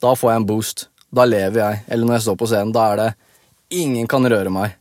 da 0.00 0.14
får 0.16 0.32
jeg 0.32 0.40
en 0.40 0.46
boost. 0.48 0.86
Da 1.12 1.26
lever 1.28 1.60
jeg. 1.60 1.82
Eller 1.88 2.08
når 2.08 2.14
jeg 2.14 2.26
står 2.28 2.38
på 2.40 2.48
scenen, 2.48 2.72
da 2.72 2.86
er 2.92 3.02
det 3.02 3.10
Ingen 3.72 4.04
kan 4.04 4.24
røre 4.28 4.50
meg. 4.52 4.74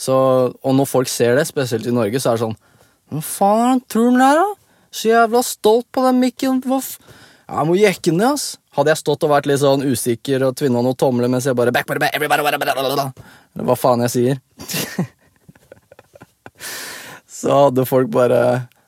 Så, 0.00 0.14
og 0.52 0.76
når 0.76 0.88
folk 0.88 1.08
ser 1.08 1.36
det, 1.36 1.44
spesielt 1.46 1.84
i 1.86 1.92
Norge, 1.92 2.20
så 2.20 2.30
er 2.30 2.38
det 2.38 2.44
sånn 2.46 2.56
Hva 3.12 3.20
faen 3.20 3.62
er 3.62 3.72
den 3.74 3.80
turen 3.92 4.20
der, 4.20 4.38
er, 4.38 4.40
da? 4.40 4.78
Så 4.92 5.08
jævla 5.08 5.42
stolt 5.44 5.86
på 5.92 6.04
den 6.06 6.20
mikken. 6.20 6.62
Jeg 6.64 7.68
må 7.68 7.76
jekke 7.76 8.12
ned, 8.14 8.34
ass. 8.34 8.58
Hadde 8.72 8.92
jeg 8.92 9.02
stått 9.02 9.24
og 9.26 9.32
vært 9.34 9.48
litt 9.50 9.60
sånn 9.60 9.84
usikker 9.84 10.46
og 10.46 10.54
tvinna 10.56 10.80
noen 10.80 10.96
tomler 10.96 11.28
mens 11.28 11.44
jeg 11.48 11.56
bare 11.56 11.72
back, 11.74 11.84
back, 11.88 12.00
back. 12.00 12.16
Eller 12.16 13.66
hva 13.68 13.76
faen 13.76 14.04
jeg 14.06 14.12
sier. 14.14 14.40
så 17.40 17.58
hadde 17.66 17.84
folk 17.88 18.08
bare 18.14 18.40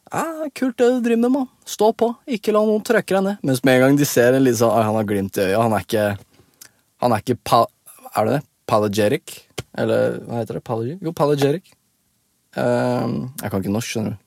ah, 0.09 0.47
Kult 0.57 0.79
det 0.81 0.89
du 0.89 0.99
driver 1.05 1.21
med, 1.27 1.35
mann. 1.37 1.51
Stå 1.69 1.91
på. 1.93 2.15
Ikke 2.25 2.55
la 2.57 2.65
noen 2.65 2.85
trykke 2.85 3.19
deg 3.19 3.27
ned. 3.29 3.45
Mens 3.45 3.61
med 3.65 3.77
en 3.77 3.85
gang 3.85 4.01
de 4.01 4.09
ser 4.09 4.37
en 4.37 4.45
litt 4.45 4.61
sånn 4.61 4.73
Han 4.73 4.97
har 5.03 5.09
glimt 5.09 5.37
i 5.37 5.51
øyet. 5.51 5.61
Han 5.61 5.77
er 5.77 5.85
ikke 5.85 6.09
Han 7.05 7.13
er 7.13 7.25
ikke 7.25 7.41
pa, 7.45 7.65
Er 8.15 8.29
det 8.29 8.39
det? 8.39 8.43
Palagetic? 8.71 9.41
Eller 9.77 10.21
hva 10.25 10.41
heter 10.41 10.57
det? 10.57 10.65
Palagy? 10.65 10.97
Jo, 11.05 11.13
palagetic. 11.13 11.75
Ehm, 12.61 13.19
jeg 13.41 13.51
kan 13.51 13.63
ikke 13.63 13.75
norsk, 13.75 13.91
skjønner 13.91 14.15
du. 14.15 14.21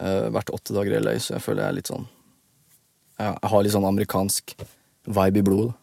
Uh, 0.00 0.30
vært 0.32 0.52
åtte 0.56 0.72
dager 0.72 0.94
i 0.96 1.00
LA, 1.02 1.18
så 1.20 1.34
jeg 1.34 1.44
føler 1.44 1.60
jeg 1.60 1.68
er 1.68 1.76
litt 1.76 1.88
sånn 1.90 2.06
Jeg 3.20 3.50
har 3.52 3.64
litt 3.66 3.74
sånn 3.74 3.84
amerikansk 3.84 4.54
vibe 5.12 5.42
i 5.42 5.44
blodet. 5.44 5.74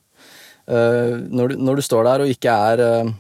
Eh, 0.68 1.14
når, 1.32 1.54
når 1.64 1.80
du 1.80 1.84
står 1.86 2.08
der 2.08 2.24
og 2.26 2.32
ikke 2.32 2.52
er 2.52 2.82
eh, 2.84 3.12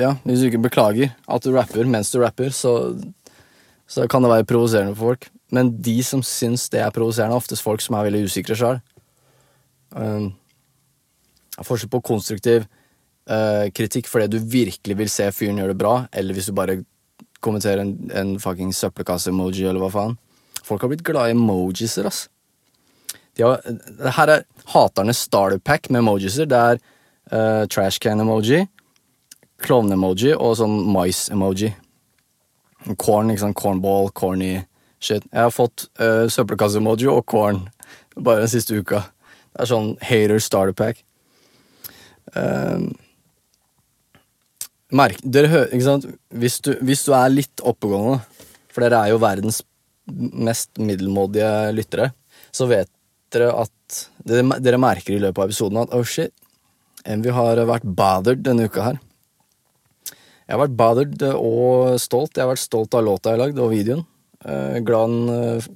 Ja, 0.00 0.14
hvis 0.26 0.40
du 0.42 0.48
ikke 0.48 0.64
beklager 0.64 1.12
at 1.30 1.44
du 1.44 1.52
rapper 1.54 1.86
mens 1.86 2.10
du 2.10 2.18
rapper, 2.22 2.50
så, 2.50 2.96
så 3.86 4.08
kan 4.10 4.24
det 4.24 4.32
være 4.32 4.48
provoserende 4.50 4.96
for 4.96 5.12
folk. 5.12 5.28
Men 5.54 5.70
de 5.84 5.94
som 6.02 6.24
syns 6.26 6.66
det 6.72 6.82
er 6.82 6.94
provoserende, 6.94 7.36
er 7.36 7.44
oftest 7.44 7.64
folk 7.64 7.84
som 7.84 7.96
er 7.96 8.08
veldig 8.08 8.24
usikre 8.26 8.56
sjøl. 8.58 8.80
Uh, 9.94 10.32
forskjell 11.62 11.92
på 11.92 12.02
konstruktiv 12.08 12.66
eh, 13.30 13.70
kritikk 13.74 14.08
fordi 14.10 14.28
du 14.34 14.38
virkelig 14.40 14.98
vil 14.98 15.10
se 15.12 15.30
fyren 15.34 15.60
gjøre 15.60 15.74
det 15.74 15.80
bra, 15.80 15.94
eller 16.12 16.36
hvis 16.36 16.50
du 16.50 16.56
bare 16.56 16.82
kommenterer 17.44 17.84
en, 17.84 17.96
en 18.12 18.36
fucking 18.40 18.72
søppelkasse-emoji, 18.72 19.66
eller 19.68 19.82
hva 19.82 19.92
faen. 19.92 20.16
Folk 20.64 20.84
har 20.84 20.92
blitt 20.92 21.04
glad 21.04 21.28
i 21.28 21.36
emojiser, 21.36 22.08
ass. 22.08 22.26
Har, 23.40 23.60
her 24.16 24.30
er 24.30 24.44
haternes 24.72 25.24
starterpack 25.26 25.90
med 25.90 26.04
emojiser. 26.04 26.48
Det 26.48 26.60
er 26.70 26.78
uh, 27.34 27.64
trash 27.68 28.00
can-emoji, 28.00 28.62
klovne-emoji 29.64 30.32
og 30.38 30.54
sånn 30.60 30.78
mais-emoji. 30.94 31.74
Corn, 33.00 33.32
ikke 33.32 33.44
sant. 33.44 33.58
Cornball, 33.58 34.08
corny 34.16 34.54
shit. 35.04 35.24
Jeg 35.32 35.42
har 35.48 35.52
fått 35.52 35.88
uh, 36.00 36.24
søppelkasse-emoji 36.32 37.10
og 37.12 37.24
corn 37.28 37.64
bare 38.16 38.44
den 38.44 38.52
siste 38.54 38.78
uka. 38.78 39.04
Det 39.52 39.64
er 39.64 39.70
sånn 39.70 39.94
hater 40.02 40.40
starter 40.42 40.76
pack. 40.78 41.02
Merk, 44.92 45.20
dere 45.24 45.48
hører, 45.48 45.70
ikke 45.72 45.86
sant? 45.86 46.06
Hvis 46.28 46.58
du, 46.64 46.74
hvis 46.84 47.04
du 47.06 47.14
er 47.16 47.32
litt 47.32 47.62
oppegående, 47.64 48.20
for 48.72 48.84
dere 48.84 49.00
er 49.00 49.14
jo 49.14 49.22
verdens 49.22 49.62
mest 50.10 50.76
middelmådige 50.76 51.72
lyttere, 51.72 52.10
så 52.54 52.68
vet 52.70 52.90
dere 53.34 53.52
at 53.64 53.70
Dere, 54.24 54.56
dere 54.64 54.78
merker 54.80 55.14
i 55.14 55.20
løpet 55.20 55.38
av 55.38 55.50
episoden 55.50 55.78
at 55.82 55.92
oh 55.94 56.02
shit, 56.08 56.32
Envy 57.04 57.30
har 57.36 57.60
vært 57.68 57.84
bothered 57.84 58.40
denne 58.46 58.64
uka 58.64 58.86
her. 58.86 58.96
Jeg 60.44 60.54
har 60.54 60.60
vært 60.62 60.76
bothered 60.78 61.24
og 61.36 61.98
stolt. 62.00 62.32
Jeg 62.32 62.44
har 62.44 62.50
vært 62.50 62.62
stolt 62.62 62.96
av 62.96 63.04
låta 63.04 63.32
jeg 63.32 63.38
har 63.38 63.42
lagd, 63.42 63.60
og 63.60 63.72
videoen. 63.72 64.04
Eh, 64.44 64.78
glad 64.84 65.12
den 65.12 65.34
eh, 65.34 65.68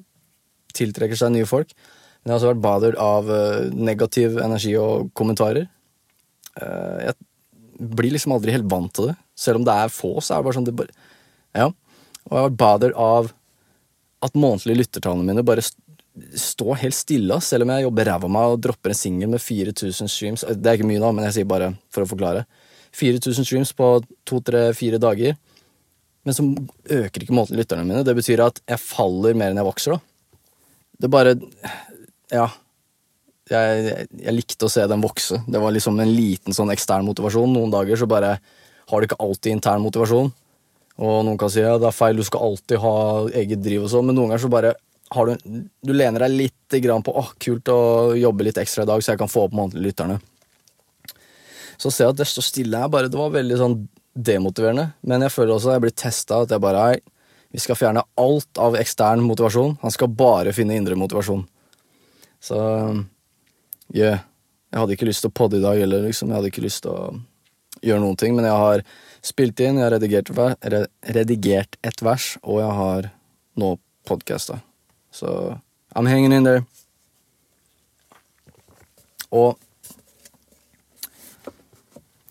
tiltrekker 0.76 1.20
seg 1.20 1.34
nye 1.34 1.48
folk. 1.48 1.72
Men 1.72 2.32
jeg 2.32 2.34
har 2.34 2.40
også 2.40 2.50
vært 2.54 2.64
bothered 2.64 2.98
av 3.00 3.30
eh, 3.32 3.68
negativ 3.76 4.40
energi 4.44 4.74
og 4.80 5.12
kommentarer. 5.16 5.68
Jeg 6.58 7.14
blir 7.78 8.14
liksom 8.14 8.34
aldri 8.34 8.54
helt 8.54 8.68
vant 8.70 8.92
til 8.94 9.10
det. 9.10 9.16
Selv 9.38 9.60
om 9.60 9.66
det 9.66 9.74
er 9.74 9.92
få, 9.92 10.16
så 10.20 10.34
er 10.34 10.40
det 10.40 10.48
bare 10.48 10.58
sånn 10.58 10.68
det 10.68 10.76
bare, 10.78 10.94
Ja. 11.56 11.68
Og 12.28 12.32
jeg 12.34 12.42
har 12.42 12.48
vært 12.50 12.60
bothered 12.60 12.96
av 13.00 13.32
at 14.22 14.34
månedlige 14.34 14.82
lyttertallene 14.82 15.24
mine 15.24 15.44
bare 15.46 15.62
står 16.34 16.80
helt 16.82 16.96
stille, 16.96 17.40
selv 17.40 17.64
om 17.64 17.70
jeg 17.72 17.86
jobber 17.86 18.08
ræva 18.10 18.26
av 18.26 18.32
meg 18.34 18.54
og 18.54 18.62
dropper 18.66 18.92
en 18.92 18.98
singel 18.98 19.30
med 19.32 19.40
4000 19.40 20.10
streams. 20.10 20.44
Det 20.44 20.66
er 20.66 20.78
ikke 20.78 20.88
mye 20.90 21.00
nå, 21.02 21.12
men 21.14 21.28
jeg 21.28 21.38
sier 21.38 21.48
bare 21.48 21.70
for 21.94 22.04
å 22.04 22.10
forklare. 22.10 22.44
4000 22.98 23.46
streams 23.46 23.72
på 23.76 23.90
to, 24.26 24.40
tre, 24.44 24.72
fire 24.76 24.98
dager. 25.00 25.36
Men 26.26 26.36
så 26.36 26.44
øker 26.98 27.24
ikke 27.24 27.36
månedlige 27.36 27.62
lytterne 27.62 27.86
mine. 27.86 28.04
Det 28.04 28.16
betyr 28.18 28.42
at 28.44 28.60
jeg 28.68 28.82
faller 28.82 29.38
mer 29.38 29.52
enn 29.52 29.60
jeg 29.60 29.68
vokser, 29.68 29.96
da. 29.96 30.00
Det 30.98 31.10
bare 31.12 31.36
Ja. 32.32 32.48
Jeg, 33.48 34.06
jeg, 34.12 34.34
likte 34.34 34.68
å 34.68 34.72
se 34.72 34.84
den 34.90 35.02
vokse. 35.04 35.40
Det 35.48 35.60
var 35.62 35.72
liksom 35.74 35.98
en 36.02 36.12
liten 36.12 36.56
sånn 36.56 36.72
ekstern 36.74 37.06
motivasjon. 37.08 37.54
Noen 37.54 37.72
dager 37.72 38.00
så 38.00 38.08
bare 38.10 38.36
har 38.88 39.00
du 39.00 39.08
ikke 39.08 39.20
alltid 39.24 39.54
intern 39.54 39.84
motivasjon. 39.84 40.30
Og 40.98 41.18
noen 41.24 41.38
kan 41.38 41.50
si 41.52 41.62
ja, 41.62 41.76
det 41.78 41.88
er 41.88 41.94
feil, 41.94 42.18
du 42.18 42.26
skal 42.26 42.44
alltid 42.48 42.80
ha 42.82 42.94
eget 43.38 43.62
driv 43.62 43.86
og 43.86 43.92
sånn, 43.92 44.08
men 44.08 44.18
noen 44.18 44.32
ganger 44.32 44.44
så 44.44 44.50
bare 44.52 44.74
har 45.14 45.28
du 45.28 45.60
Du 45.80 45.92
lener 45.94 46.26
deg 46.26 46.34
litt 46.34 46.80
grann 46.84 47.04
på 47.06 47.14
åh, 47.16 47.30
kult 47.40 47.70
å 47.72 47.78
jobbe 48.18 48.44
litt 48.44 48.58
ekstra 48.60 48.84
i 48.84 48.90
dag, 48.90 49.02
så 49.02 49.14
jeg 49.14 49.20
kan 49.22 49.30
få 49.30 49.46
opp 49.46 49.54
månedlige 49.56 49.92
lytterne. 49.92 50.18
Så 51.78 51.92
ser 51.94 52.08
jeg 52.08 52.16
at 52.16 52.20
det 52.20 52.26
står 52.28 52.44
stille 52.44 52.82
her, 52.82 52.90
bare 52.92 53.08
det 53.08 53.20
var 53.20 53.30
veldig 53.32 53.60
sånn 53.60 53.76
demotiverende. 54.12 54.88
Men 55.06 55.24
jeg 55.24 55.32
føler 55.32 55.54
også 55.54 55.70
at 55.70 55.78
jeg 55.78 55.84
blir 55.86 55.96
testa, 56.02 56.42
at 56.42 56.52
jeg 56.52 56.64
bare 56.64 56.82
Hei, 56.88 56.98
vi 57.54 57.62
skal 57.62 57.78
fjerne 57.78 58.04
alt 58.20 58.60
av 58.60 58.76
ekstern 58.76 59.22
motivasjon. 59.24 59.78
Han 59.80 59.94
skal 59.94 60.10
bare 60.12 60.52
finne 60.56 60.76
indre 60.76 60.98
motivasjon. 60.98 61.46
Så 62.44 62.58
yeah. 63.94 64.24
Jeg 64.68 64.82
hadde 64.82 64.96
ikke 64.98 65.08
lyst 65.08 65.24
til 65.24 65.30
å 65.30 65.36
podde 65.38 65.60
i 65.60 65.64
dag 65.64 65.78
heller, 65.80 66.02
liksom. 66.04 66.28
Jeg 66.28 66.36
hadde 66.36 66.50
ikke 66.50 66.64
lyst 66.64 66.82
til 66.84 66.92
å 66.92 67.12
gjøre 67.80 68.02
noen 68.02 68.18
ting, 68.20 68.34
men 68.36 68.44
jeg 68.44 68.58
har 68.60 68.82
spilt 69.24 69.60
inn, 69.64 69.78
jeg 69.78 69.86
har 69.86 69.94
redigert, 69.96 70.32
re 70.34 70.82
redigert 71.16 71.78
et 71.86 72.02
vers, 72.04 72.34
og 72.42 72.60
jeg 72.60 72.74
har 72.80 73.08
nå 73.58 73.70
podkasta. 74.08 74.60
Så 75.10 75.30
I'm 75.96 76.06
hanging 76.06 76.32
in 76.32 76.44
there. 76.44 76.66
Og 79.30 79.56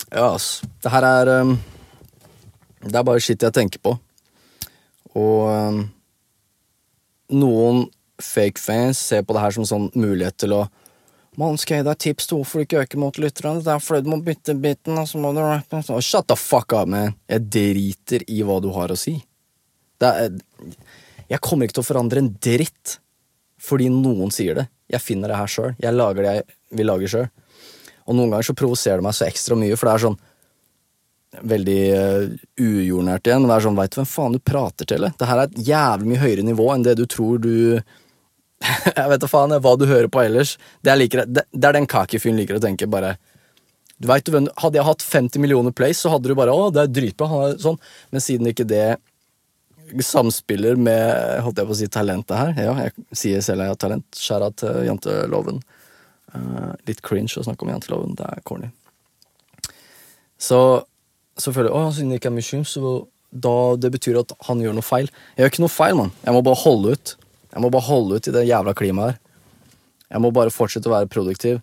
Ja, 0.08 0.34
ass. 0.34 0.62
Det 0.82 0.90
her 0.90 1.04
er 1.04 1.42
um, 1.42 1.58
Det 2.80 2.96
er 2.96 3.04
bare 3.04 3.20
shit 3.20 3.44
jeg 3.44 3.54
tenker 3.54 3.82
på. 3.84 3.98
Og 5.18 5.42
um, 5.52 5.82
noen 7.34 7.88
fake 8.24 8.62
fans 8.62 8.98
ser 8.98 9.26
på 9.28 9.36
det 9.36 9.44
her 9.44 9.52
som 9.58 9.68
sånn 9.68 9.90
mulighet 9.98 10.38
til 10.40 10.56
å 10.56 10.62
Mann, 11.38 11.58
skal 11.62 11.82
gi 11.82 11.86
deg 11.86 12.00
tips 12.02 12.30
til 12.30 12.40
hvorfor 12.40 12.60
du 12.60 12.66
ikke 12.66 12.80
øker 12.82 13.02
mot 13.02 13.18
lytterne? 13.22 13.62
Det 13.62 13.70
er 13.70 13.82
fordi 13.84 14.08
du 14.08 14.10
må 14.10 14.18
bytte 14.26 14.56
biten, 14.58 14.98
og 14.98 15.06
så 15.06 15.20
må 15.22 15.30
du 15.38 15.42
oh, 15.44 16.00
Shut 16.02 16.26
the 16.32 16.38
fuck 16.38 16.74
up, 16.74 16.90
man! 16.90 17.14
Jeg 17.30 17.46
driter 17.54 18.26
i 18.26 18.40
hva 18.46 18.58
du 18.64 18.72
har 18.74 18.94
å 18.94 18.98
si. 18.98 19.20
Er 20.02 20.34
Jeg 21.30 21.44
kommer 21.46 21.68
ikke 21.68 21.78
til 21.78 21.86
å 21.86 21.92
forandre 21.92 22.24
en 22.24 22.32
dritt 22.42 22.98
fordi 23.62 23.90
noen 23.94 24.32
sier 24.34 24.58
det. 24.58 24.66
Jeg 24.90 25.04
finner 25.04 25.30
det 25.30 25.38
her 25.38 25.52
sjøl. 25.52 25.76
Jeg 25.82 25.94
lager 25.94 26.24
det 26.24 26.34
jeg 26.40 26.48
vil 26.80 26.90
lage 26.90 27.12
sjøl. 27.12 27.30
Og 28.08 28.16
noen 28.16 28.34
ganger 28.34 28.50
så 28.50 28.58
provoserer 28.58 29.02
det 29.02 29.08
meg 29.08 29.18
så 29.18 29.28
ekstra 29.28 29.58
mye, 29.60 29.78
for 29.78 29.90
det 29.90 29.94
er 29.94 30.06
sånn 30.08 30.20
veldig 31.52 31.80
uh, 31.92 32.36
ujordnært 32.64 33.28
igjen, 33.28 33.44
men 33.44 33.52
det 33.52 33.58
er 33.58 33.66
sånn, 33.68 33.78
veit 33.78 33.94
du 33.94 34.00
hvem 34.00 34.10
faen 34.10 34.38
du 34.38 34.42
prater 34.42 34.90
til? 34.90 35.08
Det 35.20 35.28
her 35.28 35.42
er 35.42 35.50
et 35.50 35.64
jævlig 35.70 36.12
mye 36.14 36.22
høyere 36.24 36.46
nivå 36.48 36.70
enn 36.74 36.86
det 36.88 36.96
du 36.98 37.04
tror 37.10 37.42
du 37.44 37.52
Jeg 38.98 39.10
vet 39.12 39.24
da 39.24 39.30
faen 39.30 39.56
hva 39.64 39.74
du 39.78 39.86
hører 39.90 40.10
på 40.12 40.22
ellers. 40.24 40.56
Det 40.82 40.94
er, 40.94 41.00
like, 41.00 41.26
det, 41.28 41.46
det 41.52 41.70
er 41.70 41.78
den 41.78 41.90
kaki-fyren 41.90 42.40
liker 42.40 42.60
å 42.60 42.64
tenke, 42.64 42.90
bare 42.90 43.18
du 43.98 44.06
vet, 44.12 44.30
Hadde 44.62 44.78
jeg 44.78 44.86
hatt 44.86 45.02
50 45.02 45.42
millioner 45.42 45.74
plays, 45.74 45.98
så 46.04 46.12
hadde 46.14 46.30
du 46.30 46.36
bare 46.38 46.54
'Å, 46.54 46.72
det 46.74 46.84
er 46.84 46.92
dritbra', 46.94 47.58
sånn. 47.58 47.80
Men 48.12 48.22
siden 48.22 48.50
ikke 48.52 48.68
det 48.70 49.00
samspiller 50.04 50.76
med 50.78 51.42
holdt 51.42 51.58
jeg 51.58 51.66
på 51.66 51.74
å 51.74 51.78
si, 51.80 51.88
talentet 51.88 52.36
her 52.36 52.54
Ja, 52.60 52.74
jeg 52.84 52.92
sier 53.16 53.42
selv 53.42 53.64
jeg 53.64 53.72
har 53.72 53.80
talent. 53.82 54.06
Skjæra 54.14 54.52
til 54.54 54.86
janteloven. 54.86 55.62
Uh, 56.36 56.76
litt 56.86 57.02
cringe 57.02 57.40
å 57.40 57.46
snakke 57.46 57.64
om 57.66 57.72
janteloven. 57.72 58.14
Det 58.20 58.28
er 58.28 58.44
corny. 58.46 58.70
Så 60.38 60.84
så 61.38 61.54
føler 61.54 61.70
jeg 61.70 61.78
Å, 61.78 61.94
siden 61.94 62.12
det 62.12 62.20
ikke 62.20 62.32
er 62.32 62.38
muslim, 62.38 62.66
så 62.66 63.08
da 63.30 63.54
det 63.78 63.92
betyr 63.94 64.22
at 64.24 64.34
han 64.48 64.62
gjør 64.64 64.78
noe 64.78 64.86
feil. 64.86 65.10
Jeg 65.36 65.44
gjør 65.44 65.54
ikke 65.54 65.64
noe 65.66 65.74
feil, 65.74 65.98
mann. 66.00 66.14
Jeg 66.24 66.34
må 66.34 66.42
bare 66.46 66.62
holde 66.64 66.96
ut. 66.96 67.14
Jeg 67.58 67.64
må 67.64 67.72
bare 67.74 67.88
holde 67.88 68.20
ut 68.20 68.28
i 68.30 68.36
det 68.36 68.46
jævla 68.46 68.74
klimaet 68.78 69.16
her. 69.16 69.16
Jeg 70.14 70.22
må 70.22 70.30
bare 70.32 70.54
fortsette 70.54 70.88
å 70.88 70.94
være 70.94 71.10
produktiv, 71.10 71.58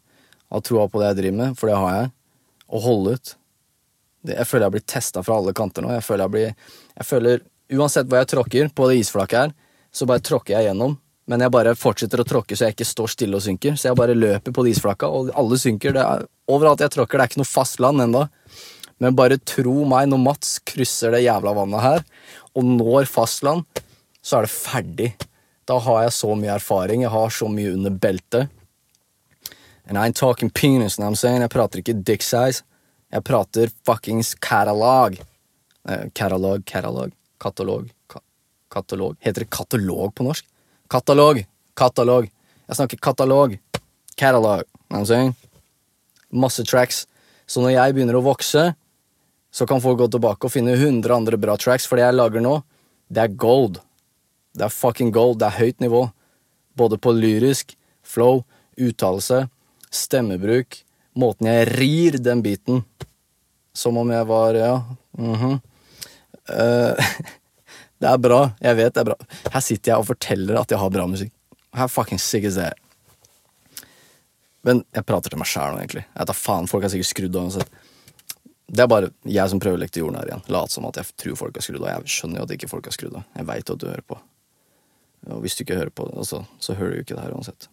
ha 0.51 0.61
troa 0.61 0.89
på 0.91 0.99
det 0.99 1.13
jeg 1.13 1.19
driver 1.21 1.37
med, 1.39 1.55
for 1.57 1.71
det 1.71 1.77
har 1.79 1.95
jeg, 1.95 2.09
og 2.67 2.83
holde 2.83 3.13
ut. 3.15 3.35
Jeg 4.27 4.49
føler 4.51 4.67
jeg 4.67 4.75
blir 4.75 4.85
testa 4.91 5.23
fra 5.23 5.39
alle 5.39 5.55
kanter 5.55 5.85
nå. 5.85 5.93
Jeg 5.95 6.03
føler 6.03 6.25
jeg 6.25 6.35
blir 6.35 6.49
Jeg 6.51 7.07
føler 7.07 7.45
Uansett 7.75 8.11
hva 8.11 8.21
jeg 8.21 8.29
tråkker 8.35 8.69
på 8.77 8.87
det 8.91 8.99
isflaket 9.01 9.39
her, 9.39 9.53
så 9.95 10.07
bare 10.07 10.23
tråkker 10.25 10.53
jeg 10.53 10.69
gjennom. 10.69 10.99
Men 11.31 11.41
jeg 11.41 11.53
bare 11.55 11.73
fortsetter 11.79 12.21
å 12.21 12.27
tråkke 12.29 12.57
så 12.59 12.67
jeg 12.67 12.75
ikke 12.75 12.87
står 12.87 13.13
stille 13.15 13.39
og 13.39 13.45
synker. 13.47 13.79
Så 13.81 13.89
jeg 13.89 13.97
bare 13.97 14.17
løper 14.19 14.53
på 14.53 14.65
de 14.67 14.75
isflaka, 14.75 15.09
og 15.09 15.31
alle 15.39 15.57
synker. 15.61 15.97
Er, 15.97 16.27
overalt 16.51 16.83
jeg 16.85 16.93
tråkker, 16.93 17.17
det 17.17 17.25
er 17.25 17.33
ikke 17.33 17.41
noe 17.41 17.49
fastland 17.49 18.05
ennå. 18.05 18.27
Men 19.01 19.17
bare 19.17 19.41
tro 19.41 19.79
meg, 19.89 20.11
når 20.11 20.21
Mats 20.27 20.59
krysser 20.69 21.17
det 21.17 21.25
jævla 21.25 21.55
vannet 21.57 21.85
her, 21.87 22.05
og 22.53 22.69
når 22.69 23.09
fastland, 23.11 23.65
så 24.21 24.39
er 24.39 24.47
det 24.47 24.53
ferdig. 24.53 25.09
Da 25.67 25.79
har 25.81 26.03
jeg 26.05 26.13
så 26.13 26.35
mye 26.37 26.55
erfaring, 26.59 27.03
jeg 27.03 27.13
har 27.13 27.33
så 27.33 27.49
mye 27.49 27.73
under 27.73 27.91
beltet. 27.91 28.51
And 29.87 29.99
I 29.99 30.07
ain't 30.07 30.17
talking 30.17 30.51
penis, 30.51 30.99
I'm 30.99 31.15
saying? 31.15 31.41
Jeg 31.41 31.51
prater 31.51 31.81
ikke 31.81 32.05
dick 32.05 32.23
size. 32.23 32.63
Jeg 33.13 33.25
prater 33.25 33.71
fuckings 33.85 34.35
catalog. 34.35 35.19
Eh, 35.89 36.07
catalog, 36.15 36.65
catalog, 36.65 37.13
katalog, 37.39 37.91
ka 38.09 38.21
katalog 38.73 39.17
Heter 39.21 39.45
det 39.45 39.51
katalog 39.51 40.15
på 40.15 40.25
norsk? 40.25 40.47
Katalog, 40.91 41.45
katalog. 41.77 42.31
Jeg 42.69 42.77
snakker 42.77 42.97
katalog. 42.97 43.59
Catalog, 44.17 44.65
I'm 44.91 45.05
saying? 45.05 45.35
Masse 46.33 46.65
tracks. 46.65 47.07
Så 47.47 47.61
når 47.61 47.77
jeg 47.77 47.95
begynner 47.95 48.17
å 48.17 48.25
vokse, 48.25 48.73
så 49.55 49.67
kan 49.69 49.83
folk 49.85 50.01
gå 50.01 50.09
tilbake 50.11 50.49
og 50.49 50.53
finne 50.53 50.75
100 50.75 51.13
andre 51.15 51.39
bra 51.39 51.57
tracks, 51.61 51.87
for 51.87 52.01
det 52.01 52.09
jeg 52.09 52.17
lager 52.17 52.43
nå, 52.43 52.57
det 53.13 53.23
er 53.23 53.37
gold. 53.39 53.79
Det 54.55 54.67
er 54.67 54.75
fucking 54.75 55.13
gold. 55.15 55.39
Det 55.43 55.49
er 55.49 55.59
høyt 55.59 55.83
nivå. 55.83 56.07
Både 56.79 56.99
på 56.99 57.13
lyrisk, 57.15 57.75
flow, 58.03 58.43
uttalelse, 58.79 59.45
stemmebruk, 59.95 60.81
måten 61.19 61.51
jeg 61.51 61.69
rir 61.75 62.19
den 62.23 62.43
biten. 62.43 62.85
Som 63.75 63.99
om 63.99 64.11
jeg 64.11 64.27
var 64.27 64.55
Ja. 64.55 64.85
Mm 65.19 65.35
-hmm. 65.35 65.61
uh, 66.51 67.05
det 67.99 68.09
er 68.09 68.19
bra. 68.19 68.51
Jeg 68.61 68.77
vet 68.77 68.95
det 68.95 69.01
er 69.01 69.05
bra. 69.05 69.17
Her 69.53 69.61
sitter 69.61 69.93
jeg 69.93 69.99
og 69.99 70.07
forteller 70.07 70.61
at 70.61 70.71
jeg 70.71 70.79
har 70.79 70.91
bra 70.91 71.07
musikk. 71.07 71.33
How 71.73 71.87
fucking 71.87 72.21
sick 72.21 72.45
is 72.45 72.55
that? 72.55 72.75
Men 74.63 74.85
jeg 74.95 75.05
prater 75.05 75.31
til 75.31 75.39
meg 75.39 75.47
sjæl 75.47 75.73
nå, 75.73 75.79
egentlig. 75.79 76.05
Jeg 76.17 76.27
da 76.27 76.33
faen, 76.33 76.67
Folk 76.67 76.85
er 76.85 76.89
sikkert 76.89 77.07
skrudd 77.07 77.37
av 77.37 77.43
uansett. 77.43 77.71
Det 78.67 78.81
er 78.81 78.87
bare 78.87 79.11
jeg 79.29 79.51
som 79.53 79.61
prøver 79.61 79.77
å 79.77 79.83
lekte 79.83 80.01
jorden 80.01 80.17
her 80.17 80.31
igjen. 80.31 80.45
Lat 80.49 80.73
som 80.73 80.87
at 80.89 80.97
jeg 80.97 81.11
tror 81.21 81.37
folk 81.37 81.59
har 81.59 81.63
skrudd 81.67 81.83
av. 81.83 81.91
Jeg 82.01 82.15
skjønner 82.15 82.41
jo 82.41 82.47
at 82.47 82.55
ikke 82.57 82.71
folk 82.71 82.87
har 82.89 82.93
skrudd 82.97 83.19
av. 83.21 83.27
Jeg 83.37 83.47
veit 83.47 83.71
at 83.71 83.83
du 83.83 83.87
hører 83.87 84.07
på. 84.09 84.19
Og 85.31 85.45
hvis 85.45 85.57
du 85.57 85.65
ikke 85.65 85.79
hører 85.79 85.93
på 85.95 86.09
det, 86.09 86.17
altså, 86.21 86.43
så 86.61 86.77
hører 86.77 86.97
du 86.97 87.05
ikke 87.05 87.17
det 87.17 87.25
her 87.25 87.37
uansett. 87.37 87.69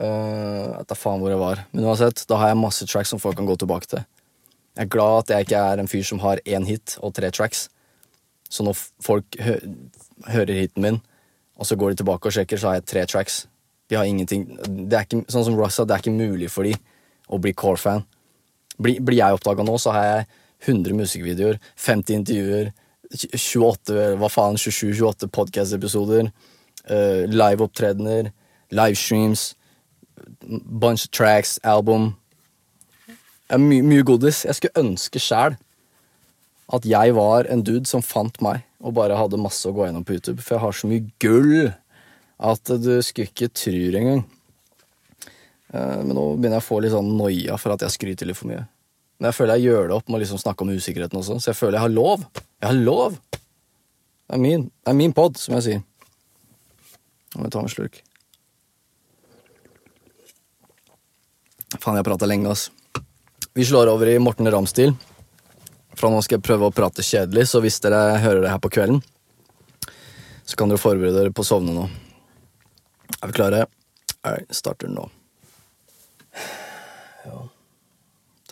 Uh, 0.00 0.06
jeg 0.06 0.78
vet 0.78 0.88
da 0.90 0.96
faen 0.96 1.20
hvor 1.22 1.32
jeg 1.32 1.42
var. 1.42 1.62
Men 1.72 1.90
uansett, 1.90 2.24
da 2.30 2.40
har 2.40 2.52
jeg 2.52 2.60
masse 2.60 2.88
tracks 2.88 3.12
som 3.12 3.20
folk 3.22 3.38
kan 3.38 3.48
gå 3.48 3.56
tilbake 3.60 3.90
til. 3.90 4.02
Jeg 4.78 4.86
er 4.86 4.92
glad 4.94 5.18
at 5.18 5.34
jeg 5.34 5.46
ikke 5.46 5.62
er 5.70 5.82
en 5.82 5.90
fyr 5.90 6.06
som 6.06 6.22
har 6.22 6.40
én 6.46 6.66
hit 6.66 6.96
og 7.04 7.14
tre 7.14 7.30
tracks. 7.34 7.68
Så 8.50 8.64
når 8.66 8.78
folk 9.04 9.38
hø 9.38 9.58
hører 10.30 10.58
hiten 10.58 10.84
min, 10.84 10.98
og 11.56 11.68
så 11.68 11.76
går 11.76 11.92
de 11.92 12.00
tilbake 12.00 12.28
og 12.28 12.34
sjekker, 12.34 12.60
så 12.60 12.70
har 12.70 12.80
jeg 12.80 12.88
tre 12.90 13.04
tracks. 13.08 13.44
De 13.90 13.96
har 13.96 14.04
ingenting 14.04 14.44
Det 14.68 14.96
er 14.96 15.06
ikke, 15.06 15.24
Sånn 15.32 15.46
som 15.46 15.56
Russa, 15.58 15.84
det 15.84 15.96
er 15.96 16.02
ikke 16.04 16.12
mulig 16.14 16.50
for 16.52 16.68
de 16.68 16.74
å 17.30 17.38
bli 17.40 17.52
core-fan. 17.54 18.04
Blir, 18.80 19.00
blir 19.04 19.20
jeg 19.20 19.36
oppdaga 19.36 19.64
nå, 19.66 19.76
så 19.78 19.94
har 19.94 20.06
jeg 20.06 20.26
100 20.68 20.96
musikkvideoer, 20.98 21.58
50 21.76 22.16
intervjuer, 22.20 22.70
28, 23.10 23.96
hva 24.20 24.30
faen, 24.30 24.58
27-28 24.60 25.30
podcast-episoder, 25.34 26.30
uh, 26.90 27.24
liveopptredener, 27.26 28.30
livestreams, 28.70 29.54
bunch 30.46 31.08
of 31.08 31.10
tracks, 31.10 31.58
album 31.64 32.14
My, 33.50 33.80
Mye 33.82 34.04
godis. 34.06 34.44
Jeg 34.46 34.54
skulle 34.58 34.78
ønske 34.78 35.18
sjæl 35.18 35.56
at 36.70 36.84
jeg 36.86 37.14
var 37.16 37.48
en 37.50 37.64
dude 37.66 37.88
som 37.90 38.02
fant 38.04 38.36
meg, 38.44 38.62
og 38.78 38.94
bare 38.94 39.16
hadde 39.18 39.40
masse 39.42 39.66
å 39.66 39.74
gå 39.74 39.88
gjennom 39.88 40.04
på 40.06 40.14
YouTube, 40.14 40.38
for 40.38 40.54
jeg 40.54 40.62
har 40.62 40.76
så 40.76 40.90
mye 40.90 41.08
gull 41.22 41.72
at 42.40 42.70
du 42.78 42.92
skulle 43.02 43.26
ikke 43.26 43.50
tru 43.50 43.96
engang. 43.98 44.22
Uh, 45.74 45.98
men 46.06 46.14
nå 46.14 46.26
begynner 46.36 46.60
jeg 46.60 46.64
å 46.64 46.68
få 46.68 46.78
litt 46.82 46.94
sånn 46.94 47.10
noia 47.18 47.58
for 47.58 47.74
at 47.74 47.82
jeg 47.86 47.96
skryter 47.96 48.30
litt 48.30 48.38
for 48.38 48.52
mye. 48.52 48.62
Men 49.18 49.28
jeg 49.28 49.36
føler 49.36 49.58
jeg 49.58 49.68
gjør 49.68 49.90
det 49.90 49.98
opp 49.98 50.06
med 50.08 50.20
å 50.20 50.22
liksom 50.22 50.40
snakke 50.40 50.64
om 50.64 50.70
usikkerheten 50.72 51.20
også, 51.20 51.40
så 51.42 51.50
jeg 51.50 51.58
føler 51.58 51.80
jeg 51.80 51.88
har 51.88 51.96
lov. 51.98 52.24
Jeg 52.60 52.68
har 52.68 52.76
lov! 52.76 53.16
Det 53.32 54.36
er 54.36 54.40
min, 54.42 54.66
det 54.68 54.92
er 54.92 54.96
min 54.98 55.14
pod, 55.16 55.38
som 55.40 55.56
jeg 55.56 55.64
sier. 55.64 55.80
Nå 57.32 57.40
må 57.40 57.46
jeg 57.48 57.54
ta 57.54 57.62
en 57.62 57.72
slurk. 57.72 57.96
Faen, 61.78 61.94
jeg 61.96 62.02
har 62.02 62.08
prata 62.10 62.28
lenge, 62.28 62.52
ass. 62.52 62.68
Vi 63.56 63.64
slår 63.64 63.88
over 63.94 64.12
i 64.12 64.18
Morten 64.20 64.50
Ramm-stil. 64.52 64.92
Fra 65.96 66.12
nå 66.12 66.20
skal 66.22 66.38
jeg 66.38 66.46
prøve 66.46 66.68
å 66.68 66.74
prate 66.74 67.04
kjedelig, 67.06 67.48
så 67.48 67.62
hvis 67.64 67.80
dere 67.82 68.20
hører 68.20 68.44
det 68.44 68.52
her 68.52 68.60
på 68.62 68.70
kvelden, 68.76 69.00
så 70.44 70.60
kan 70.60 70.70
dere 70.70 70.82
forberede 70.82 71.16
dere 71.16 71.34
på 71.34 71.42
å 71.44 71.48
sovne 71.48 71.74
nå. 71.74 71.88
Er 73.20 73.32
vi 73.32 73.38
klare? 73.40 73.64
Jeg 74.20 74.60
starter 74.60 74.92
nå. 74.92 75.08
Ja. 77.24 77.42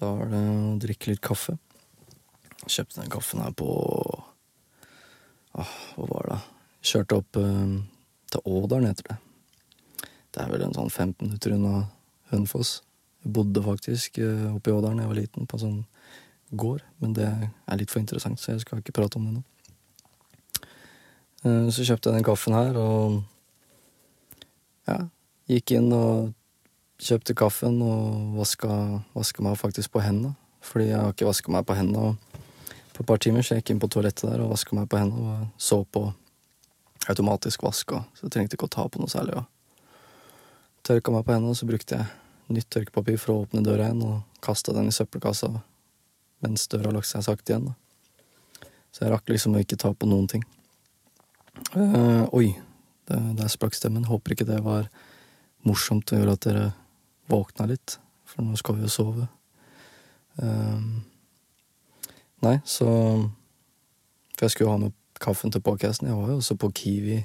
Da 0.00 0.12
er 0.24 0.32
det 0.32 0.44
å 0.48 0.76
drikke 0.80 1.12
litt 1.12 1.24
kaffe. 1.24 1.58
Kjøpte 2.68 3.00
den 3.00 3.12
kaffen 3.12 3.40
her 3.42 3.54
på 3.56 3.68
Åh, 5.58 5.70
hva 5.96 6.06
var 6.10 6.28
det? 6.28 6.38
Kjørte 6.86 7.18
opp 7.18 7.38
eh, 7.40 7.78
til 8.30 8.44
Ådalen, 8.44 8.90
heter 8.90 9.08
det. 9.08 9.16
Det 10.34 10.42
er 10.44 10.50
vel 10.52 10.62
en 10.66 10.76
sånn 10.76 10.92
15 10.92 11.24
minutter 11.24 11.54
unna 11.56 11.86
Hønefoss. 12.30 12.82
Jeg 13.24 13.32
bodde 13.34 13.64
faktisk 13.64 14.20
eh, 14.22 14.44
oppe 14.52 14.70
i 14.70 14.76
Ådalen 14.76 15.00
da 15.00 15.06
jeg 15.06 15.12
var 15.12 15.18
liten, 15.18 15.48
på 15.48 15.58
en 15.58 15.64
sånn 15.64 15.80
gård. 16.62 16.84
Men 17.02 17.16
det 17.16 17.28
er 17.28 17.80
litt 17.80 17.90
for 17.90 18.02
interessant, 18.02 18.40
så 18.40 18.52
jeg 18.52 18.62
skal 18.62 18.82
ikke 18.82 18.94
prate 19.00 19.18
om 19.18 19.26
det 19.26 19.38
nå. 19.38 19.42
Eh, 21.42 21.68
så 21.74 21.86
kjøpte 21.88 22.12
jeg 22.12 22.20
den 22.20 22.28
kaffen 22.28 22.56
her, 22.56 22.78
og 22.78 23.22
ja, 24.88 25.00
gikk 25.50 25.74
inn 25.76 25.90
og 25.96 26.34
kjøpte 27.02 27.36
kaffen 27.38 27.80
og 27.84 28.36
vaska, 28.38 28.70
vaska 29.16 29.44
meg 29.44 29.58
faktisk 29.60 29.94
på 29.94 30.04
hendene. 30.04 30.36
Fordi 30.64 30.90
jeg 30.90 30.98
har 30.98 31.12
ikke 31.14 31.28
vaska 31.28 31.52
meg 31.54 31.66
på 31.66 31.76
hendene 31.78 32.16
på 32.98 33.04
et 33.04 33.06
par 33.06 33.20
timer, 33.22 33.44
så 33.46 33.54
jeg 33.54 33.62
gikk 33.62 33.76
inn 33.76 33.82
på 33.82 33.90
toalettet 33.94 34.26
der 34.26 34.40
og 34.42 34.50
vaska 34.50 34.74
meg 34.74 34.88
på 34.90 34.98
hendene 34.98 35.34
og 35.36 35.62
så 35.62 35.84
på 35.86 36.08
automatisk 37.08 37.62
vask, 37.62 37.94
så 37.94 38.26
jeg 38.26 38.32
trengte 38.34 38.58
ikke 38.58 38.66
å 38.66 38.72
ta 38.74 38.86
på 38.90 38.98
noe 38.98 39.12
særlig. 39.12 39.38
Og 39.38 40.88
tørka 40.88 41.14
meg 41.14 41.22
på 41.22 41.36
hendene, 41.36 41.52
og 41.54 41.60
så 41.60 41.68
brukte 41.68 42.00
jeg 42.00 42.56
nytt 42.56 42.66
tørkepapir 42.74 43.20
for 43.22 43.34
å 43.34 43.44
åpne 43.44 43.62
døra 43.62 43.86
igjen 43.86 44.02
og 44.02 44.42
kasta 44.42 44.74
den 44.74 44.90
i 44.90 44.94
søppelkassa 44.94 45.52
mens 46.42 46.66
døra 46.70 46.90
lagt 46.94 47.10
seg 47.10 47.22
sakte 47.26 47.54
igjen. 47.54 47.68
Da. 47.70 48.68
Så 48.90 49.04
jeg 49.04 49.12
rakk 49.12 49.30
liksom 49.30 49.54
å 49.54 49.62
ikke 49.62 49.78
ta 49.78 49.92
på 49.94 50.08
noen 50.10 50.26
ting. 50.30 50.42
Uh, 51.74 52.26
oi, 52.34 52.52
det, 53.10 53.18
der 53.38 53.52
sprakk 53.52 53.78
stemmen. 53.78 54.08
Håper 54.10 54.34
ikke 54.34 54.48
det 54.48 54.58
var 54.66 54.90
morsomt 55.66 56.10
å 56.10 56.18
gjøre 56.18 56.34
at 56.34 56.46
dere 56.46 56.66
våkna 57.30 57.68
litt, 57.70 57.98
for 58.26 58.42
nå 58.42 58.58
skal 58.58 58.78
vi 58.78 58.86
jo 58.86 58.92
sove. 58.92 59.28
Um, 60.38 61.04
nei, 62.44 62.58
så 62.64 62.86
For 64.38 64.46
jeg 64.46 64.50
skulle 64.50 64.68
jo 64.68 64.74
ha 64.76 64.78
med 64.78 64.92
kaffen 65.20 65.50
til 65.50 65.60
podkasten. 65.60 66.06
Jeg 66.06 66.16
var 66.16 66.28
jo 66.30 66.36
også 66.38 66.54
på 66.54 66.70
Kiwi 66.70 67.24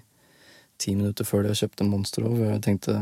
ti 0.82 0.96
minutter 0.96 1.26
før 1.26 1.44
det 1.44 1.54
jeg 1.54 1.68
kjøpte 1.68 1.86
Monster 1.86 2.26
over. 2.26 2.48
Jeg 2.50 2.64
tenkte 2.66 2.96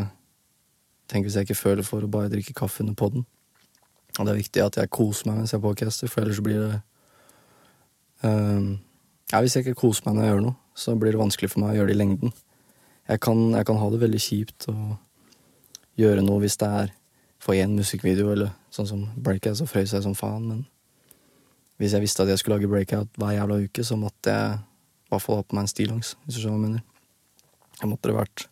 Tenk 1.12 1.26
hvis 1.26 1.36
jeg 1.36 1.48
ikke 1.48 1.60
føler 1.60 1.84
for 1.84 2.04
å 2.04 2.08
bare 2.12 2.32
drikke 2.32 2.54
kaffe 2.56 2.84
under 2.84 2.96
poden. 2.96 3.26
Og 4.20 4.26
det 4.26 4.32
er 4.32 4.40
viktig 4.40 4.64
at 4.64 4.78
jeg 4.80 4.92
koser 4.92 5.28
meg 5.28 5.42
mens 5.42 5.52
jeg 5.52 5.64
podcaster, 5.64 6.08
for 6.12 6.24
ellers 6.24 6.40
blir 6.44 6.62
det 6.62 6.78
um, 8.24 8.80
ja, 9.32 9.42
Hvis 9.42 9.56
jeg 9.56 9.66
ikke 9.66 9.82
koser 9.82 10.08
meg 10.08 10.16
når 10.16 10.24
jeg 10.24 10.34
gjør 10.34 10.44
noe, 10.46 10.56
så 10.76 10.96
blir 10.96 11.12
det 11.12 11.20
vanskelig 11.20 11.52
for 11.52 11.64
meg 11.64 11.74
å 11.74 11.78
gjøre 11.80 11.92
det 11.92 11.96
i 11.98 12.00
lengden. 12.00 12.34
Jeg 13.12 13.24
kan, 13.28 13.44
jeg 13.58 13.68
kan 13.68 13.80
ha 13.82 13.90
det 13.92 14.02
veldig 14.02 14.22
kjipt 14.24 14.68
å 14.72 14.76
gjøre 16.00 16.24
noe 16.24 16.44
hvis 16.44 16.60
det 16.62 16.70
er 16.82 16.94
for 17.42 17.58
én 17.58 17.76
musikkvideo, 17.76 18.32
eller 18.32 18.54
sånn 18.72 18.88
som 18.88 19.04
breakout, 19.20 19.60
og 19.64 19.68
frøys 19.68 19.96
jeg 19.96 20.06
som 20.06 20.16
faen, 20.16 20.48
men 20.48 20.64
hvis 21.82 21.96
jeg 21.96 22.04
visste 22.04 22.22
at 22.22 22.30
jeg 22.30 22.38
skulle 22.38 22.60
lage 22.60 22.70
breakout 22.70 23.16
hver 23.18 23.34
jævla 23.34 23.58
uke, 23.64 23.84
så 23.84 23.96
måtte 23.98 24.30
jeg 24.30 24.58
i 24.62 25.10
hvert 25.10 25.24
fall 25.24 25.40
ha 25.40 25.46
på 25.48 25.58
meg 25.58 25.66
en 25.66 25.72
stillongs, 25.72 26.12
hvis 26.24 26.38
du 26.38 26.44
skjønner 26.44 26.60
hva 26.60 26.60
jeg 26.60 26.68
mener. 26.68 26.84
Det 27.82 27.90
måtte 27.90 28.12
det 28.12 28.18
vært 28.20 28.48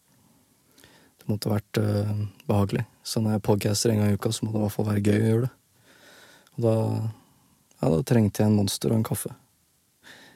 Det 1.20 1.28
måtte 1.30 1.52
vært 1.52 1.78
øh, 1.78 2.14
behagelig. 2.50 2.84
Så 3.06 3.22
når 3.22 3.36
jeg 3.36 3.44
podcaster 3.46 3.92
en 3.94 4.00
gang 4.02 4.10
i 4.10 4.18
uka, 4.18 4.32
så 4.34 4.46
må 4.46 4.52
det 4.52 4.58
i 4.58 4.64
hvert 4.64 4.74
fall 4.74 4.88
være 4.88 5.04
gøy 5.06 5.20
å 5.20 5.28
gjøre 5.28 5.42
det. 5.46 5.52
Og 6.56 6.66
da 6.66 6.76
Ja, 7.80 7.90
da 7.94 8.00
trengte 8.04 8.42
jeg 8.42 8.50
en 8.50 8.58
Monster 8.58 8.90
og 8.92 8.98
en 8.98 9.06
kaffe. 9.08 9.30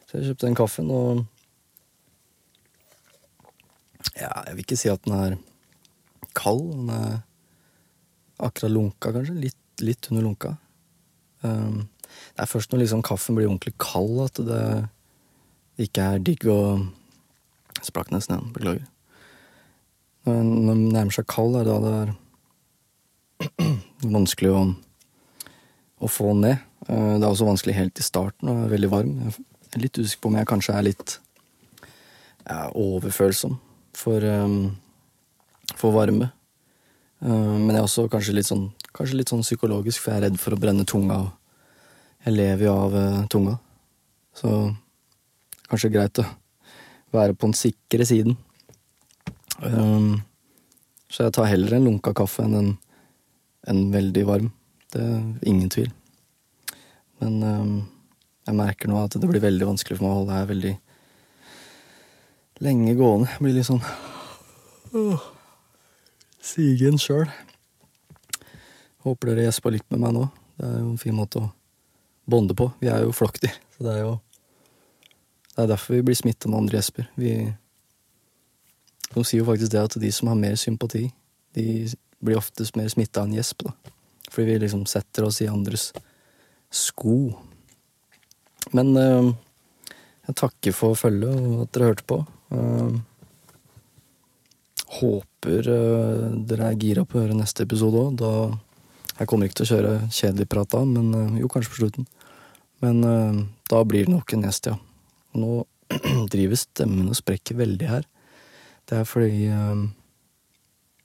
Så 0.05 0.19
jeg 0.19 0.29
kjøpte 0.29 0.45
den 0.45 0.59
kaffen, 0.59 0.91
og 0.93 1.25
Ja, 4.13 4.29
jeg 4.45 4.53
vil 4.53 4.65
ikke 4.67 4.77
si 4.77 4.91
at 4.93 5.01
den 5.07 5.17
er 5.17 5.35
kald. 6.37 6.69
Den 6.75 6.93
er 6.93 7.17
akkurat 8.37 8.71
lunka, 8.71 9.09
kanskje. 9.15 9.33
Litt, 9.47 9.81
litt 9.81 10.11
under 10.11 10.27
lunka. 10.27 10.53
Um, 11.41 11.87
det 12.33 12.43
er 12.43 12.49
først 12.49 12.73
når 12.73 12.83
liksom 12.83 13.03
kaffen 13.05 13.37
blir 13.37 13.49
ordentlig 13.49 13.75
kald, 13.81 14.19
at 14.25 14.41
det 14.47 15.87
ikke 15.87 16.09
er 16.13 16.25
digg 16.25 16.45
å 16.49 16.59
Sprakk 17.83 18.11
nesten 18.13 18.37
igjen. 18.37 18.51
Beklager. 18.55 18.83
Når 20.23 20.69
den 20.69 20.83
nærmer 20.93 21.15
seg 21.15 21.25
kald, 21.27 21.57
er 21.59 21.67
det 21.67 21.73
da 21.73 21.79
det 21.83 21.95
er 22.03 23.73
vanskelig 24.15 24.53
å, 24.53 24.61
å 25.99 26.11
få 26.11 26.35
ned. 26.39 26.61
Uh, 26.87 27.17
det 27.17 27.23
er 27.23 27.29
også 27.29 27.47
vanskelig 27.47 27.75
helt 27.77 27.99
i 27.99 28.05
starten 28.05 28.51
og 28.51 28.61
er 28.65 28.71
veldig 28.75 28.91
varm. 28.91 29.17
Jeg 29.25 29.35
er 29.75 29.83
litt 29.83 29.99
usikker 29.99 30.23
på 30.23 30.31
om 30.31 30.39
jeg 30.39 30.49
kanskje 30.49 30.77
er 30.77 30.87
litt 30.87 31.17
ja, 32.45 32.69
overfølsom 32.71 33.57
for, 33.97 34.23
um, 34.23 34.73
for 35.75 35.95
varme. 35.95 36.29
Uh, 37.23 37.57
men 37.57 37.73
jeg 37.73 37.81
er 37.81 37.87
også 37.87 38.07
kanskje 38.11 38.37
litt 38.39 38.51
sånn 38.51 38.69
Kanskje 38.93 39.15
litt 39.17 39.31
sånn 39.31 39.39
psykologisk, 39.41 40.03
for 40.03 40.13
jeg 40.13 40.19
er 40.19 40.23
redd 40.27 40.35
for 40.37 40.53
å 40.53 40.57
brenne 40.61 40.83
tunga. 40.85 41.15
Og 41.23 41.31
jeg 42.23 42.35
lever 42.35 42.67
jo 42.67 42.73
av 42.73 42.95
uh, 42.95 43.21
tunga. 43.31 43.57
Så 44.33 44.49
kanskje 45.69 45.91
greit 45.93 46.21
å 46.21 46.27
være 47.13 47.35
på 47.35 47.49
den 47.49 47.57
sikre 47.57 48.07
siden. 48.07 48.37
Um, 49.61 50.21
så 51.11 51.27
jeg 51.27 51.35
tar 51.35 51.51
heller 51.51 51.77
en 51.77 51.87
lunka 51.87 52.13
kaffe 52.17 52.45
enn 52.45 52.55
en, 52.57 52.71
en 53.69 53.83
veldig 53.93 54.23
varm. 54.27 54.49
Det 54.93 55.01
er 55.03 55.49
ingen 55.49 55.69
tvil. 55.73 55.91
Men 57.21 57.37
um, 57.43 57.75
jeg 58.47 58.57
merker 58.57 58.91
nå 58.91 58.97
at 58.99 59.15
det 59.19 59.29
blir 59.29 59.43
veldig 59.43 59.69
vanskelig 59.69 59.99
for 59.99 60.05
meg 60.05 60.13
å 60.13 60.19
holde 60.21 60.37
her 60.37 60.49
veldig 60.49 60.73
lenge 62.63 62.95
gående. 62.99 63.29
Jeg 63.31 63.45
blir 63.45 63.57
litt 63.57 63.69
sånn 63.69 63.83
uh, 64.95 65.27
sigen 66.43 66.99
sjøl. 67.01 67.27
Håper 69.03 69.31
dere 69.33 69.49
gjesper 69.49 69.75
litt 69.75 69.87
med 69.91 70.03
meg 70.03 70.15
nå. 70.15 70.27
Det 70.57 70.69
er 70.69 70.79
jo 70.79 70.93
en 70.93 71.01
fin 71.01 71.15
måte 71.17 71.41
å 71.41 71.51
bonde 72.29 72.55
på. 72.57 72.69
Vi 72.81 72.89
er 72.91 73.03
jo 73.05 73.15
flokkdyr, 73.15 73.55
så 73.75 73.87
det 73.87 73.97
er 73.97 74.05
jo 74.05 74.13
Det 75.53 75.63
er 75.63 75.67
derfor 75.69 75.93
vi 75.93 76.01
blir 76.01 76.17
smitta 76.17 76.49
med 76.49 76.57
andre 76.57 76.79
gjesper. 76.79 77.09
Vi 77.15 77.53
De 79.13 79.23
sier 79.23 79.43
jo 79.43 79.45
faktisk 79.45 79.71
det 79.71 79.83
at 79.83 79.99
de 80.01 80.11
som 80.11 80.27
har 80.27 80.35
mer 80.35 80.55
sympati, 80.55 81.11
de 81.53 81.93
blir 82.23 82.37
oftest 82.37 82.75
mer 82.75 82.87
smitta 82.89 83.21
av 83.21 83.27
en 83.27 83.35
gjesp, 83.35 83.61
da. 83.63 83.73
Fordi 84.31 84.47
vi 84.47 84.59
liksom 84.59 84.85
setter 84.85 85.27
oss 85.27 85.41
i 85.41 85.47
andres 85.47 85.91
sko. 86.71 87.37
Men 88.71 88.97
øh, 88.97 89.33
jeg 90.27 90.37
takker 90.39 90.75
for 90.75 90.95
følget 90.95 91.35
og 91.35 91.65
at 91.65 91.73
dere 91.75 91.89
hørte 91.91 92.05
på. 92.07 92.21
Uh, 92.53 92.99
håper 94.99 95.67
uh, 95.67 96.29
dere 96.47 96.69
er 96.69 96.79
gira 96.79 97.03
på 97.03 97.17
å 97.17 97.23
høre 97.25 97.35
neste 97.35 97.65
episode 97.67 97.99
òg. 97.99 98.23
Jeg 99.17 99.29
kommer 99.29 99.49
ikke 99.49 99.59
til 99.59 99.67
å 99.67 99.71
kjøre 99.73 99.95
kjedelig 100.13 100.47
prat 100.53 100.71
da, 100.71 100.83
men 100.87 101.09
uh, 101.11 101.41
jo, 101.41 101.49
kanskje 101.51 101.73
på 101.73 101.81
slutten. 101.81 102.07
Men 102.83 102.99
da 103.71 103.79
blir 103.87 104.05
det 104.05 104.11
nok 104.11 104.33
en 104.35 104.43
gjest, 104.43 104.67
ja. 104.67 104.75
Nå 105.39 105.63
driver 106.33 106.59
stemmen 106.59 107.07
og 107.07 107.15
sprekker 107.17 107.57
veldig 107.59 107.89
her. 107.89 108.07
Det 108.89 108.99
er 108.99 109.07
fordi 109.07 109.47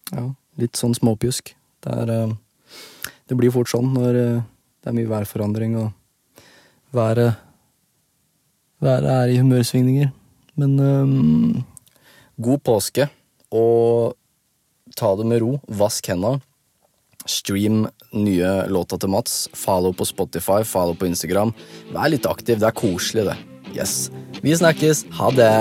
Ja, 0.09 0.25
litt 0.59 0.79
sånn 0.81 0.97
småpjusk. 0.97 1.53
Det 1.85 1.95
er 2.03 2.35
Det 3.29 3.37
blir 3.37 3.53
fort 3.55 3.71
sånn 3.71 3.93
når 3.95 4.13
det 4.17 4.91
er 4.91 4.97
mye 4.97 5.11
værforandring 5.11 5.77
og 5.79 5.93
været 6.97 7.37
Været 8.81 9.11
er 9.11 9.33
i 9.33 9.39
humørsvingninger. 9.39 10.11
Men 10.59 11.65
god 12.39 12.61
påske, 12.63 13.09
og 13.51 14.15
ta 14.97 15.15
det 15.19 15.27
med 15.27 15.43
ro. 15.43 15.57
Vask 15.67 16.07
henda. 16.11 16.39
Stream 17.29 17.85
nye 18.17 18.53
låta 18.73 18.99
til 18.99 19.13
Mats. 19.13 19.47
Follow 19.57 19.93
på 19.93 20.07
Spotify, 20.09 20.63
follow 20.65 20.97
på 20.99 21.11
Instagram. 21.11 21.53
Vær 21.93 22.09
litt 22.13 22.27
aktiv. 22.29 22.59
Det 22.61 22.71
er 22.71 22.77
koselig, 22.79 23.29
det. 23.29 23.39
Yes. 23.77 24.09
Vi 24.43 24.57
snakkes. 24.57 25.05
Ha 25.19 25.31
det. 25.37 25.53